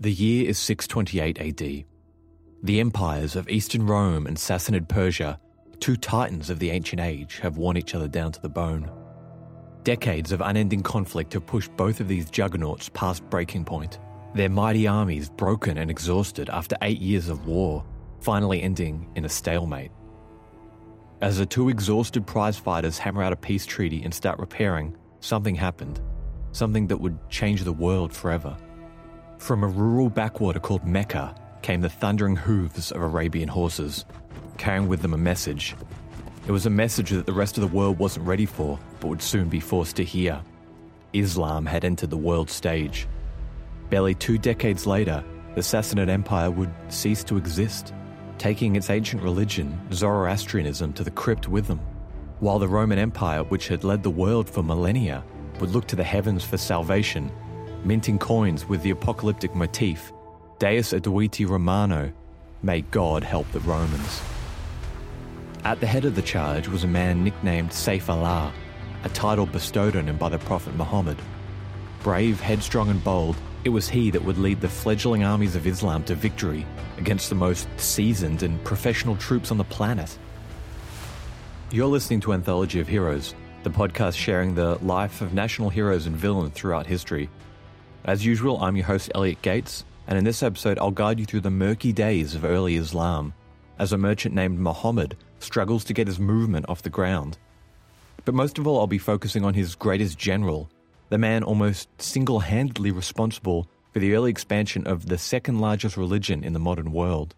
The 0.00 0.12
year 0.12 0.48
is 0.48 0.58
628 0.58 1.40
AD. 1.40 1.84
The 2.62 2.78
empires 2.78 3.34
of 3.34 3.48
Eastern 3.48 3.84
Rome 3.84 4.28
and 4.28 4.36
Sassanid 4.36 4.88
Persia, 4.88 5.40
two 5.80 5.96
titans 5.96 6.50
of 6.50 6.60
the 6.60 6.70
ancient 6.70 7.00
age, 7.00 7.40
have 7.40 7.56
worn 7.56 7.76
each 7.76 7.96
other 7.96 8.06
down 8.06 8.30
to 8.30 8.40
the 8.40 8.48
bone. 8.48 8.88
Decades 9.82 10.30
of 10.30 10.40
unending 10.40 10.84
conflict 10.84 11.32
have 11.32 11.46
pushed 11.46 11.76
both 11.76 11.98
of 11.98 12.06
these 12.06 12.30
juggernauts 12.30 12.88
past 12.90 13.28
breaking 13.28 13.64
point, 13.64 13.98
their 14.36 14.48
mighty 14.48 14.86
armies 14.86 15.30
broken 15.30 15.78
and 15.78 15.90
exhausted 15.90 16.48
after 16.48 16.76
eight 16.82 17.00
years 17.00 17.28
of 17.28 17.48
war, 17.48 17.84
finally 18.20 18.62
ending 18.62 19.10
in 19.16 19.24
a 19.24 19.28
stalemate. 19.28 19.90
As 21.22 21.38
the 21.38 21.46
two 21.46 21.70
exhausted 21.70 22.24
prize 22.24 22.56
fighters 22.56 22.98
hammer 22.98 23.24
out 23.24 23.32
a 23.32 23.36
peace 23.36 23.66
treaty 23.66 24.04
and 24.04 24.14
start 24.14 24.38
repairing, 24.38 24.96
something 25.18 25.56
happened. 25.56 26.00
Something 26.52 26.86
that 26.86 26.98
would 26.98 27.18
change 27.30 27.64
the 27.64 27.72
world 27.72 28.12
forever. 28.14 28.56
From 29.38 29.62
a 29.62 29.68
rural 29.68 30.10
backwater 30.10 30.58
called 30.58 30.84
Mecca 30.84 31.34
came 31.62 31.80
the 31.80 31.88
thundering 31.88 32.36
hooves 32.36 32.90
of 32.90 33.00
Arabian 33.00 33.48
horses, 33.48 34.04
carrying 34.58 34.88
with 34.88 35.00
them 35.00 35.14
a 35.14 35.18
message. 35.18 35.74
It 36.46 36.52
was 36.52 36.66
a 36.66 36.70
message 36.70 37.10
that 37.10 37.24
the 37.24 37.32
rest 37.32 37.56
of 37.56 37.62
the 37.62 37.74
world 37.74 37.98
wasn't 37.98 38.26
ready 38.26 38.46
for, 38.46 38.78
but 39.00 39.08
would 39.08 39.22
soon 39.22 39.48
be 39.48 39.60
forced 39.60 39.96
to 39.96 40.04
hear. 40.04 40.40
Islam 41.12 41.64
had 41.64 41.84
entered 41.84 42.10
the 42.10 42.16
world 42.16 42.50
stage. 42.50 43.06
Barely 43.90 44.14
two 44.14 44.38
decades 44.38 44.86
later, 44.86 45.24
the 45.54 45.62
Sassanid 45.62 46.08
Empire 46.10 46.50
would 46.50 46.72
cease 46.88 47.24
to 47.24 47.36
exist, 47.36 47.94
taking 48.38 48.76
its 48.76 48.90
ancient 48.90 49.22
religion, 49.22 49.80
Zoroastrianism, 49.92 50.92
to 50.94 51.04
the 51.04 51.10
crypt 51.12 51.48
with 51.48 51.66
them. 51.66 51.80
While 52.40 52.58
the 52.58 52.68
Roman 52.68 52.98
Empire, 52.98 53.44
which 53.44 53.68
had 53.68 53.84
led 53.84 54.02
the 54.02 54.10
world 54.10 54.50
for 54.50 54.62
millennia, 54.62 55.24
would 55.60 55.70
look 55.70 55.86
to 55.88 55.96
the 55.96 56.04
heavens 56.04 56.44
for 56.44 56.56
salvation, 56.56 57.30
minting 57.84 58.18
coins 58.18 58.66
with 58.68 58.82
the 58.82 58.90
apocalyptic 58.90 59.54
motif, 59.54 60.12
Deus 60.58 60.92
adiuta 60.92 61.48
Romano, 61.48 62.12
may 62.62 62.82
God 62.82 63.22
help 63.22 63.50
the 63.52 63.60
Romans. 63.60 64.20
At 65.64 65.80
the 65.80 65.86
head 65.86 66.04
of 66.04 66.14
the 66.14 66.22
charge 66.22 66.68
was 66.68 66.84
a 66.84 66.88
man 66.88 67.24
nicknamed 67.24 67.70
Saif 67.70 68.08
Allah, 68.08 68.52
a 69.04 69.08
title 69.10 69.46
bestowed 69.46 69.96
on 69.96 70.08
him 70.08 70.16
by 70.16 70.28
the 70.28 70.38
Prophet 70.38 70.74
Muhammad. 70.74 71.18
Brave, 72.02 72.40
headstrong, 72.40 72.90
and 72.90 73.02
bold, 73.02 73.36
it 73.64 73.70
was 73.70 73.88
he 73.88 74.10
that 74.10 74.24
would 74.24 74.38
lead 74.38 74.60
the 74.60 74.68
fledgling 74.68 75.24
armies 75.24 75.56
of 75.56 75.66
Islam 75.66 76.04
to 76.04 76.14
victory 76.14 76.64
against 76.96 77.28
the 77.28 77.34
most 77.34 77.68
seasoned 77.76 78.42
and 78.42 78.62
professional 78.64 79.16
troops 79.16 79.50
on 79.50 79.58
the 79.58 79.64
planet. 79.64 80.16
You're 81.70 81.86
listening 81.86 82.20
to 82.20 82.32
Anthology 82.32 82.80
of 82.80 82.88
Heroes, 82.88 83.34
the 83.62 83.70
podcast 83.70 84.16
sharing 84.16 84.54
the 84.54 84.76
life 84.76 85.20
of 85.20 85.34
national 85.34 85.70
heroes 85.70 86.06
and 86.06 86.16
villains 86.16 86.54
throughout 86.54 86.86
history. 86.86 87.28
As 88.04 88.24
usual, 88.24 88.62
I'm 88.62 88.76
your 88.76 88.86
host, 88.86 89.10
Elliot 89.14 89.42
Gates, 89.42 89.84
and 90.06 90.16
in 90.16 90.24
this 90.24 90.42
episode, 90.42 90.78
I'll 90.78 90.90
guide 90.90 91.18
you 91.18 91.26
through 91.26 91.40
the 91.40 91.50
murky 91.50 91.92
days 91.92 92.34
of 92.34 92.44
early 92.44 92.76
Islam 92.76 93.34
as 93.78 93.92
a 93.92 93.98
merchant 93.98 94.34
named 94.34 94.58
Muhammad 94.58 95.16
struggles 95.40 95.84
to 95.84 95.92
get 95.92 96.06
his 96.06 96.18
movement 96.18 96.66
off 96.68 96.82
the 96.82 96.90
ground. 96.90 97.38
But 98.24 98.34
most 98.34 98.58
of 98.58 98.66
all, 98.66 98.80
I'll 98.80 98.86
be 98.86 98.98
focusing 98.98 99.44
on 99.44 99.54
his 99.54 99.74
greatest 99.74 100.18
general, 100.18 100.70
the 101.10 101.18
man 101.18 101.42
almost 101.42 101.88
single 102.00 102.40
handedly 102.40 102.90
responsible 102.90 103.68
for 103.92 103.98
the 103.98 104.14
early 104.14 104.30
expansion 104.30 104.86
of 104.86 105.06
the 105.06 105.18
second 105.18 105.60
largest 105.60 105.96
religion 105.96 106.44
in 106.44 106.52
the 106.52 106.58
modern 106.58 106.92
world. 106.92 107.34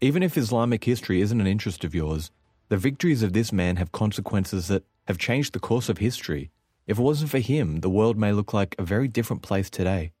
Even 0.00 0.22
if 0.22 0.38
Islamic 0.38 0.84
history 0.84 1.20
isn't 1.20 1.40
an 1.40 1.46
interest 1.46 1.84
of 1.84 1.94
yours, 1.94 2.30
the 2.68 2.76
victories 2.76 3.22
of 3.22 3.32
this 3.32 3.52
man 3.52 3.76
have 3.76 3.92
consequences 3.92 4.68
that 4.68 4.84
have 5.06 5.18
changed 5.18 5.52
the 5.52 5.60
course 5.60 5.88
of 5.88 5.98
history. 5.98 6.50
If 6.86 7.00
it 7.00 7.02
wasn't 7.02 7.32
for 7.32 7.40
him, 7.40 7.80
the 7.80 7.90
world 7.90 8.16
may 8.16 8.30
look 8.30 8.54
like 8.54 8.76
a 8.78 8.84
very 8.84 9.08
different 9.08 9.42
place 9.42 9.68
today. 9.68 10.12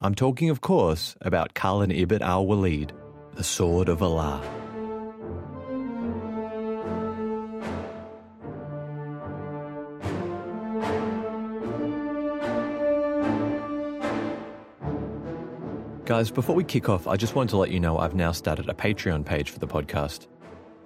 I'm 0.00 0.14
talking, 0.14 0.48
of 0.48 0.60
course, 0.60 1.16
about 1.20 1.54
Khalid 1.54 1.90
ibn 1.90 2.22
al 2.22 2.46
Walid, 2.46 2.92
the 3.34 3.42
Sword 3.42 3.88
of 3.88 4.00
Allah. 4.00 4.40
Guys, 16.04 16.30
before 16.30 16.54
we 16.54 16.62
kick 16.62 16.88
off, 16.88 17.08
I 17.08 17.16
just 17.16 17.34
wanted 17.34 17.50
to 17.50 17.56
let 17.56 17.72
you 17.72 17.80
know 17.80 17.98
I've 17.98 18.14
now 18.14 18.30
started 18.30 18.68
a 18.68 18.74
Patreon 18.74 19.24
page 19.24 19.50
for 19.50 19.58
the 19.58 19.66
podcast. 19.66 20.28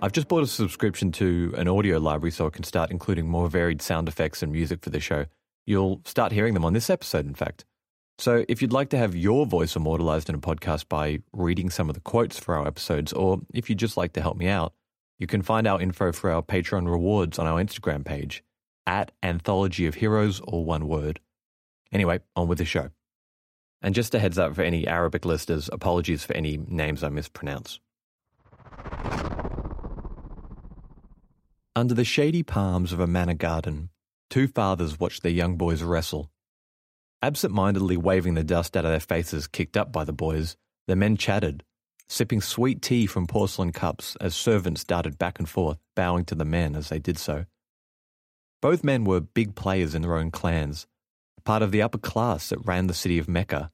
I've 0.04 0.12
just 0.12 0.28
bought 0.28 0.42
a 0.42 0.47
subscription 0.47 1.12
to 1.12 1.54
an 1.56 1.66
audio 1.66 1.97
library 1.97 2.31
so 2.31 2.47
I 2.47 2.50
can 2.50 2.62
start 2.62 2.91
including 2.91 3.26
more 3.26 3.48
varied 3.48 3.81
sound 3.81 4.06
effects 4.06 4.42
and 4.42 4.53
music 4.53 4.82
for 4.82 4.91
the 4.91 5.00
show. 5.00 5.25
You'll 5.65 6.03
start 6.04 6.31
hearing 6.31 6.53
them 6.53 6.66
on 6.66 6.75
this 6.75 6.91
episode, 6.91 7.25
in 7.25 7.32
fact. 7.32 7.65
So 8.19 8.44
if 8.47 8.60
you'd 8.60 8.70
like 8.70 8.91
to 8.91 8.98
have 8.98 9.16
your 9.16 9.47
voice 9.47 9.76
immortalized 9.76 10.28
in 10.28 10.34
a 10.34 10.38
podcast 10.38 10.91
by 10.91 11.20
reading 11.32 11.70
some 11.70 11.88
of 11.88 11.94
the 11.94 12.03
quotes 12.03 12.38
for 12.38 12.54
our 12.54 12.66
episodes, 12.66 13.14
or 13.14 13.41
if 13.54 13.70
you'd 13.70 13.78
just 13.78 13.97
like 13.97 14.12
to 14.12 14.20
help 14.20 14.37
me 14.37 14.47
out, 14.47 14.75
you 15.19 15.26
can 15.26 15.41
find 15.41 15.66
our 15.66 15.81
info 15.81 16.12
for 16.12 16.31
our 16.31 16.43
Patreon 16.43 16.87
rewards 16.87 17.38
on 17.38 17.47
our 17.47 17.59
Instagram 17.59 18.04
page 18.04 18.44
at 18.87 19.10
Anthology 19.22 19.87
of 19.87 19.94
Heroes, 19.94 20.38
or 20.44 20.66
one 20.66 20.87
word. 20.87 21.19
Anyway, 21.93 22.20
on 22.37 22.47
with 22.47 22.59
the 22.59 22.66
show. 22.66 22.91
And 23.81 23.94
just 23.94 24.14
a 24.14 24.19
heads 24.19 24.38
up 24.38 24.54
for 24.54 24.60
any 24.60 24.87
Arabic 24.87 25.25
listeners, 25.25 25.70
apologies 25.72 26.25
for 26.25 26.34
any 26.34 26.59
names 26.59 27.03
I 27.03 27.09
mispronounce. 27.09 27.81
Under 31.76 31.92
the 31.92 32.04
shady 32.04 32.44
palms 32.44 32.92
of 32.92 33.00
a 33.00 33.06
manor 33.08 33.34
garden, 33.34 33.90
two 34.30 34.46
fathers 34.46 35.00
watched 35.00 35.24
their 35.24 35.32
young 35.32 35.56
boys 35.56 35.82
wrestle. 35.82 36.30
Absent 37.20 37.52
mindedly 37.52 37.96
waving 37.96 38.34
the 38.34 38.44
dust 38.44 38.76
out 38.76 38.84
of 38.84 38.92
their 38.92 39.00
faces 39.00 39.48
kicked 39.48 39.76
up 39.76 39.90
by 39.90 40.04
the 40.04 40.12
boys, 40.12 40.56
the 40.86 40.94
men 40.94 41.16
chatted, 41.16 41.64
sipping 42.06 42.40
sweet 42.40 42.80
tea 42.80 43.06
from 43.06 43.26
porcelain 43.26 43.72
cups 43.72 44.16
as 44.20 44.36
servants 44.36 44.84
darted 44.84 45.18
back 45.18 45.40
and 45.40 45.48
forth, 45.48 45.78
bowing 45.96 46.24
to 46.26 46.36
the 46.36 46.44
men 46.44 46.76
as 46.76 46.90
they 46.90 47.00
did 47.00 47.18
so. 47.18 47.44
Both 48.62 48.84
men 48.84 49.02
were 49.02 49.20
big 49.20 49.56
players 49.56 49.96
in 49.96 50.02
their 50.02 50.16
own 50.16 50.30
clans, 50.30 50.86
part 51.42 51.62
of 51.62 51.72
the 51.72 51.82
upper 51.82 51.98
class 51.98 52.50
that 52.50 52.64
ran 52.64 52.86
the 52.86 52.94
city 52.94 53.18
of 53.18 53.26
Mecca. 53.26 53.72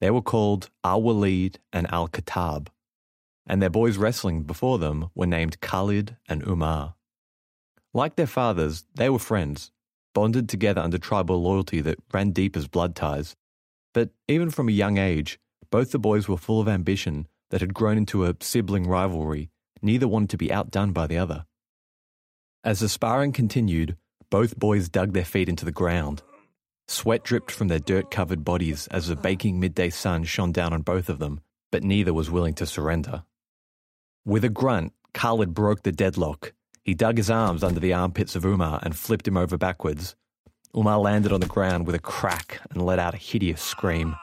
They 0.00 0.12
were 0.12 0.22
called 0.22 0.70
Al 0.84 1.02
Walid 1.02 1.58
and 1.72 1.90
Al 1.92 2.06
Khattab, 2.06 2.68
and 3.44 3.60
their 3.60 3.70
boys 3.70 3.96
wrestling 3.96 4.44
before 4.44 4.78
them 4.78 5.10
were 5.16 5.26
named 5.26 5.60
Khalid 5.60 6.16
and 6.28 6.46
Umar. 6.46 6.94
Like 7.92 8.16
their 8.16 8.26
fathers, 8.26 8.84
they 8.94 9.10
were 9.10 9.18
friends, 9.18 9.72
bonded 10.14 10.48
together 10.48 10.80
under 10.80 10.98
tribal 10.98 11.42
loyalty 11.42 11.80
that 11.80 11.98
ran 12.12 12.30
deep 12.30 12.56
as 12.56 12.68
blood 12.68 12.94
ties. 12.94 13.34
But 13.92 14.10
even 14.28 14.50
from 14.50 14.68
a 14.68 14.72
young 14.72 14.98
age, 14.98 15.38
both 15.70 15.90
the 15.90 15.98
boys 15.98 16.28
were 16.28 16.36
full 16.36 16.60
of 16.60 16.68
ambition 16.68 17.26
that 17.50 17.60
had 17.60 17.74
grown 17.74 17.96
into 17.96 18.24
a 18.24 18.36
sibling 18.40 18.86
rivalry. 18.86 19.50
Neither 19.82 20.06
wanted 20.06 20.30
to 20.30 20.38
be 20.38 20.52
outdone 20.52 20.92
by 20.92 21.06
the 21.06 21.18
other. 21.18 21.46
As 22.62 22.80
the 22.80 22.88
sparring 22.88 23.32
continued, 23.32 23.96
both 24.30 24.58
boys 24.58 24.88
dug 24.88 25.12
their 25.12 25.24
feet 25.24 25.48
into 25.48 25.64
the 25.64 25.72
ground. 25.72 26.22
Sweat 26.86 27.24
dripped 27.24 27.50
from 27.50 27.68
their 27.68 27.78
dirt 27.78 28.10
covered 28.10 28.44
bodies 28.44 28.86
as 28.88 29.06
the 29.06 29.16
baking 29.16 29.58
midday 29.58 29.90
sun 29.90 30.24
shone 30.24 30.52
down 30.52 30.72
on 30.72 30.82
both 30.82 31.08
of 31.08 31.18
them, 31.18 31.40
but 31.72 31.82
neither 31.82 32.12
was 32.12 32.30
willing 32.30 32.54
to 32.54 32.66
surrender. 32.66 33.24
With 34.24 34.44
a 34.44 34.48
grunt, 34.48 34.92
Khalid 35.14 35.54
broke 35.54 35.82
the 35.82 35.92
deadlock. 35.92 36.52
He 36.82 36.94
dug 36.94 37.16
his 37.16 37.30
arms 37.30 37.62
under 37.62 37.80
the 37.80 37.92
armpits 37.92 38.34
of 38.36 38.44
Umar 38.44 38.80
and 38.82 38.96
flipped 38.96 39.28
him 39.28 39.36
over 39.36 39.56
backwards. 39.56 40.16
Umar 40.76 40.98
landed 40.98 41.32
on 41.32 41.40
the 41.40 41.46
ground 41.46 41.86
with 41.86 41.94
a 41.94 42.00
crack 42.00 42.60
and 42.70 42.84
let 42.84 42.98
out 42.98 43.14
a 43.14 43.18
hideous 43.18 43.60
scream. 43.60 44.16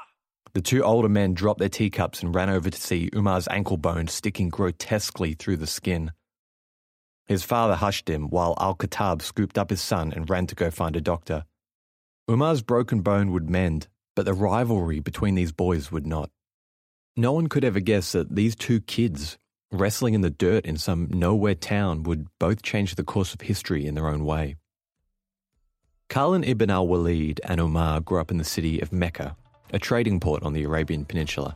The 0.54 0.62
two 0.62 0.84
older 0.84 1.10
men 1.10 1.34
dropped 1.34 1.60
their 1.60 1.70
teacups 1.70 2.24
and 2.24 2.34
ran 2.34 2.50
over 2.50 2.70
to 2.70 2.82
see 2.82 3.10
Umar's 3.14 3.48
ankle 3.50 3.78
bone 3.78 4.08
sticking 4.08 4.50
grotesquely 4.50 5.34
through 5.34 5.58
the 5.58 5.68
skin. 5.68 6.12
His 7.28 7.44
father 7.44 7.76
hushed 7.76 8.10
him 8.10 8.30
while 8.30 8.56
Al 8.60 8.76
Khattab 8.76 9.22
scooped 9.22 9.58
up 9.58 9.70
his 9.70 9.82
son 9.82 10.14
and 10.16 10.30
ran 10.30 10.48
to 10.48 10.56
go 10.56 10.72
find 10.72 10.96
a 10.96 11.02
doctor. 11.02 11.44
Umar's 12.28 12.62
broken 12.62 13.02
bone 13.02 13.32
would 13.34 13.50
mend, 13.50 13.88
but 14.16 14.26
the 14.26 14.34
rivalry 14.34 15.00
between 15.00 15.36
these 15.36 15.52
boys 15.52 15.92
would 15.92 16.08
not. 16.08 16.32
No 17.16 17.34
one 17.34 17.48
could 17.48 17.64
ever 17.64 17.80
guess 17.80 18.14
that 18.14 18.36
these 18.36 18.56
two 18.56 18.80
kids, 18.80 19.38
wrestling 19.72 20.14
in 20.14 20.22
the 20.22 20.30
dirt 20.30 20.66
in 20.66 20.78
some 20.78 21.08
nowhere 21.12 21.56
town, 21.56 22.04
would 22.04 22.28
both 22.40 22.62
change 22.62 22.96
the 22.96 23.04
course 23.04 23.34
of 23.34 23.42
history 23.42 23.86
in 23.86 23.96
their 23.96 24.08
own 24.08 24.26
way. 24.26 24.56
Khalid 26.10 26.46
ibn 26.46 26.70
al 26.70 26.88
Walid 26.88 27.42
and 27.44 27.60
Umar 27.60 28.00
grew 28.00 28.22
up 28.22 28.32
in 28.32 28.38
the 28.38 28.44
city 28.46 28.80
of 28.80 28.94
Mecca, 28.94 29.36
a 29.74 29.80
trading 29.80 30.20
port 30.20 30.42
on 30.44 30.54
the 30.54 30.64
Arabian 30.64 31.04
Peninsula. 31.04 31.56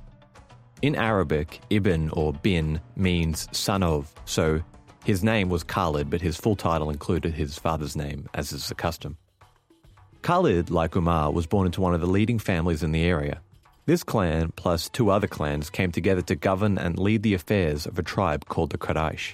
In 0.82 0.96
Arabic, 0.96 1.62
ibn 1.70 2.10
or 2.10 2.34
bin 2.34 2.82
means 2.96 3.48
son 3.52 3.84
of, 3.84 4.14
so 4.26 4.62
his 5.06 5.24
name 5.24 5.50
was 5.50 5.64
Khalid, 5.64 6.10
but 6.10 6.22
his 6.22 6.38
full 6.38 6.56
title 6.56 6.90
included 6.90 7.34
his 7.34 7.58
father's 7.58 7.96
name, 7.96 8.28
as 8.34 8.52
is 8.52 8.68
the 8.68 8.76
custom. 8.76 9.18
Khalid, 10.22 10.70
like 10.70 10.96
Umar, 10.96 11.32
was 11.32 11.48
born 11.48 11.66
into 11.66 11.82
one 11.82 11.94
of 11.94 12.02
the 12.02 12.08
leading 12.08 12.40
families 12.40 12.84
in 12.84 12.92
the 12.92 13.04
area. 13.04 13.42
This 13.86 14.04
clan, 14.04 14.54
plus 14.56 14.90
two 14.90 15.10
other 15.10 15.28
clans, 15.28 15.72
came 15.72 15.92
together 15.92 16.22
to 16.24 16.36
govern 16.36 16.78
and 16.78 17.00
lead 17.00 17.24
the 17.24 17.34
affairs 17.34 17.88
of 17.88 17.98
a 17.98 18.04
tribe 18.04 18.46
called 18.46 18.70
the 18.70 18.78
Quraysh. 18.78 19.34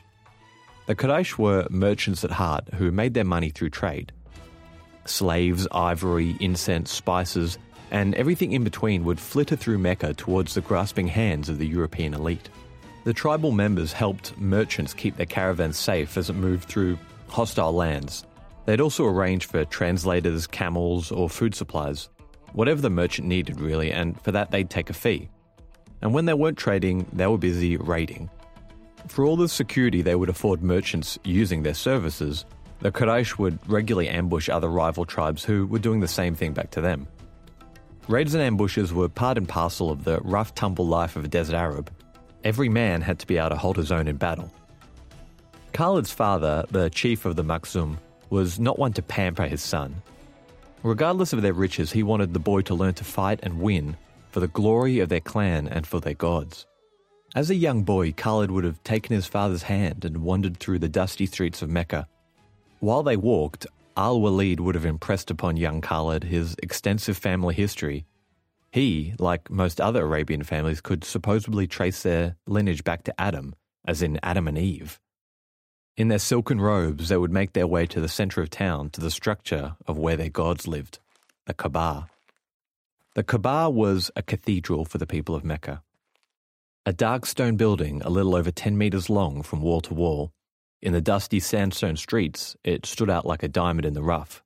The 0.85 0.95
Quraysh 0.95 1.38
were 1.38 1.67
merchants 1.69 2.23
at 2.23 2.31
heart 2.31 2.73
who 2.75 2.91
made 2.91 3.13
their 3.13 3.25
money 3.25 3.49
through 3.49 3.71
trade. 3.71 4.13
Slaves, 5.03 5.67
ivory, 5.71 6.38
incense, 6.39 6.91
spices, 6.91 7.57
and 7.91 8.15
everything 8.15 8.53
in 8.53 8.63
between 8.63 9.03
would 9.03 9.19
flitter 9.19 9.57
through 9.57 9.79
Mecca 9.79 10.13
towards 10.13 10.53
the 10.53 10.61
grasping 10.61 11.07
hands 11.07 11.50
of 11.50 11.57
the 11.57 11.67
European 11.67 12.13
elite. 12.13 12.50
The 13.03 13.13
tribal 13.13 13.51
members 13.51 13.91
helped 13.91 14.38
merchants 14.38 14.93
keep 14.93 15.17
their 15.17 15.25
caravans 15.25 15.77
safe 15.77 16.17
as 16.17 16.29
it 16.29 16.33
moved 16.33 16.69
through 16.69 16.97
hostile 17.27 17.73
lands. 17.73 18.25
They'd 18.65 18.81
also 18.81 19.05
arrange 19.05 19.45
for 19.45 19.65
translators, 19.65 20.47
camels, 20.47 21.11
or 21.11 21.29
food 21.29 21.53
supplies, 21.53 22.09
whatever 22.53 22.81
the 22.81 22.89
merchant 22.89 23.27
needed, 23.27 23.59
really, 23.59 23.91
and 23.91 24.19
for 24.21 24.31
that 24.31 24.51
they'd 24.51 24.69
take 24.69 24.89
a 24.89 24.94
fee. 24.94 25.29
And 26.01 26.13
when 26.13 26.25
they 26.25 26.33
weren't 26.33 26.57
trading, 26.57 27.07
they 27.13 27.27
were 27.27 27.38
busy 27.38 27.77
raiding. 27.77 28.29
For 29.07 29.25
all 29.25 29.38
the 29.38 29.47
security 29.47 30.01
they 30.01 30.15
would 30.15 30.29
afford 30.29 30.61
merchants 30.61 31.17
using 31.23 31.63
their 31.63 31.73
services, 31.73 32.45
the 32.79 32.91
Quraysh 32.91 33.38
would 33.38 33.59
regularly 33.67 34.09
ambush 34.09 34.49
other 34.49 34.69
rival 34.69 35.05
tribes 35.05 35.44
who 35.44 35.65
were 35.65 35.79
doing 35.79 35.99
the 35.99 36.07
same 36.07 36.35
thing 36.35 36.53
back 36.53 36.71
to 36.71 36.81
them. 36.81 37.07
Raids 38.07 38.33
and 38.33 38.44
ambushes 38.44 38.93
were 38.93 39.09
part 39.09 39.38
and 39.38 39.50
parcel 39.50 39.89
of 39.89 40.03
the 40.03 40.19
rough 40.21 40.55
tumble 40.55 40.88
life 40.88 41.15
of 41.15 41.25
a 41.25 41.27
desert 41.27 41.55
Arab. 41.55 41.91
Every 42.43 42.69
man 42.69 43.01
had 43.01 43.19
to 43.19 43.27
be 43.27 43.38
able 43.38 43.50
to 43.50 43.57
hold 43.57 43.77
his 43.77 43.91
own 43.91 44.07
in 44.07 44.17
battle. 44.17 44.51
Khalid's 45.73 46.11
father, 46.11 46.65
the 46.71 46.89
chief 46.89 47.25
of 47.25 47.35
the 47.35 47.43
Makhzum, 47.43 47.97
was 48.29 48.59
not 48.59 48.79
one 48.79 48.93
to 48.93 49.01
pamper 49.01 49.45
his 49.45 49.61
son. 49.61 50.01
Regardless 50.88 51.34
of 51.34 51.42
their 51.42 51.51
riches, 51.51 51.92
he 51.92 52.01
wanted 52.01 52.34
the 52.34 52.39
boy 52.39 52.62
to 52.62 52.74
learn 52.74 52.94
to 52.94 53.04
fight 53.04 53.42
and 53.44 53.60
win 53.60 53.98
for 54.31 54.39
the 54.39 54.48
glory 54.48 55.00
of 55.00 55.10
their 55.10 55.19
clan 55.19 55.68
and 55.68 55.86
for 55.86 56.00
their 56.00 56.13
gods. 56.13 56.66
As 57.36 57.50
a 57.50 57.56
young 57.56 57.84
boy, 57.84 58.13
Khalid 58.13 58.51
would 58.51 58.63
have 58.63 58.81
taken 58.86 59.13
his 59.13 59.28
father's 59.28 59.63
hand 59.63 60.06
and 60.06 60.24
wandered 60.24 60.56
through 60.56 60.80
the 60.80 60.88
dusty 60.88 61.25
streets 61.25 61.62
of 61.62 61.69
Mecca. 61.69 62.07
While 62.80 63.04
they 63.04 63.18
walked, 63.18 63.68
Al 63.98 64.22
Walid 64.22 64.62
would 64.62 64.75
have 64.75 64.86
impressed 64.86 65.30
upon 65.30 65.57
young 65.57 65.81
Khalid 65.81 66.24
his 66.24 66.56
extensive 66.63 67.18
family 67.18 67.54
history. 67.54 68.06
He, 68.72 69.13
like 69.19 69.51
most 69.51 69.81
other 69.81 70.06
Arabian 70.06 70.44
families, 70.44 70.80
could 70.80 71.04
supposedly 71.04 71.68
trace 71.68 72.04
their 72.04 72.38
lineage 72.48 72.86
back 72.86 73.04
to 73.04 73.22
Adam, 73.22 73.56
as 73.86 74.01
in 74.01 74.22
Adam 74.24 74.48
and 74.48 74.57
Eve. 74.57 75.01
In 75.97 76.09
their 76.09 76.19
silken 76.19 76.61
robes, 76.61 77.09
they 77.09 77.17
would 77.17 77.31
make 77.31 77.53
their 77.53 77.65
way 77.65 77.88
to 77.88 77.99
the 77.99 78.07
center 78.07 78.39
of 78.39 78.51
town 78.51 78.91
to 78.91 79.01
the 79.01 79.09
structure 79.09 79.75
of 79.88 79.97
where 79.97 80.15
their 80.15 80.29
gods 80.29 80.67
lived, 80.67 80.99
the 81.47 81.55
Kaaba. 81.55 82.07
The 83.15 83.23
Kaaba 83.23 83.67
was 83.71 84.11
a 84.15 84.21
cathedral 84.21 84.85
for 84.85 84.99
the 84.99 85.07
people 85.07 85.33
of 85.33 85.44
Mecca. 85.44 85.81
A 86.85 86.94
dark 86.94 87.25
stone 87.25 87.55
building 87.55 88.03
a 88.03 88.11
little 88.11 88.35
over 88.35 88.51
10 88.51 88.77
metres 88.77 89.09
long 89.09 89.41
from 89.41 89.63
wall 89.63 89.81
to 89.81 89.95
wall. 89.95 90.31
In 90.83 90.94
the 90.94 91.01
dusty 91.01 91.39
sandstone 91.39 91.97
streets, 91.97 92.55
it 92.63 92.85
stood 92.85 93.09
out 93.09 93.25
like 93.25 93.41
a 93.41 93.47
diamond 93.47 93.88
in 93.88 93.95
the 93.95 94.03
rough. 94.03 94.43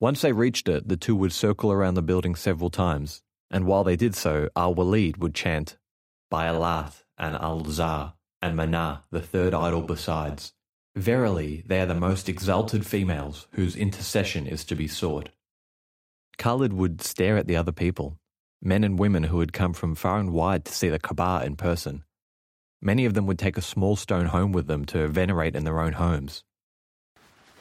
Once 0.00 0.22
they 0.22 0.32
reached 0.32 0.66
it, 0.66 0.88
the 0.88 0.96
two 0.96 1.14
would 1.14 1.32
circle 1.32 1.70
around 1.70 1.92
the 1.92 2.02
building 2.02 2.34
several 2.34 2.70
times, 2.70 3.22
and 3.50 3.66
while 3.66 3.84
they 3.84 3.96
did 3.96 4.14
so, 4.14 4.48
Al 4.56 4.74
Walid 4.74 5.18
would 5.18 5.34
chant, 5.34 5.76
By 6.30 6.48
Allah 6.48 6.92
and 7.18 7.36
Al 7.36 7.66
Uzza 7.66 8.14
and 8.40 8.56
Manah, 8.56 9.02
the 9.10 9.20
third 9.20 9.54
idol 9.54 9.82
besides. 9.82 10.52
Verily, 10.94 11.62
they 11.66 11.80
are 11.80 11.86
the 11.86 11.94
most 11.94 12.28
exalted 12.28 12.86
females 12.86 13.46
whose 13.52 13.76
intercession 13.76 14.46
is 14.46 14.64
to 14.64 14.74
be 14.74 14.88
sought. 14.88 15.30
Khalid 16.38 16.72
would 16.72 17.02
stare 17.02 17.36
at 17.36 17.46
the 17.46 17.56
other 17.56 17.72
people, 17.72 18.18
men 18.62 18.84
and 18.84 18.98
women 18.98 19.24
who 19.24 19.40
had 19.40 19.52
come 19.52 19.72
from 19.72 19.94
far 19.94 20.18
and 20.18 20.32
wide 20.32 20.64
to 20.64 20.72
see 20.72 20.88
the 20.88 20.98
Kaaba 20.98 21.42
in 21.44 21.56
person. 21.56 22.04
Many 22.80 23.04
of 23.04 23.14
them 23.14 23.26
would 23.26 23.38
take 23.38 23.56
a 23.56 23.62
small 23.62 23.96
stone 23.96 24.26
home 24.26 24.52
with 24.52 24.68
them 24.68 24.84
to 24.86 25.08
venerate 25.08 25.56
in 25.56 25.64
their 25.64 25.80
own 25.80 25.94
homes. 25.94 26.44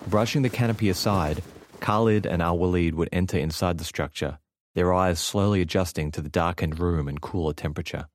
Brushing 0.05 0.43
the 0.43 0.49
canopy 0.49 0.89
aside, 0.89 1.41
Khalid 1.79 2.25
and 2.25 2.41
Al 2.41 2.57
Walid 2.57 2.95
would 2.95 3.09
enter 3.11 3.37
inside 3.37 3.77
the 3.77 3.83
structure, 3.83 4.37
their 4.75 4.93
eyes 4.93 5.19
slowly 5.19 5.61
adjusting 5.61 6.11
to 6.11 6.21
the 6.21 6.29
darkened 6.29 6.79
room 6.79 7.07
and 7.07 7.19
cooler 7.19 7.53
temperature. 7.53 8.07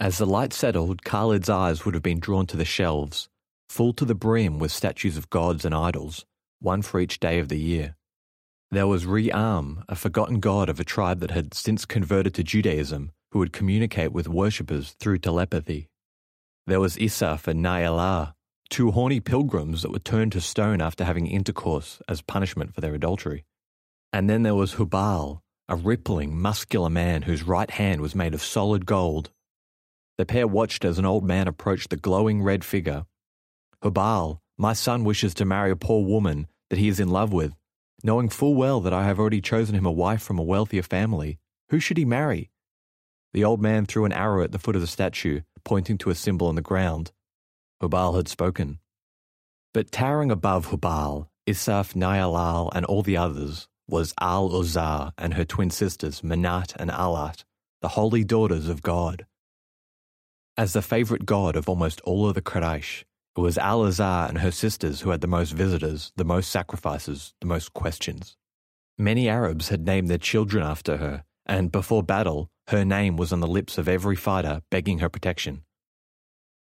As 0.00 0.18
the 0.18 0.26
light 0.26 0.52
settled, 0.52 1.04
Khalid's 1.04 1.48
eyes 1.48 1.84
would 1.84 1.94
have 1.94 2.02
been 2.02 2.18
drawn 2.18 2.46
to 2.46 2.56
the 2.56 2.64
shelves, 2.64 3.28
full 3.68 3.92
to 3.94 4.04
the 4.04 4.14
brim 4.14 4.58
with 4.58 4.72
statues 4.72 5.16
of 5.16 5.30
gods 5.30 5.64
and 5.64 5.74
idols, 5.74 6.26
one 6.60 6.82
for 6.82 6.98
each 6.98 7.20
day 7.20 7.38
of 7.38 7.48
the 7.48 7.58
year. 7.58 7.96
There 8.70 8.88
was 8.88 9.06
Re-Am, 9.06 9.84
a 9.88 9.94
forgotten 9.94 10.40
god 10.40 10.68
of 10.68 10.80
a 10.80 10.84
tribe 10.84 11.20
that 11.20 11.30
had 11.30 11.54
since 11.54 11.84
converted 11.84 12.34
to 12.34 12.42
Judaism, 12.42 13.12
who 13.30 13.38
would 13.38 13.52
communicate 13.52 14.12
with 14.12 14.28
worshippers 14.28 14.96
through 14.98 15.18
telepathy. 15.18 15.88
There 16.66 16.80
was 16.80 16.96
Isaf 16.96 17.46
and 17.46 17.64
Nailah, 17.64 18.34
two 18.70 18.90
horny 18.90 19.20
pilgrims 19.20 19.82
that 19.82 19.92
were 19.92 20.00
turned 20.00 20.32
to 20.32 20.40
stone 20.40 20.80
after 20.80 21.04
having 21.04 21.28
intercourse 21.28 22.00
as 22.08 22.20
punishment 22.20 22.74
for 22.74 22.80
their 22.80 22.94
adultery. 22.94 23.44
And 24.12 24.28
then 24.28 24.42
there 24.42 24.54
was 24.56 24.74
Hubal, 24.74 25.40
a 25.68 25.76
rippling, 25.76 26.36
muscular 26.36 26.90
man 26.90 27.22
whose 27.22 27.44
right 27.44 27.70
hand 27.70 28.00
was 28.00 28.16
made 28.16 28.34
of 28.34 28.42
solid 28.42 28.86
gold. 28.86 29.30
The 30.18 30.26
pair 30.26 30.46
watched 30.46 30.84
as 30.84 30.98
an 30.98 31.04
old 31.04 31.24
man 31.24 31.48
approached 31.48 31.90
the 31.90 31.96
glowing 31.96 32.42
red 32.42 32.64
figure. 32.64 33.04
Hubal, 33.82 34.40
my 34.56 34.72
son 34.72 35.04
wishes 35.04 35.34
to 35.34 35.44
marry 35.44 35.70
a 35.70 35.76
poor 35.76 36.04
woman 36.04 36.46
that 36.70 36.78
he 36.78 36.88
is 36.88 37.00
in 37.00 37.08
love 37.08 37.32
with 37.32 37.54
knowing 38.04 38.28
full 38.28 38.54
well 38.54 38.80
that 38.80 38.92
I 38.92 39.04
have 39.04 39.18
already 39.18 39.40
chosen 39.40 39.74
him 39.74 39.86
a 39.86 39.90
wife 39.90 40.22
from 40.22 40.38
a 40.38 40.42
wealthier 40.42 40.82
family. 40.82 41.38
Who 41.70 41.80
should 41.80 41.96
he 41.96 42.04
marry? 42.04 42.50
The 43.32 43.42
old 43.42 43.60
man 43.60 43.86
threw 43.86 44.04
an 44.04 44.12
arrow 44.12 44.44
at 44.44 44.52
the 44.52 44.58
foot 44.58 44.76
of 44.76 44.82
the 44.82 44.86
statue, 44.86 45.40
pointing 45.64 45.96
to 45.98 46.10
a 46.10 46.14
symbol 46.14 46.46
on 46.46 46.54
the 46.54 46.60
ground. 46.60 47.12
Hubal 47.80 48.14
had 48.14 48.28
spoken. 48.28 48.78
But 49.72 49.90
towering 49.90 50.30
above 50.30 50.68
Hubal, 50.68 51.28
Isaf, 51.48 51.94
Nailah, 51.94 52.70
and 52.74 52.84
all 52.84 53.02
the 53.02 53.16
others 53.16 53.66
was 53.88 54.14
Al 54.20 54.54
Uzza 54.54 55.12
and 55.16 55.34
her 55.34 55.44
twin 55.44 55.70
sisters, 55.70 56.20
Manat 56.20 56.76
and 56.76 56.90
Allat, 56.90 57.44
the 57.80 57.88
holy 57.88 58.22
daughters 58.22 58.68
of 58.68 58.82
God. 58.82 59.26
As 60.56 60.72
the 60.72 60.82
favourite 60.82 61.26
god 61.26 61.56
of 61.56 61.68
almost 61.68 62.00
all 62.02 62.28
of 62.28 62.36
the 62.36 62.40
Quraysh, 62.40 63.02
it 63.36 63.40
was 63.40 63.58
Al 63.58 63.84
Uzza 63.84 64.26
and 64.28 64.38
her 64.38 64.52
sisters 64.52 65.00
who 65.00 65.10
had 65.10 65.20
the 65.20 65.26
most 65.26 65.50
visitors, 65.50 66.12
the 66.14 66.24
most 66.24 66.48
sacrifices, 66.48 67.34
the 67.40 67.48
most 67.48 67.74
questions. 67.74 68.36
Many 68.96 69.28
Arabs 69.28 69.70
had 69.70 69.84
named 69.84 70.08
their 70.08 70.16
children 70.16 70.64
after 70.64 70.98
her, 70.98 71.24
and 71.44 71.72
before 71.72 72.04
battle, 72.04 72.50
her 72.68 72.84
name 72.84 73.16
was 73.16 73.32
on 73.32 73.40
the 73.40 73.48
lips 73.48 73.78
of 73.78 73.88
every 73.88 74.14
fighter 74.14 74.62
begging 74.70 75.00
her 75.00 75.08
protection. 75.08 75.64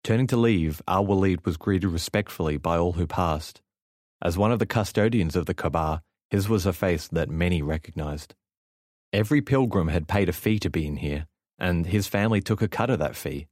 Turning 0.02 0.26
to 0.28 0.38
leave, 0.38 0.80
Al 0.88 1.04
Walid 1.04 1.44
was 1.44 1.58
greeted 1.58 1.88
respectfully 1.88 2.56
by 2.56 2.78
all 2.78 2.92
who 2.92 3.06
passed. 3.06 3.60
As 4.22 4.38
one 4.38 4.52
of 4.52 4.58
the 4.58 4.64
custodians 4.64 5.36
of 5.36 5.44
the 5.44 5.54
Kaaba, 5.54 6.00
his 6.30 6.48
was 6.48 6.64
a 6.64 6.72
face 6.72 7.08
that 7.08 7.28
many 7.28 7.60
recognized. 7.60 8.34
Every 9.12 9.42
pilgrim 9.42 9.88
had 9.88 10.08
paid 10.08 10.30
a 10.30 10.32
fee 10.32 10.58
to 10.60 10.70
be 10.70 10.86
in 10.86 10.96
here, 10.96 11.26
and 11.58 11.84
his 11.84 12.06
family 12.06 12.40
took 12.40 12.62
a 12.62 12.68
cut 12.68 12.88
of 12.88 12.98
that 13.00 13.14
fee. 13.14 13.48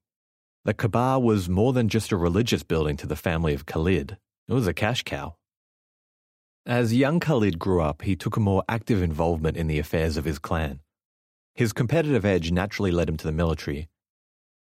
The 0.64 0.72
Kaaba 0.72 1.18
was 1.18 1.46
more 1.46 1.74
than 1.74 1.90
just 1.90 2.10
a 2.10 2.16
religious 2.16 2.62
building 2.62 2.96
to 2.96 3.06
the 3.06 3.16
family 3.16 3.52
of 3.52 3.66
Khalid, 3.66 4.16
it 4.48 4.52
was 4.54 4.66
a 4.66 4.72
cash 4.72 5.02
cow. 5.02 5.36
As 6.64 6.94
young 6.94 7.20
Khalid 7.20 7.58
grew 7.58 7.82
up, 7.82 8.00
he 8.00 8.16
took 8.16 8.38
a 8.38 8.40
more 8.40 8.64
active 8.66 9.02
involvement 9.02 9.58
in 9.58 9.66
the 9.66 9.78
affairs 9.78 10.16
of 10.16 10.24
his 10.24 10.38
clan. 10.38 10.80
His 11.54 11.74
competitive 11.74 12.24
edge 12.24 12.50
naturally 12.50 12.90
led 12.90 13.10
him 13.10 13.18
to 13.18 13.26
the 13.26 13.32
military. 13.32 13.90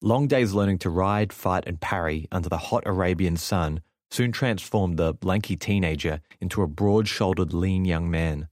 Long 0.02 0.28
days 0.28 0.52
learning 0.54 0.80
to 0.80 0.90
ride, 0.90 1.32
fight, 1.32 1.64
and 1.66 1.80
parry 1.80 2.28
under 2.34 2.50
the 2.50 2.58
hot 2.58 2.84
Arabian 2.86 3.38
sun 3.38 3.82
soon 4.12 4.34
transformed 4.34 4.98
the 4.98 5.18
lanky 5.22 5.56
teenager 5.56 6.20
into 6.42 6.62
a 6.62 6.68
broad 6.68 7.08
shouldered, 7.08 7.54
lean 7.54 7.86
young 7.86 8.12
man. 8.12 8.50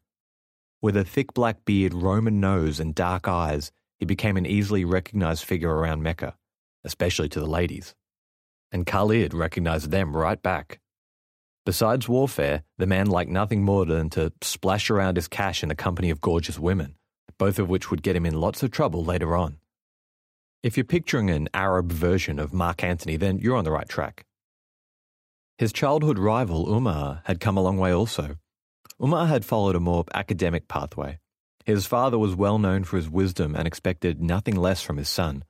With 0.81 0.95
a 0.95 1.03
thick 1.03 1.33
black 1.33 1.65
beard, 1.65 1.93
Roman 1.93 2.39
nose, 2.39 2.79
and 2.79 2.95
dark 2.95 3.27
eyes, 3.27 3.73
he 3.99 4.05
became 4.05 4.37
an 4.37 4.45
easily 4.45 4.85
recognized 4.85 5.43
figure 5.43 5.75
around 5.75 6.01
Mecca 6.01 6.37
especially 6.83 7.29
to 7.29 7.39
the 7.39 7.45
ladies. 7.45 7.95
And 8.71 8.85
Khalid 8.85 9.33
recognized 9.33 9.91
them 9.91 10.15
right 10.15 10.41
back. 10.41 10.79
Besides 11.65 12.09
warfare, 12.09 12.63
the 12.77 12.87
man 12.87 13.07
liked 13.07 13.29
nothing 13.29 13.63
more 13.63 13.85
than 13.85 14.09
to 14.11 14.33
splash 14.41 14.89
around 14.89 15.17
his 15.17 15.27
cash 15.27 15.61
in 15.61 15.69
the 15.69 15.75
company 15.75 16.09
of 16.09 16.21
gorgeous 16.21 16.57
women, 16.57 16.95
both 17.37 17.59
of 17.59 17.69
which 17.69 17.91
would 17.91 18.01
get 18.01 18.15
him 18.15 18.25
in 18.25 18.39
lots 18.39 18.63
of 18.63 18.71
trouble 18.71 19.03
later 19.03 19.35
on. 19.35 19.57
If 20.63 20.77
you're 20.77 20.83
picturing 20.83 21.29
an 21.29 21.49
Arab 21.53 21.91
version 21.91 22.39
of 22.39 22.53
Mark 22.53 22.83
Antony, 22.83 23.17
then 23.17 23.39
you're 23.39 23.55
on 23.55 23.63
the 23.63 23.71
right 23.71 23.89
track. 23.89 24.25
His 25.57 25.73
childhood 25.73 26.17
rival, 26.17 26.67
Umar, 26.73 27.21
had 27.25 27.39
come 27.39 27.57
a 27.57 27.61
long 27.61 27.77
way 27.77 27.91
also. 27.91 28.37
Umar 28.99 29.27
had 29.27 29.45
followed 29.45 29.75
a 29.75 29.79
more 29.79 30.05
academic 30.13 30.67
pathway. 30.67 31.19
His 31.65 31.85
father 31.85 32.17
was 32.17 32.35
well 32.35 32.57
known 32.57 32.83
for 32.83 32.97
his 32.97 33.09
wisdom 33.09 33.55
and 33.55 33.67
expected 33.67 34.21
nothing 34.21 34.55
less 34.55 34.81
from 34.81 34.97
his 34.97 35.09
son. 35.09 35.43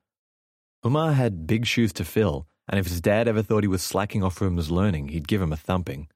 Umar 0.85 1.13
had 1.13 1.45
big 1.45 1.65
shoes 1.65 1.93
to 1.93 2.03
fill, 2.03 2.47
and 2.67 2.79
if 2.79 2.87
his 2.87 3.01
dad 3.01 3.27
ever 3.27 3.43
thought 3.43 3.63
he 3.63 3.67
was 3.67 3.83
slacking 3.83 4.23
off 4.23 4.33
from 4.33 4.57
his 4.57 4.71
learning, 4.71 5.09
he'd 5.09 5.27
give 5.27 5.41
him 5.41 5.53
a 5.53 5.57
thumping. 5.57 6.07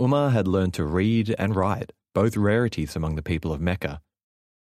Umar 0.00 0.30
had 0.30 0.48
learned 0.48 0.74
to 0.74 0.84
read 0.84 1.34
and 1.38 1.54
write, 1.54 1.92
both 2.14 2.36
rarities 2.36 2.96
among 2.96 3.14
the 3.14 3.22
people 3.22 3.52
of 3.52 3.60
Mecca. 3.60 4.00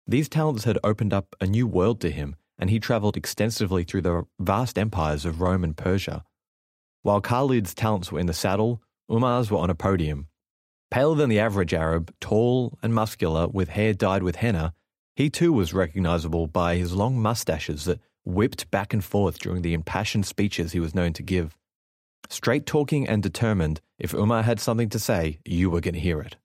These 0.05 0.29
talents 0.29 0.65
had 0.65 0.77
opened 0.83 1.13
up 1.13 1.35
a 1.39 1.47
new 1.47 1.65
world 1.65 2.01
to 2.01 2.11
him, 2.11 2.35
and 2.57 2.69
he 2.69 2.79
travelled 2.79 3.17
extensively 3.17 3.83
through 3.83 4.01
the 4.01 4.23
vast 4.39 4.77
empires 4.77 5.25
of 5.25 5.41
Rome 5.41 5.63
and 5.63 5.75
Persia. 5.75 6.23
While 7.01 7.21
Khalid's 7.21 7.73
talents 7.73 8.11
were 8.11 8.19
in 8.19 8.27
the 8.27 8.33
saddle, 8.33 8.81
Umar's 9.09 9.49
were 9.49 9.59
on 9.59 9.69
a 9.69 9.75
podium. 9.75 10.27
Paler 10.91 11.15
than 11.15 11.29
the 11.29 11.39
average 11.39 11.73
Arab, 11.73 12.13
tall 12.19 12.77
and 12.83 12.93
muscular, 12.93 13.47
with 13.47 13.69
hair 13.69 13.93
dyed 13.93 14.23
with 14.23 14.37
henna, 14.37 14.73
He 15.15 15.29
too 15.29 15.53
was 15.53 15.73
recognizable 15.73 16.47
by 16.47 16.75
his 16.75 16.93
long 16.93 17.21
mustaches 17.21 17.85
that 17.85 17.99
whipped 18.25 18.69
back 18.71 18.93
and 18.93 19.03
forth 19.03 19.39
during 19.39 19.61
the 19.61 19.73
impassioned 19.73 20.25
speeches 20.25 20.71
he 20.71 20.79
was 20.79 20.95
known 20.95 21.13
to 21.13 21.23
give. 21.23 21.57
Straight 22.29 22.65
talking 22.65 23.07
and 23.07 23.21
determined, 23.21 23.81
if 23.99 24.13
Umar 24.13 24.43
had 24.43 24.59
something 24.59 24.89
to 24.89 24.99
say, 24.99 25.39
you 25.45 25.69
were 25.69 25.81
going 25.81 25.93
to 25.93 25.99
hear 25.99 26.19
it. 26.19 26.35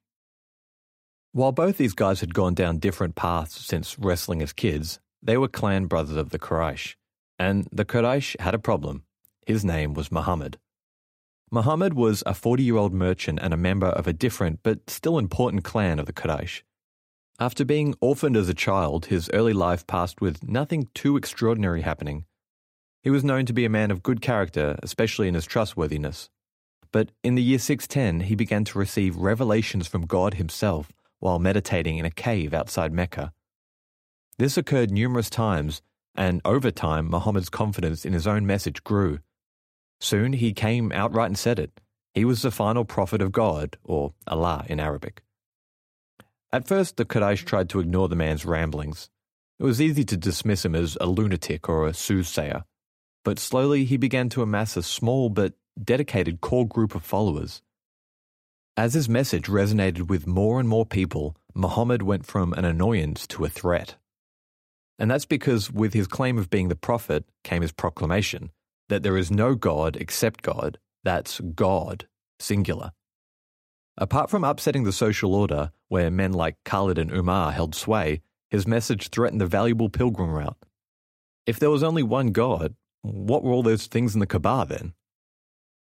While 1.33 1.51
both 1.51 1.77
these 1.77 1.93
guys 1.93 2.19
had 2.19 2.33
gone 2.33 2.53
down 2.53 2.79
different 2.79 3.15
paths 3.15 3.65
since 3.65 3.97
wrestling 3.97 4.41
as 4.41 4.53
kids, 4.53 4.99
they 5.23 5.37
were 5.37 5.47
clan 5.47 5.85
brothers 5.85 6.17
of 6.17 6.29
the 6.29 6.39
Quraysh. 6.39 6.95
And 7.39 7.67
the 7.71 7.85
Quraysh 7.85 8.39
had 8.39 8.53
a 8.53 8.59
problem. 8.59 9.03
His 9.45 9.65
name 9.65 9.93
was 9.93 10.11
Muhammad. 10.11 10.59
Muhammad 11.49 11.93
was 11.93 12.21
a 12.25 12.33
40 12.33 12.63
year 12.63 12.77
old 12.77 12.93
merchant 12.93 13.39
and 13.41 13.53
a 13.53 13.57
member 13.57 13.87
of 13.87 14.07
a 14.07 14.13
different 14.13 14.59
but 14.63 14.89
still 14.89 15.17
important 15.17 15.63
clan 15.63 15.99
of 15.99 16.05
the 16.05 16.13
Quraysh. 16.13 16.61
After 17.41 17.65
being 17.65 17.95
orphaned 18.01 18.37
as 18.37 18.49
a 18.49 18.53
child, 18.53 19.07
his 19.07 19.27
early 19.33 19.51
life 19.51 19.87
passed 19.87 20.21
with 20.21 20.47
nothing 20.47 20.89
too 20.93 21.17
extraordinary 21.17 21.81
happening. 21.81 22.25
He 23.01 23.09
was 23.09 23.23
known 23.23 23.47
to 23.47 23.51
be 23.51 23.65
a 23.65 23.69
man 23.69 23.89
of 23.89 24.03
good 24.03 24.21
character, 24.21 24.77
especially 24.83 25.27
in 25.27 25.33
his 25.33 25.47
trustworthiness. 25.47 26.29
But 26.91 27.09
in 27.23 27.33
the 27.33 27.41
year 27.41 27.57
610, 27.57 28.27
he 28.27 28.35
began 28.35 28.63
to 28.65 28.77
receive 28.77 29.15
revelations 29.15 29.87
from 29.87 30.05
God 30.05 30.35
himself 30.35 30.91
while 31.17 31.39
meditating 31.39 31.97
in 31.97 32.05
a 32.05 32.11
cave 32.11 32.53
outside 32.53 32.93
Mecca. 32.93 33.33
This 34.37 34.55
occurred 34.55 34.91
numerous 34.91 35.31
times, 35.31 35.81
and 36.13 36.41
over 36.45 36.69
time, 36.69 37.09
Muhammad's 37.09 37.49
confidence 37.49 38.05
in 38.05 38.13
his 38.13 38.27
own 38.27 38.45
message 38.45 38.83
grew. 38.83 39.17
Soon 39.99 40.33
he 40.33 40.53
came 40.53 40.91
outright 40.91 41.31
and 41.31 41.39
said 41.39 41.57
it. 41.57 41.81
He 42.13 42.23
was 42.23 42.43
the 42.43 42.51
final 42.51 42.85
prophet 42.85 43.19
of 43.19 43.31
God, 43.31 43.77
or 43.83 44.13
Allah 44.27 44.63
in 44.69 44.79
Arabic. 44.79 45.23
At 46.53 46.67
first, 46.67 46.97
the 46.97 47.05
Quraysh 47.05 47.45
tried 47.45 47.69
to 47.69 47.79
ignore 47.79 48.09
the 48.09 48.15
man's 48.15 48.45
ramblings. 48.45 49.09
It 49.59 49.63
was 49.63 49.79
easy 49.79 50.03
to 50.05 50.17
dismiss 50.17 50.65
him 50.65 50.75
as 50.75 50.97
a 50.99 51.05
lunatic 51.05 51.69
or 51.69 51.87
a 51.87 51.93
soothsayer. 51.93 52.63
But 53.23 53.39
slowly 53.39 53.85
he 53.85 53.97
began 53.97 54.29
to 54.29 54.41
amass 54.41 54.75
a 54.75 54.83
small 54.83 55.29
but 55.29 55.53
dedicated 55.81 56.41
core 56.41 56.67
group 56.67 56.95
of 56.95 57.03
followers. 57.03 57.61
As 58.75 58.93
his 58.93 59.07
message 59.07 59.45
resonated 59.45 60.09
with 60.09 60.27
more 60.27 60.59
and 60.59 60.67
more 60.67 60.85
people, 60.85 61.35
Muhammad 61.53 62.01
went 62.01 62.25
from 62.25 62.53
an 62.53 62.65
annoyance 62.65 63.27
to 63.27 63.45
a 63.45 63.49
threat. 63.49 63.95
And 64.97 65.09
that's 65.09 65.25
because 65.25 65.71
with 65.71 65.93
his 65.93 66.07
claim 66.07 66.37
of 66.37 66.49
being 66.49 66.67
the 66.67 66.75
prophet 66.75 67.25
came 67.43 67.61
his 67.61 67.71
proclamation 67.71 68.51
that 68.89 69.03
there 69.03 69.17
is 69.17 69.31
no 69.31 69.55
God 69.55 69.95
except 69.95 70.41
God, 70.41 70.77
that's 71.03 71.39
God, 71.39 72.07
singular. 72.39 72.91
Apart 73.97 74.29
from 74.29 74.43
upsetting 74.43 74.83
the 74.83 74.91
social 74.91 75.35
order, 75.35 75.71
where 75.89 76.09
men 76.09 76.33
like 76.33 76.57
Khalid 76.63 76.97
and 76.97 77.11
Umar 77.11 77.51
held 77.51 77.75
sway, 77.75 78.21
his 78.49 78.67
message 78.67 79.09
threatened 79.09 79.41
the 79.41 79.45
valuable 79.45 79.89
pilgrim 79.89 80.31
route. 80.31 80.57
If 81.45 81.59
there 81.59 81.69
was 81.69 81.83
only 81.83 82.03
one 82.03 82.31
God, 82.31 82.75
what 83.01 83.43
were 83.43 83.51
all 83.51 83.63
those 83.63 83.87
things 83.87 84.13
in 84.13 84.19
the 84.19 84.27
Kaaba 84.27 84.65
then? 84.67 84.93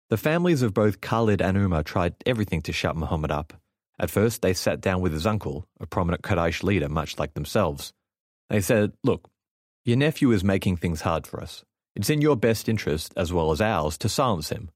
The 0.10 0.18
families 0.18 0.62
of 0.62 0.74
both 0.74 1.02
Khalid 1.02 1.42
and 1.42 1.58
Umar 1.58 1.84
tried 1.84 2.16
everything 2.26 2.62
to 2.64 2.74
shut 2.74 2.96
Muhammad 2.96 3.32
up. 3.32 3.54
At 4.00 4.10
first, 4.10 4.42
they 4.42 4.54
sat 4.54 4.82
down 4.82 5.02
with 5.02 5.12
his 5.12 5.28
uncle, 5.28 5.68
a 5.80 5.86
prominent 5.86 6.24
Quraysh 6.24 6.64
leader 6.64 6.90
much 6.90 7.20
like 7.20 7.34
themselves. 7.34 7.94
They 8.50 8.62
said, 8.62 8.94
Look, 9.04 9.30
your 9.86 9.98
nephew 9.98 10.32
is 10.32 10.44
making 10.44 10.78
things 10.78 11.02
hard 11.02 11.28
for 11.28 11.42
us. 11.42 11.64
It's 11.96 12.10
in 12.10 12.22
your 12.22 12.36
best 12.36 12.70
interest, 12.70 13.14
as 13.18 13.34
well 13.34 13.52
as 13.52 13.62
ours, 13.62 13.98
to 14.00 14.10
silence 14.10 14.50
him. 14.50 14.72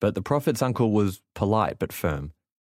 But 0.00 0.14
the 0.14 0.22
Prophet's 0.22 0.62
uncle 0.62 0.92
was 0.92 1.20
polite 1.34 1.78
but 1.78 1.92
firm. 1.92 2.32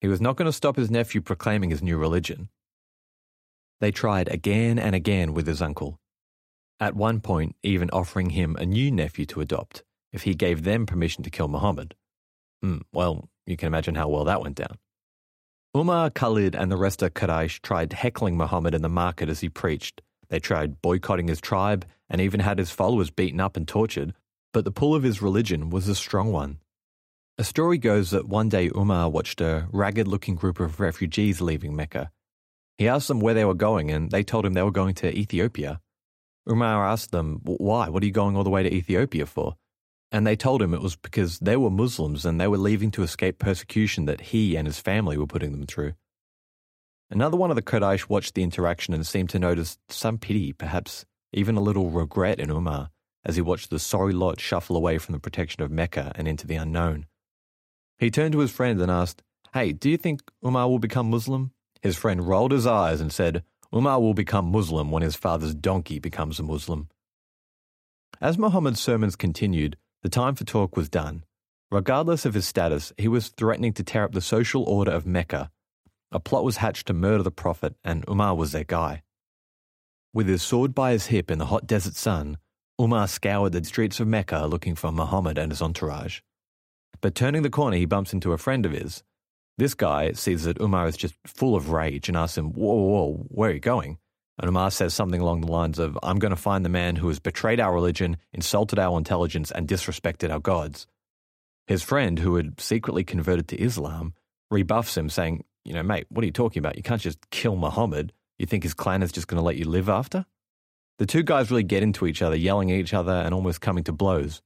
He 0.04 0.10
was 0.10 0.20
not 0.20 0.36
going 0.36 0.48
to 0.48 0.52
stop 0.52 0.76
his 0.76 0.92
nephew 0.92 1.22
proclaiming 1.22 1.70
his 1.70 1.82
new 1.82 1.98
religion. 1.98 2.50
They 3.80 3.90
tried 3.90 4.28
again 4.28 4.78
and 4.78 4.94
again 4.94 5.34
with 5.34 5.48
his 5.48 5.62
uncle, 5.62 5.98
at 6.78 6.94
one 6.94 7.22
point 7.22 7.56
even 7.64 7.90
offering 7.92 8.32
him 8.32 8.58
a 8.58 8.66
new 8.66 8.92
nephew 8.92 9.26
to 9.28 9.40
adopt 9.40 9.82
if 10.12 10.24
he 10.24 10.36
gave 10.36 10.66
them 10.66 10.86
permission 10.86 11.24
to 11.24 11.30
kill 11.30 11.48
Muhammad. 11.48 11.96
Mm, 12.62 12.82
well, 12.92 13.30
you 13.46 13.56
can 13.56 13.68
imagine 13.68 13.96
how 13.96 14.10
well 14.10 14.26
that 14.26 14.42
went 14.42 14.58
down. 14.58 14.78
Umar, 15.74 16.10
Khalid, 16.10 16.54
and 16.54 16.70
the 16.70 16.76
rest 16.76 17.02
of 17.02 17.14
Quraysh 17.14 17.62
tried 17.62 17.94
heckling 17.94 18.36
Muhammad 18.36 18.76
in 18.76 18.82
the 18.82 18.90
market 18.90 19.30
as 19.30 19.40
he 19.40 19.48
preached. 19.48 20.02
They 20.28 20.40
tried 20.42 20.82
boycotting 20.82 21.30
his 21.30 21.40
tribe 21.40 21.86
and 22.10 22.20
even 22.20 22.42
had 22.42 22.60
his 22.60 22.72
followers 22.72 23.10
beaten 23.10 23.40
up 23.40 23.56
and 23.56 23.66
tortured, 23.66 24.14
but 24.52 24.66
the 24.66 24.72
pull 24.72 24.96
of 24.96 25.04
his 25.04 25.22
religion 25.22 25.70
was 25.70 25.88
a 25.88 25.96
strong 25.96 26.34
one. 26.34 26.58
A 27.36 27.44
story 27.44 27.80
goes 27.80 28.12
that 28.12 28.28
one 28.28 28.48
day 28.48 28.70
Umar 28.75 29.10
watched 29.10 29.42
a 29.42 29.68
ragged 29.72 30.08
looking 30.08 30.36
group 30.36 30.60
of 30.60 30.80
refugees 30.80 31.42
leaving 31.42 31.75
Mecca. 31.75 32.12
He 32.78 32.88
asked 32.88 33.08
them 33.08 33.20
where 33.20 33.34
they 33.34 33.44
were 33.44 33.56
going, 33.56 33.90
and 33.90 34.12
they 34.12 34.22
told 34.22 34.46
him 34.46 34.54
they 34.54 34.62
were 34.62 34.70
going 34.70 34.94
to 34.96 35.18
Ethiopia. 35.18 35.82
Umar 36.48 36.86
asked 36.86 37.10
them, 37.10 37.40
Why? 37.44 37.90
What 37.90 38.04
are 38.04 38.06
you 38.06 38.12
going 38.12 38.38
all 38.38 38.44
the 38.44 38.52
way 38.52 38.62
to 38.62 38.72
Ethiopia 38.72 39.25
for? 39.25 39.56
And 40.12 40.28
they 40.28 40.36
told 40.36 40.62
him 40.62 40.75
it 40.75 40.82
was 40.82 40.96
because 40.96 41.40
they 41.40 41.58
were 41.58 41.72
Muslims 41.72 42.24
and 42.24 42.40
they 42.40 42.48
were 42.48 42.58
leaving 42.58 42.92
to 42.92 43.02
escape 43.02 43.40
persecution 43.40 44.06
that 44.06 44.22
he 44.22 44.56
and 44.56 44.68
his 44.68 44.80
family 44.80 45.18
were 45.18 45.25
putting 45.25 45.54
them 45.54 45.66
through. 45.66 45.94
Another 47.10 47.36
one 47.36 47.50
of 47.50 47.56
the 47.56 47.63
Quraysh 47.63 48.10
watched 48.10 48.36
the 48.36 48.44
interaction 48.44 48.94
and 48.94 49.08
seemed 49.08 49.32
to 49.32 49.40
notice 49.40 49.80
some 49.90 50.20
pity, 50.20 50.54
perhaps 50.54 51.04
even 51.32 51.56
a 51.56 51.62
little 51.62 51.90
regret 51.90 52.40
in 52.40 52.52
Umar, 52.52 52.92
as 53.25 53.38
he 53.38 53.42
watched 53.42 53.72
the 53.72 53.80
sorry 53.80 54.13
lot 54.13 54.40
shuffle 54.40 54.78
away 54.78 55.00
from 55.00 55.13
the 55.13 55.20
protection 55.20 55.63
of 55.63 55.72
Mecca 55.72 56.12
and 56.13 56.28
into 56.28 56.46
the 56.46 56.56
unknown. 56.58 57.08
He 57.98 58.12
turned 58.12 58.34
to 58.34 58.40
his 58.40 58.52
friend 58.52 58.82
and 58.82 58.92
asked, 58.92 59.24
Hey, 59.54 59.72
do 59.72 59.90
you 59.90 59.98
think 59.98 60.22
Umar 60.46 60.68
will 60.68 60.80
become 60.80 61.10
Muslim? 61.10 61.52
His 61.82 61.96
friend 61.96 62.28
rolled 62.28 62.52
his 62.52 62.66
eyes 62.66 63.02
and 63.02 63.12
said, 63.12 63.44
Umar 63.74 64.00
will 64.00 64.14
become 64.14 64.52
Muslim 64.52 64.92
when 64.92 65.04
his 65.04 65.16
father's 65.16 65.56
donkey 65.56 66.00
becomes 66.00 66.40
a 66.40 66.44
Muslim. 66.44 66.90
As 68.22 68.38
Muhammad's 68.38 68.80
sermons 68.80 69.16
continued, 69.16 69.78
the 70.02 70.10
time 70.10 70.36
for 70.36 70.44
talk 70.44 70.78
was 70.78 70.90
done. 70.90 71.24
Regardless 71.72 72.26
of 72.26 72.36
his 72.36 72.48
status, 72.48 72.94
he 72.98 73.08
was 73.08 73.30
threatening 73.30 73.74
to 73.74 73.84
tear 73.84 74.04
up 74.04 74.12
the 74.12 74.22
social 74.22 74.64
order 74.64 74.92
of 74.92 75.08
Mecca. 75.08 75.50
A 76.12 76.20
plot 76.20 76.44
was 76.44 76.58
hatched 76.58 76.88
to 76.88 76.94
murder 76.94 77.24
the 77.24 77.32
Prophet, 77.32 77.76
and 77.84 78.06
Umar 78.08 78.36
was 78.36 78.52
their 78.52 78.64
guy. 78.64 79.02
With 80.14 80.28
his 80.28 80.44
sword 80.44 80.76
by 80.76 80.92
his 80.92 81.08
hip 81.08 81.32
in 81.32 81.40
the 81.40 81.48
hot 81.48 81.66
desert 81.66 81.96
sun, 81.96 82.38
Umar 82.80 83.08
scoured 83.08 83.54
the 83.54 83.64
streets 83.64 84.00
of 84.00 84.08
Mecca 84.08 84.46
looking 84.46 84.76
for 84.76 84.92
Muhammad 84.92 85.40
and 85.40 85.52
his 85.52 85.62
entourage. 85.62 86.20
But 87.04 87.16
turning 87.16 87.42
the 87.42 87.50
corner, 87.50 87.76
he 87.76 87.86
bumps 87.86 88.14
into 88.14 88.32
a 88.32 88.38
friend 88.38 88.66
of 88.66 88.72
his. 88.72 89.04
This 89.58 89.74
guy 89.74 90.14
sees 90.14 90.46
that 90.46 90.62
Umar 90.62 90.88
is 90.88 90.96
just 90.96 91.16
full 91.28 91.54
of 91.54 91.70
rage 91.70 92.08
and 92.08 92.18
asks 92.18 92.38
him, 92.38 92.54
Whoa, 92.54 92.74
whoa, 92.74 93.26
where 93.28 93.50
are 93.50 93.54
you 93.54 93.60
going? 93.60 93.98
And 94.40 94.48
Umar 94.48 94.72
says 94.72 94.94
something 94.94 95.20
along 95.20 95.42
the 95.42 95.52
lines 95.52 95.80
of, 95.80 96.00
I'm 96.02 96.18
going 96.18 96.32
to 96.32 96.38
find 96.38 96.64
the 96.64 96.70
man 96.70 96.96
who 96.96 97.10
has 97.10 97.20
betrayed 97.20 97.60
our 97.60 97.74
religion, 97.74 98.16
insulted 98.32 98.80
our 98.80 98.98
intelligence, 98.98 99.52
and 99.52 99.68
disrespected 99.68 100.32
our 100.32 100.40
gods. 100.40 100.88
His 101.68 101.84
friend, 101.84 102.20
who 102.20 102.38
had 102.38 102.62
secretly 102.62 103.04
converted 103.04 103.50
to 103.50 103.62
Islam, 103.62 104.14
rebuffs 104.50 104.96
him, 104.96 105.10
saying, 105.10 105.44
You 105.66 105.74
know, 105.74 105.84
mate, 105.84 106.06
what 106.08 106.24
are 106.24 106.26
you 106.26 106.32
talking 106.32 106.62
about? 106.62 106.78
You 106.78 106.84
can't 106.84 107.02
just 107.02 107.30
kill 107.32 107.58
Muhammad. 107.58 108.14
You 108.40 108.46
think 108.46 108.64
his 108.64 108.74
clan 108.74 109.04
is 109.04 109.12
just 109.12 109.28
going 109.28 109.40
to 109.40 109.46
let 109.46 109.58
you 109.58 109.66
live 109.66 109.90
after? 109.90 110.26
The 111.00 111.06
two 111.06 111.24
guys 111.24 111.52
really 111.52 111.64
get 111.64 111.84
into 111.84 112.08
each 112.08 112.22
other, 112.22 112.38
yelling 112.38 112.72
at 112.72 112.78
each 112.78 112.94
other 112.94 113.12
and 113.12 113.34
almost 113.34 113.60
coming 113.60 113.84
to 113.84 113.92
blows. 113.92 114.42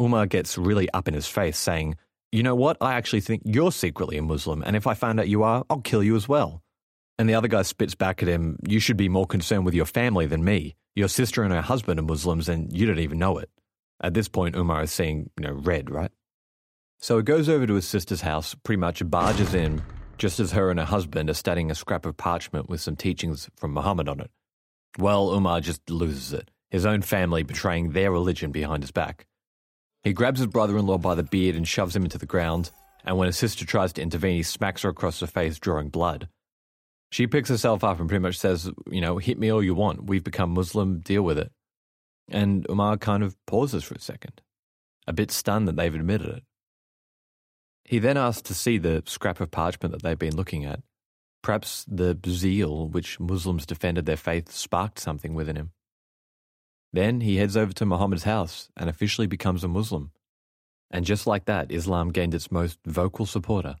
Umar 0.00 0.26
gets 0.26 0.56
really 0.56 0.88
up 0.90 1.08
in 1.08 1.14
his 1.14 1.26
face, 1.26 1.58
saying, 1.58 1.96
You 2.32 2.42
know 2.42 2.54
what? 2.54 2.76
I 2.80 2.94
actually 2.94 3.20
think 3.20 3.42
you're 3.44 3.72
secretly 3.72 4.16
a 4.16 4.22
Muslim, 4.22 4.62
and 4.62 4.74
if 4.74 4.86
I 4.86 4.94
find 4.94 5.20
out 5.20 5.28
you 5.28 5.42
are, 5.42 5.64
I'll 5.68 5.80
kill 5.80 6.02
you 6.02 6.16
as 6.16 6.28
well. 6.28 6.62
And 7.18 7.28
the 7.28 7.34
other 7.34 7.48
guy 7.48 7.62
spits 7.62 7.94
back 7.94 8.22
at 8.22 8.28
him, 8.28 8.58
You 8.66 8.80
should 8.80 8.96
be 8.96 9.08
more 9.08 9.26
concerned 9.26 9.64
with 9.64 9.74
your 9.74 9.84
family 9.84 10.26
than 10.26 10.42
me. 10.42 10.76
Your 10.96 11.08
sister 11.08 11.42
and 11.42 11.52
her 11.52 11.60
husband 11.60 12.00
are 12.00 12.04
Muslims, 12.04 12.48
and 12.48 12.72
you 12.72 12.86
don't 12.86 12.98
even 12.98 13.18
know 13.18 13.38
it. 13.38 13.50
At 14.02 14.14
this 14.14 14.28
point, 14.28 14.56
Umar 14.56 14.82
is 14.82 14.90
seeing, 14.90 15.30
you 15.38 15.46
know, 15.46 15.52
red, 15.52 15.90
right? 15.90 16.10
So 16.98 17.18
he 17.18 17.22
goes 17.22 17.48
over 17.48 17.66
to 17.66 17.74
his 17.74 17.86
sister's 17.86 18.22
house, 18.22 18.54
pretty 18.54 18.80
much 18.80 19.08
barges 19.08 19.54
in, 19.54 19.82
just 20.18 20.40
as 20.40 20.52
her 20.52 20.70
and 20.70 20.78
her 20.78 20.86
husband 20.86 21.30
are 21.30 21.34
studying 21.34 21.70
a 21.70 21.74
scrap 21.74 22.04
of 22.04 22.16
parchment 22.16 22.68
with 22.68 22.80
some 22.80 22.96
teachings 22.96 23.48
from 23.56 23.72
Muhammad 23.72 24.08
on 24.08 24.20
it. 24.20 24.30
Well, 24.98 25.32
Umar 25.32 25.60
just 25.60 25.88
loses 25.88 26.32
it, 26.32 26.50
his 26.70 26.84
own 26.84 27.02
family 27.02 27.42
betraying 27.42 27.90
their 27.90 28.12
religion 28.12 28.52
behind 28.52 28.82
his 28.82 28.90
back. 28.90 29.26
He 30.02 30.12
grabs 30.12 30.38
his 30.40 30.46
brother 30.46 30.78
in 30.78 30.86
law 30.86 30.98
by 30.98 31.14
the 31.14 31.22
beard 31.22 31.56
and 31.56 31.68
shoves 31.68 31.94
him 31.94 32.04
into 32.04 32.18
the 32.18 32.26
ground, 32.26 32.70
and 33.04 33.16
when 33.16 33.26
his 33.26 33.36
sister 33.36 33.66
tries 33.66 33.92
to 33.94 34.02
intervene, 34.02 34.36
he 34.36 34.42
smacks 34.42 34.82
her 34.82 34.88
across 34.88 35.20
the 35.20 35.26
face, 35.26 35.58
drawing 35.58 35.88
blood. 35.88 36.28
She 37.12 37.26
picks 37.26 37.48
herself 37.48 37.82
up 37.82 37.98
and 37.98 38.08
pretty 38.08 38.22
much 38.22 38.38
says, 38.38 38.70
You 38.90 39.00
know, 39.00 39.18
hit 39.18 39.38
me 39.38 39.50
all 39.50 39.62
you 39.62 39.74
want. 39.74 40.04
We've 40.04 40.24
become 40.24 40.50
Muslim, 40.50 41.00
deal 41.00 41.22
with 41.22 41.38
it. 41.38 41.50
And 42.30 42.66
Umar 42.70 42.96
kind 42.98 43.22
of 43.22 43.36
pauses 43.46 43.82
for 43.82 43.94
a 43.94 44.00
second, 44.00 44.40
a 45.06 45.12
bit 45.12 45.30
stunned 45.30 45.66
that 45.66 45.76
they've 45.76 45.94
admitted 45.94 46.28
it. 46.28 46.44
He 47.84 47.98
then 47.98 48.16
asks 48.16 48.42
to 48.42 48.54
see 48.54 48.78
the 48.78 49.02
scrap 49.06 49.40
of 49.40 49.50
parchment 49.50 49.92
that 49.92 50.02
they've 50.02 50.18
been 50.18 50.36
looking 50.36 50.64
at. 50.64 50.80
Perhaps 51.42 51.84
the 51.88 52.16
zeal 52.28 52.88
which 52.88 53.18
Muslims 53.18 53.66
defended 53.66 54.06
their 54.06 54.16
faith 54.16 54.52
sparked 54.52 55.00
something 55.00 55.34
within 55.34 55.56
him. 55.56 55.72
Then 56.92 57.20
he 57.20 57.36
heads 57.36 57.56
over 57.56 57.72
to 57.74 57.86
Muhammad's 57.86 58.24
house 58.24 58.68
and 58.76 58.90
officially 58.90 59.26
becomes 59.26 59.64
a 59.64 59.68
Muslim. 59.68 60.10
And 60.90 61.04
just 61.04 61.26
like 61.26 61.44
that, 61.44 61.70
Islam 61.70 62.10
gained 62.10 62.34
its 62.34 62.50
most 62.50 62.78
vocal 62.84 63.26
supporter. 63.26 63.76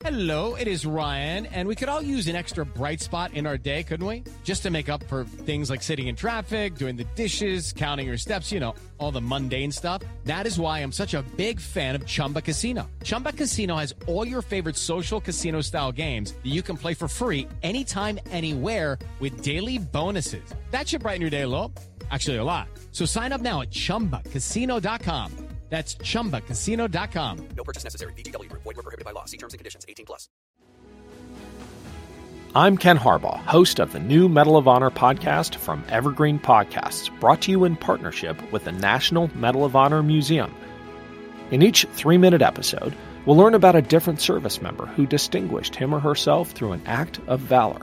Hello, 0.00 0.56
it 0.56 0.68
is 0.68 0.84
Ryan, 0.84 1.46
and 1.46 1.66
we 1.66 1.74
could 1.74 1.88
all 1.88 2.02
use 2.02 2.26
an 2.26 2.36
extra 2.36 2.66
bright 2.66 3.00
spot 3.00 3.32
in 3.32 3.46
our 3.46 3.56
day, 3.56 3.82
couldn't 3.82 4.06
we? 4.06 4.24
Just 4.44 4.62
to 4.64 4.70
make 4.70 4.90
up 4.90 5.02
for 5.04 5.24
things 5.24 5.70
like 5.70 5.82
sitting 5.82 6.08
in 6.08 6.14
traffic, 6.14 6.74
doing 6.74 6.96
the 6.96 7.06
dishes, 7.14 7.72
counting 7.72 8.06
your 8.06 8.18
steps, 8.18 8.52
you 8.52 8.60
know, 8.60 8.74
all 8.98 9.10
the 9.10 9.22
mundane 9.22 9.72
stuff. 9.72 10.02
That 10.24 10.46
is 10.46 10.60
why 10.60 10.80
I'm 10.80 10.92
such 10.92 11.14
a 11.14 11.22
big 11.38 11.58
fan 11.58 11.94
of 11.94 12.04
Chumba 12.04 12.42
Casino. 12.42 12.90
Chumba 13.04 13.32
Casino 13.32 13.76
has 13.76 13.94
all 14.06 14.28
your 14.28 14.42
favorite 14.42 14.76
social 14.76 15.18
casino 15.18 15.62
style 15.62 15.92
games 15.92 16.32
that 16.32 16.52
you 16.52 16.60
can 16.60 16.76
play 16.76 16.92
for 16.92 17.08
free 17.08 17.48
anytime, 17.62 18.18
anywhere 18.30 18.98
with 19.18 19.40
daily 19.40 19.78
bonuses. 19.78 20.44
That 20.72 20.86
should 20.86 21.00
brighten 21.00 21.22
your 21.22 21.30
day 21.30 21.42
a 21.42 21.48
little. 21.48 21.72
Actually, 22.10 22.36
a 22.36 22.44
lot. 22.44 22.68
So 22.92 23.06
sign 23.06 23.32
up 23.32 23.40
now 23.40 23.62
at 23.62 23.70
chumbacasino.com. 23.70 25.32
That's 25.68 25.96
chumbacasino.com. 25.96 27.48
No 27.56 27.64
purchase 27.64 27.82
necessary. 27.82 28.12
VGW 28.12 28.48
Group. 28.48 28.62
Void 28.62 28.76
were 28.76 28.82
prohibited 28.82 29.04
by 29.04 29.10
law. 29.10 29.24
See 29.24 29.36
terms 29.36 29.52
and 29.52 29.58
conditions. 29.58 29.84
18 29.88 30.06
plus. 30.06 30.28
I'm 32.54 32.78
Ken 32.78 32.96
Harbaugh, 32.96 33.42
host 33.44 33.80
of 33.80 33.92
the 33.92 33.98
new 33.98 34.28
Medal 34.30 34.56
of 34.56 34.66
Honor 34.66 34.90
podcast 34.90 35.56
from 35.56 35.84
Evergreen 35.90 36.38
Podcasts, 36.38 37.10
brought 37.20 37.42
to 37.42 37.50
you 37.50 37.64
in 37.64 37.76
partnership 37.76 38.40
with 38.50 38.64
the 38.64 38.72
National 38.72 39.28
Medal 39.36 39.64
of 39.64 39.76
Honor 39.76 40.02
Museum. 40.02 40.54
In 41.50 41.60
each 41.62 41.84
three 41.92 42.16
minute 42.16 42.40
episode, 42.40 42.94
we'll 43.26 43.36
learn 43.36 43.54
about 43.54 43.76
a 43.76 43.82
different 43.82 44.22
service 44.22 44.62
member 44.62 44.86
who 44.86 45.04
distinguished 45.04 45.74
him 45.74 45.94
or 45.94 46.00
herself 46.00 46.52
through 46.52 46.72
an 46.72 46.82
act 46.86 47.20
of 47.26 47.40
valor. 47.40 47.82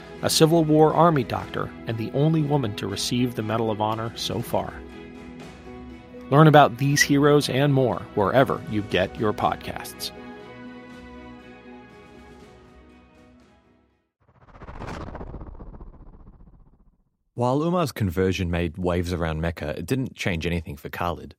a 0.21 0.29
Civil 0.29 0.63
War 0.63 0.93
Army 0.93 1.23
doctor 1.23 1.69
and 1.87 1.97
the 1.97 2.11
only 2.13 2.41
woman 2.41 2.75
to 2.75 2.87
receive 2.87 3.35
the 3.35 3.43
Medal 3.43 3.71
of 3.71 3.81
Honor 3.81 4.11
so 4.15 4.41
far. 4.41 4.73
Learn 6.29 6.47
about 6.47 6.77
these 6.77 7.01
heroes 7.01 7.49
and 7.49 7.73
more 7.73 7.99
wherever 8.15 8.61
you 8.69 8.83
get 8.83 9.19
your 9.19 9.33
podcasts. 9.33 10.11
While 17.33 17.63
Umar's 17.63 17.91
conversion 17.91 18.51
made 18.51 18.77
waves 18.77 19.13
around 19.13 19.41
Mecca, 19.41 19.75
it 19.77 19.87
didn't 19.87 20.15
change 20.15 20.45
anything 20.45 20.77
for 20.77 20.89
Khalid. 20.89 21.35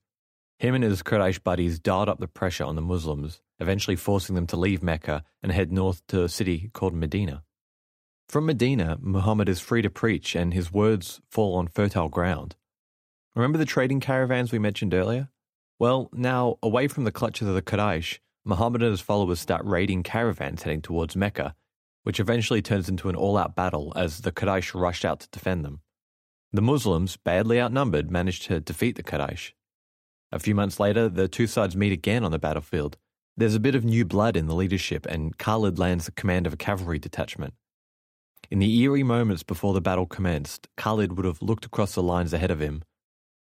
Him 0.58 0.74
and 0.74 0.82
his 0.82 1.02
Quraysh 1.02 1.42
buddies 1.42 1.78
dialed 1.78 2.08
up 2.08 2.18
the 2.18 2.26
pressure 2.26 2.64
on 2.64 2.76
the 2.76 2.82
Muslims, 2.82 3.40
eventually 3.60 3.96
forcing 3.96 4.34
them 4.34 4.46
to 4.48 4.56
leave 4.56 4.82
Mecca 4.82 5.22
and 5.42 5.52
head 5.52 5.70
north 5.70 6.06
to 6.08 6.24
a 6.24 6.28
city 6.28 6.70
called 6.72 6.94
Medina. 6.94 7.44
From 8.32 8.46
Medina, 8.46 8.96
Muhammad 8.98 9.50
is 9.50 9.60
free 9.60 9.82
to 9.82 9.90
preach 9.90 10.34
and 10.34 10.54
his 10.54 10.72
words 10.72 11.20
fall 11.30 11.54
on 11.56 11.68
fertile 11.68 12.08
ground. 12.08 12.56
Remember 13.34 13.58
the 13.58 13.66
trading 13.66 14.00
caravans 14.00 14.50
we 14.50 14.58
mentioned 14.58 14.94
earlier? 14.94 15.28
Well, 15.78 16.08
now, 16.14 16.56
away 16.62 16.88
from 16.88 17.04
the 17.04 17.12
clutches 17.12 17.46
of 17.46 17.54
the 17.54 17.60
Quraysh, 17.60 18.20
Muhammad 18.42 18.80
and 18.80 18.90
his 18.90 19.02
followers 19.02 19.38
start 19.38 19.66
raiding 19.66 20.02
caravans 20.02 20.62
heading 20.62 20.80
towards 20.80 21.14
Mecca, 21.14 21.54
which 22.04 22.18
eventually 22.18 22.62
turns 22.62 22.88
into 22.88 23.10
an 23.10 23.16
all 23.16 23.36
out 23.36 23.54
battle 23.54 23.92
as 23.96 24.22
the 24.22 24.32
Quraysh 24.32 24.72
rushed 24.72 25.04
out 25.04 25.20
to 25.20 25.28
defend 25.30 25.62
them. 25.62 25.82
The 26.54 26.62
Muslims, 26.62 27.18
badly 27.18 27.60
outnumbered, 27.60 28.10
managed 28.10 28.44
to 28.44 28.60
defeat 28.60 28.96
the 28.96 29.02
Quraysh. 29.02 29.50
A 30.32 30.38
few 30.38 30.54
months 30.54 30.80
later, 30.80 31.10
the 31.10 31.28
two 31.28 31.46
sides 31.46 31.76
meet 31.76 31.92
again 31.92 32.24
on 32.24 32.30
the 32.30 32.38
battlefield. 32.38 32.96
There's 33.36 33.54
a 33.54 33.60
bit 33.60 33.74
of 33.74 33.84
new 33.84 34.06
blood 34.06 34.38
in 34.38 34.46
the 34.46 34.54
leadership, 34.54 35.04
and 35.04 35.36
Khalid 35.36 35.78
lands 35.78 36.06
the 36.06 36.12
command 36.12 36.46
of 36.46 36.54
a 36.54 36.56
cavalry 36.56 36.98
detachment. 36.98 37.52
In 38.52 38.58
the 38.58 38.80
eerie 38.80 39.02
moments 39.02 39.42
before 39.42 39.72
the 39.72 39.80
battle 39.80 40.04
commenced, 40.04 40.68
Khalid 40.76 41.16
would 41.16 41.24
have 41.24 41.40
looked 41.40 41.64
across 41.64 41.94
the 41.94 42.02
lines 42.02 42.34
ahead 42.34 42.50
of 42.50 42.60
him. 42.60 42.82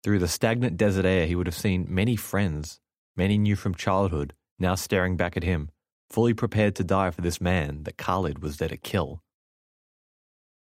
Through 0.03 0.19
the 0.19 0.27
stagnant 0.27 0.79
desert 0.79 1.05
air, 1.05 1.27
he 1.27 1.35
would 1.35 1.47
have 1.47 1.55
seen 1.55 1.85
many 1.91 2.17
friends, 2.17 2.81
many 3.15 3.37
knew 3.37 3.55
from 3.55 3.75
childhood, 3.75 4.33
now 4.59 4.75
staring 4.75 5.19
back 5.19 5.37
at 5.37 5.43
him, 5.43 5.69
fully 6.09 6.33
prepared 6.33 6.75
to 6.77 6.85
die 6.85 7.11
for 7.11 7.21
this 7.21 7.39
man 7.39 7.83
that 7.83 7.99
Khalid 7.99 8.39
was 8.39 8.57
there 8.57 8.71
to 8.71 8.79
kill. 8.79 9.21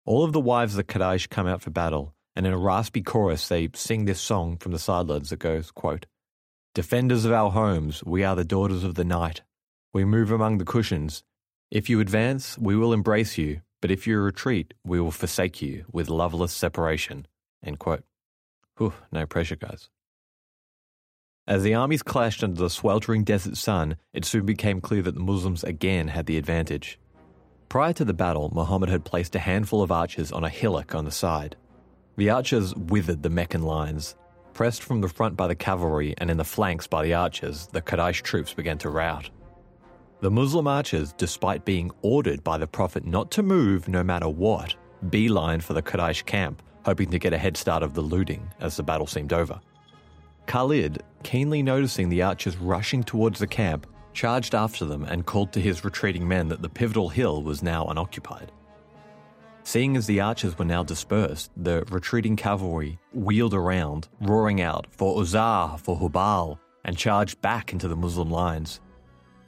All 0.06 0.24
of 0.24 0.32
the 0.32 0.40
wives 0.40 0.72
of 0.72 0.78
the 0.78 0.84
Quraysh 0.84 1.28
come 1.28 1.46
out 1.46 1.60
for 1.60 1.68
battle, 1.68 2.14
and 2.34 2.46
in 2.46 2.54
a 2.54 2.58
raspy 2.58 3.02
chorus 3.02 3.48
they 3.48 3.68
sing 3.74 4.06
this 4.06 4.18
song 4.18 4.56
from 4.56 4.72
the 4.72 4.78
sidelines 4.78 5.28
that 5.28 5.40
goes, 5.40 5.70
quote, 5.70 6.06
Defenders 6.74 7.26
of 7.26 7.32
our 7.32 7.50
homes, 7.50 8.02
we 8.02 8.24
are 8.24 8.34
the 8.34 8.46
daughters 8.46 8.82
of 8.82 8.94
the 8.94 9.04
night. 9.04 9.42
We 9.92 10.06
move 10.06 10.30
among 10.30 10.56
the 10.56 10.64
cushions. 10.64 11.22
If 11.70 11.90
you 11.90 12.00
advance, 12.00 12.56
we 12.56 12.76
will 12.76 12.94
embrace 12.94 13.36
you, 13.36 13.60
but 13.82 13.90
if 13.90 14.06
you 14.06 14.18
retreat, 14.18 14.72
we 14.84 14.98
will 15.00 15.10
forsake 15.10 15.60
you 15.60 15.84
with 15.92 16.08
loveless 16.08 16.52
separation. 16.52 17.26
End 17.62 17.80
quote. 17.80 18.04
Whew, 18.78 18.94
no 19.10 19.26
pressure, 19.26 19.56
guys. 19.56 19.90
As 21.48 21.64
the 21.64 21.74
armies 21.74 22.04
clashed 22.04 22.44
under 22.44 22.58
the 22.58 22.70
sweltering 22.70 23.24
desert 23.24 23.56
sun, 23.56 23.96
it 24.14 24.24
soon 24.24 24.46
became 24.46 24.80
clear 24.80 25.02
that 25.02 25.14
the 25.16 25.20
Muslims 25.20 25.64
again 25.64 26.08
had 26.08 26.26
the 26.26 26.38
advantage. 26.38 27.00
Prior 27.68 27.92
to 27.94 28.04
the 28.04 28.14
battle, 28.14 28.52
Muhammad 28.54 28.88
had 28.88 29.04
placed 29.04 29.34
a 29.34 29.40
handful 29.40 29.82
of 29.82 29.90
archers 29.90 30.30
on 30.30 30.44
a 30.44 30.48
hillock 30.48 30.94
on 30.94 31.04
the 31.04 31.10
side. 31.10 31.56
The 32.16 32.30
archers 32.30 32.74
withered 32.76 33.24
the 33.24 33.30
Meccan 33.30 33.62
lines. 33.62 34.14
Pressed 34.54 34.84
from 34.84 35.00
the 35.00 35.08
front 35.08 35.36
by 35.36 35.48
the 35.48 35.56
cavalry 35.56 36.14
and 36.18 36.30
in 36.30 36.36
the 36.36 36.44
flanks 36.44 36.86
by 36.86 37.02
the 37.02 37.14
archers, 37.14 37.66
the 37.72 37.82
Quraysh 37.82 38.22
troops 38.22 38.54
began 38.54 38.78
to 38.78 38.90
rout. 38.90 39.28
The 40.22 40.30
Muslim 40.30 40.68
archers, 40.68 41.12
despite 41.14 41.64
being 41.64 41.90
ordered 42.02 42.44
by 42.44 42.56
the 42.56 42.68
Prophet 42.68 43.04
not 43.04 43.32
to 43.32 43.42
move 43.42 43.88
no 43.88 44.04
matter 44.04 44.28
what, 44.28 44.72
beeline 45.10 45.60
for 45.60 45.72
the 45.72 45.82
Quraysh 45.82 46.24
camp, 46.26 46.62
hoping 46.84 47.10
to 47.10 47.18
get 47.18 47.32
a 47.32 47.38
head 47.38 47.56
start 47.56 47.82
of 47.82 47.94
the 47.94 48.02
looting 48.02 48.48
as 48.60 48.76
the 48.76 48.84
battle 48.84 49.08
seemed 49.08 49.32
over. 49.32 49.60
Khalid, 50.46 51.02
keenly 51.24 51.60
noticing 51.60 52.08
the 52.08 52.22
archers 52.22 52.56
rushing 52.56 53.02
towards 53.02 53.40
the 53.40 53.48
camp, 53.48 53.84
charged 54.12 54.54
after 54.54 54.84
them 54.84 55.02
and 55.02 55.26
called 55.26 55.52
to 55.54 55.60
his 55.60 55.84
retreating 55.84 56.28
men 56.28 56.46
that 56.50 56.62
the 56.62 56.68
pivotal 56.68 57.08
hill 57.08 57.42
was 57.42 57.60
now 57.60 57.86
unoccupied. 57.86 58.52
Seeing 59.64 59.96
as 59.96 60.06
the 60.06 60.20
archers 60.20 60.56
were 60.56 60.64
now 60.64 60.84
dispersed, 60.84 61.50
the 61.56 61.84
retreating 61.90 62.36
cavalry 62.36 62.96
wheeled 63.12 63.54
around, 63.54 64.06
roaring 64.20 64.60
out 64.60 64.86
for 64.92 65.20
Uzza, 65.20 65.78
for 65.82 65.98
Hubal, 65.98 66.60
and 66.84 66.96
charged 66.96 67.42
back 67.42 67.72
into 67.72 67.88
the 67.88 67.96
Muslim 67.96 68.30
lines. 68.30 68.80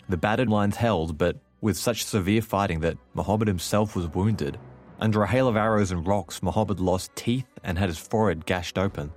The 0.09 0.17
battered 0.17 0.51
lines 0.51 0.77
held, 0.77 1.17
but 1.17 1.38
with 1.61 1.77
such 1.79 2.05
severe 2.05 2.43
fighting 2.43 2.81
that 2.81 2.99
Muhammad 3.14 3.49
himself 3.49 3.97
was 3.97 4.07
wounded. 4.09 4.59
Under 5.01 5.23
a 5.23 5.27
hail 5.27 5.49
of 5.49 5.57
arrows 5.57 5.90
and 5.90 6.07
rocks, 6.07 6.43
Muhammad 6.43 6.79
lost 6.79 7.14
teeth 7.17 7.47
and 7.62 7.79
had 7.79 7.88
his 7.88 7.99
forehead 7.99 8.45
gashed 8.45 8.79
open. 8.79 9.12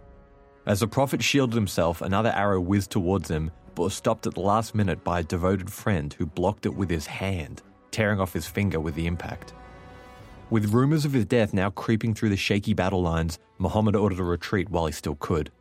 As 0.65 0.79
the 0.79 0.87
Prophet 0.87 1.21
shielded 1.21 1.55
himself, 1.55 2.01
another 2.01 2.31
arrow 2.31 2.59
whizzed 2.59 2.91
towards 2.91 3.29
him, 3.29 3.51
but 3.75 3.83
was 3.83 3.93
stopped 3.93 4.27
at 4.27 4.33
the 4.33 4.41
last 4.41 4.75
minute 4.75 5.03
by 5.03 5.19
a 5.19 5.23
devoted 5.23 5.71
friend 5.71 6.13
who 6.13 6.25
blocked 6.25 6.65
it 6.65 6.73
with 6.73 6.89
his 6.89 7.05
hand, 7.05 7.61
tearing 7.91 8.19
off 8.19 8.33
his 8.33 8.47
finger 8.47 8.79
with 8.79 8.95
the 8.95 9.07
impact. 9.07 9.53
With 10.49 10.73
rumours 10.73 11.03
of 11.03 11.13
his 11.13 11.25
death 11.25 11.53
now 11.53 11.69
creeping 11.69 12.13
through 12.13 12.29
the 12.29 12.37
shaky 12.37 12.73
battle 12.73 13.01
lines, 13.01 13.39
Muhammad 13.57 13.95
ordered 13.95 14.19
a 14.19 14.23
retreat 14.23 14.69
while 14.69 14.85
he 14.85 14.93
still 14.93 15.15
could. 15.15 15.51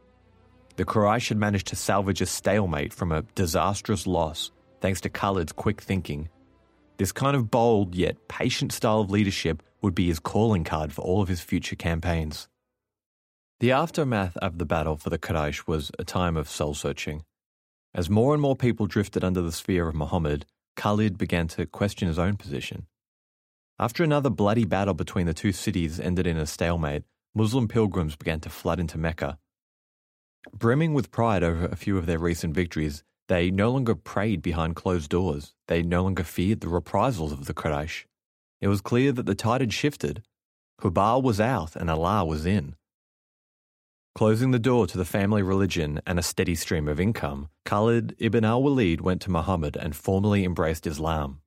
The 0.77 0.85
Quraysh 0.85 1.29
had 1.29 1.39
managed 1.39 1.67
to 1.69 1.77
salvage 1.77 2.21
a 2.21 2.27
stalemate 2.27 2.93
from 2.93 3.11
a 3.11 3.23
disastrous 3.35 4.07
loss 4.07 4.53
thanks 4.87 5.01
to 5.01 5.09
Khalid's 5.09 5.51
quick 5.51 5.81
thinking. 5.81 6.29
This 6.97 7.11
kind 7.11 7.35
of 7.35 7.51
bold 7.51 7.97
yet 7.97 8.29
patient 8.29 8.71
style 8.71 9.01
of 9.01 9.11
leadership 9.11 9.61
would 9.83 9.97
be 9.97 10.07
his 10.07 10.21
calling 10.21 10.63
card 10.63 10.93
for 10.93 11.03
all 11.03 11.21
of 11.21 11.27
his 11.27 11.41
future 11.41 11.75
campaigns. 11.75 12.47
The 13.59 13.73
aftermath 13.73 14.37
of 14.37 14.59
the 14.59 14.65
battle 14.65 14.97
for 14.97 15.11
the 15.11 15.19
Quraysh 15.19 15.67
was 15.67 15.91
a 15.99 16.05
time 16.05 16.37
of 16.37 16.49
soul 16.49 16.73
searching. 16.73 17.25
As 17.97 18.09
more 18.09 18.33
and 18.33 18.41
more 18.41 18.55
people 18.55 18.87
drifted 18.87 19.25
under 19.25 19.43
the 19.43 19.51
sphere 19.51 19.89
of 19.89 19.97
Muhammad, 19.97 20.47
Khalid 20.77 21.19
began 21.19 21.49
to 21.49 21.67
question 21.67 22.07
his 22.07 22.21
own 22.21 22.37
position. 22.37 22.87
After 23.81 24.05
another 24.05 24.31
bloody 24.31 24.65
battle 24.65 24.95
between 24.95 25.27
the 25.27 25.35
two 25.35 25.51
cities 25.51 25.99
ended 25.99 26.29
in 26.29 26.37
a 26.37 26.47
stalemate, 26.47 27.03
Muslim 27.35 27.67
pilgrims 27.67 28.15
began 28.15 28.39
to 28.39 28.51
flood 28.51 28.79
into 28.79 28.99
Mecca. 28.99 29.37
Brimming 30.53 30.95
with 30.95 31.11
pride 31.11 31.43
over 31.43 31.65
a 31.65 31.75
few 31.75 31.99
of 31.99 32.07
their 32.07 32.21
recent 32.21 32.55
victories, 32.55 33.03
they 33.29 33.51
no 33.51 33.71
longer 33.73 33.95
prayed 33.95 34.43
behind 34.43 34.77
closed 34.77 35.11
doors. 35.11 35.55
They 35.69 35.83
no 35.83 36.03
longer 36.05 36.23
feared 36.23 36.61
the 36.61 36.69
reprisals 36.69 37.33
of 37.33 37.47
the 37.47 37.55
Quraysh. 37.55 38.05
It 38.61 38.69
was 38.69 38.81
clear 38.81 39.13
that 39.13 39.27
the 39.27 39.35
tide 39.35 39.61
had 39.61 39.73
shifted. 39.73 40.23
Hubal 40.81 41.23
was 41.23 41.41
out 41.41 41.75
and 41.75 41.91
Allah 41.91 42.25
was 42.25 42.47
in. 42.47 42.77
Closing 44.15 44.51
the 44.51 44.59
door 44.59 44.87
to 44.87 44.97
the 44.97 45.05
family 45.05 45.43
religion 45.43 46.01
and 46.07 46.19
a 46.19 46.23
steady 46.23 46.55
stream 46.55 46.89
of 46.89 47.01
income, 47.01 47.49
Khalid 47.67 48.15
ibn 48.19 48.45
al 48.45 48.63
Walid 48.63 49.03
went 49.03 49.21
to 49.23 49.31
Muhammad 49.31 49.77
and 49.77 49.95
formally 49.95 50.45
embraced 50.45 50.87
Islam. 50.87 51.41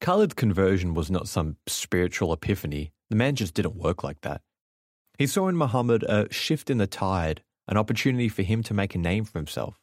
Khalid's 0.00 0.34
conversion 0.34 0.94
was 0.94 1.10
not 1.10 1.28
some 1.28 1.56
spiritual 1.66 2.32
epiphany. 2.32 2.92
The 3.10 3.16
man 3.16 3.34
just 3.34 3.54
didn't 3.54 3.76
work 3.76 4.02
like 4.02 4.22
that. 4.22 4.40
He 5.18 5.26
saw 5.26 5.48
in 5.48 5.56
Muhammad 5.56 6.02
a 6.04 6.32
shift 6.32 6.70
in 6.70 6.78
the 6.78 6.86
tide, 6.86 7.42
an 7.68 7.76
opportunity 7.76 8.28
for 8.28 8.42
him 8.42 8.62
to 8.62 8.74
make 8.74 8.94
a 8.94 8.98
name 8.98 9.24
for 9.24 9.38
himself. 9.38 9.81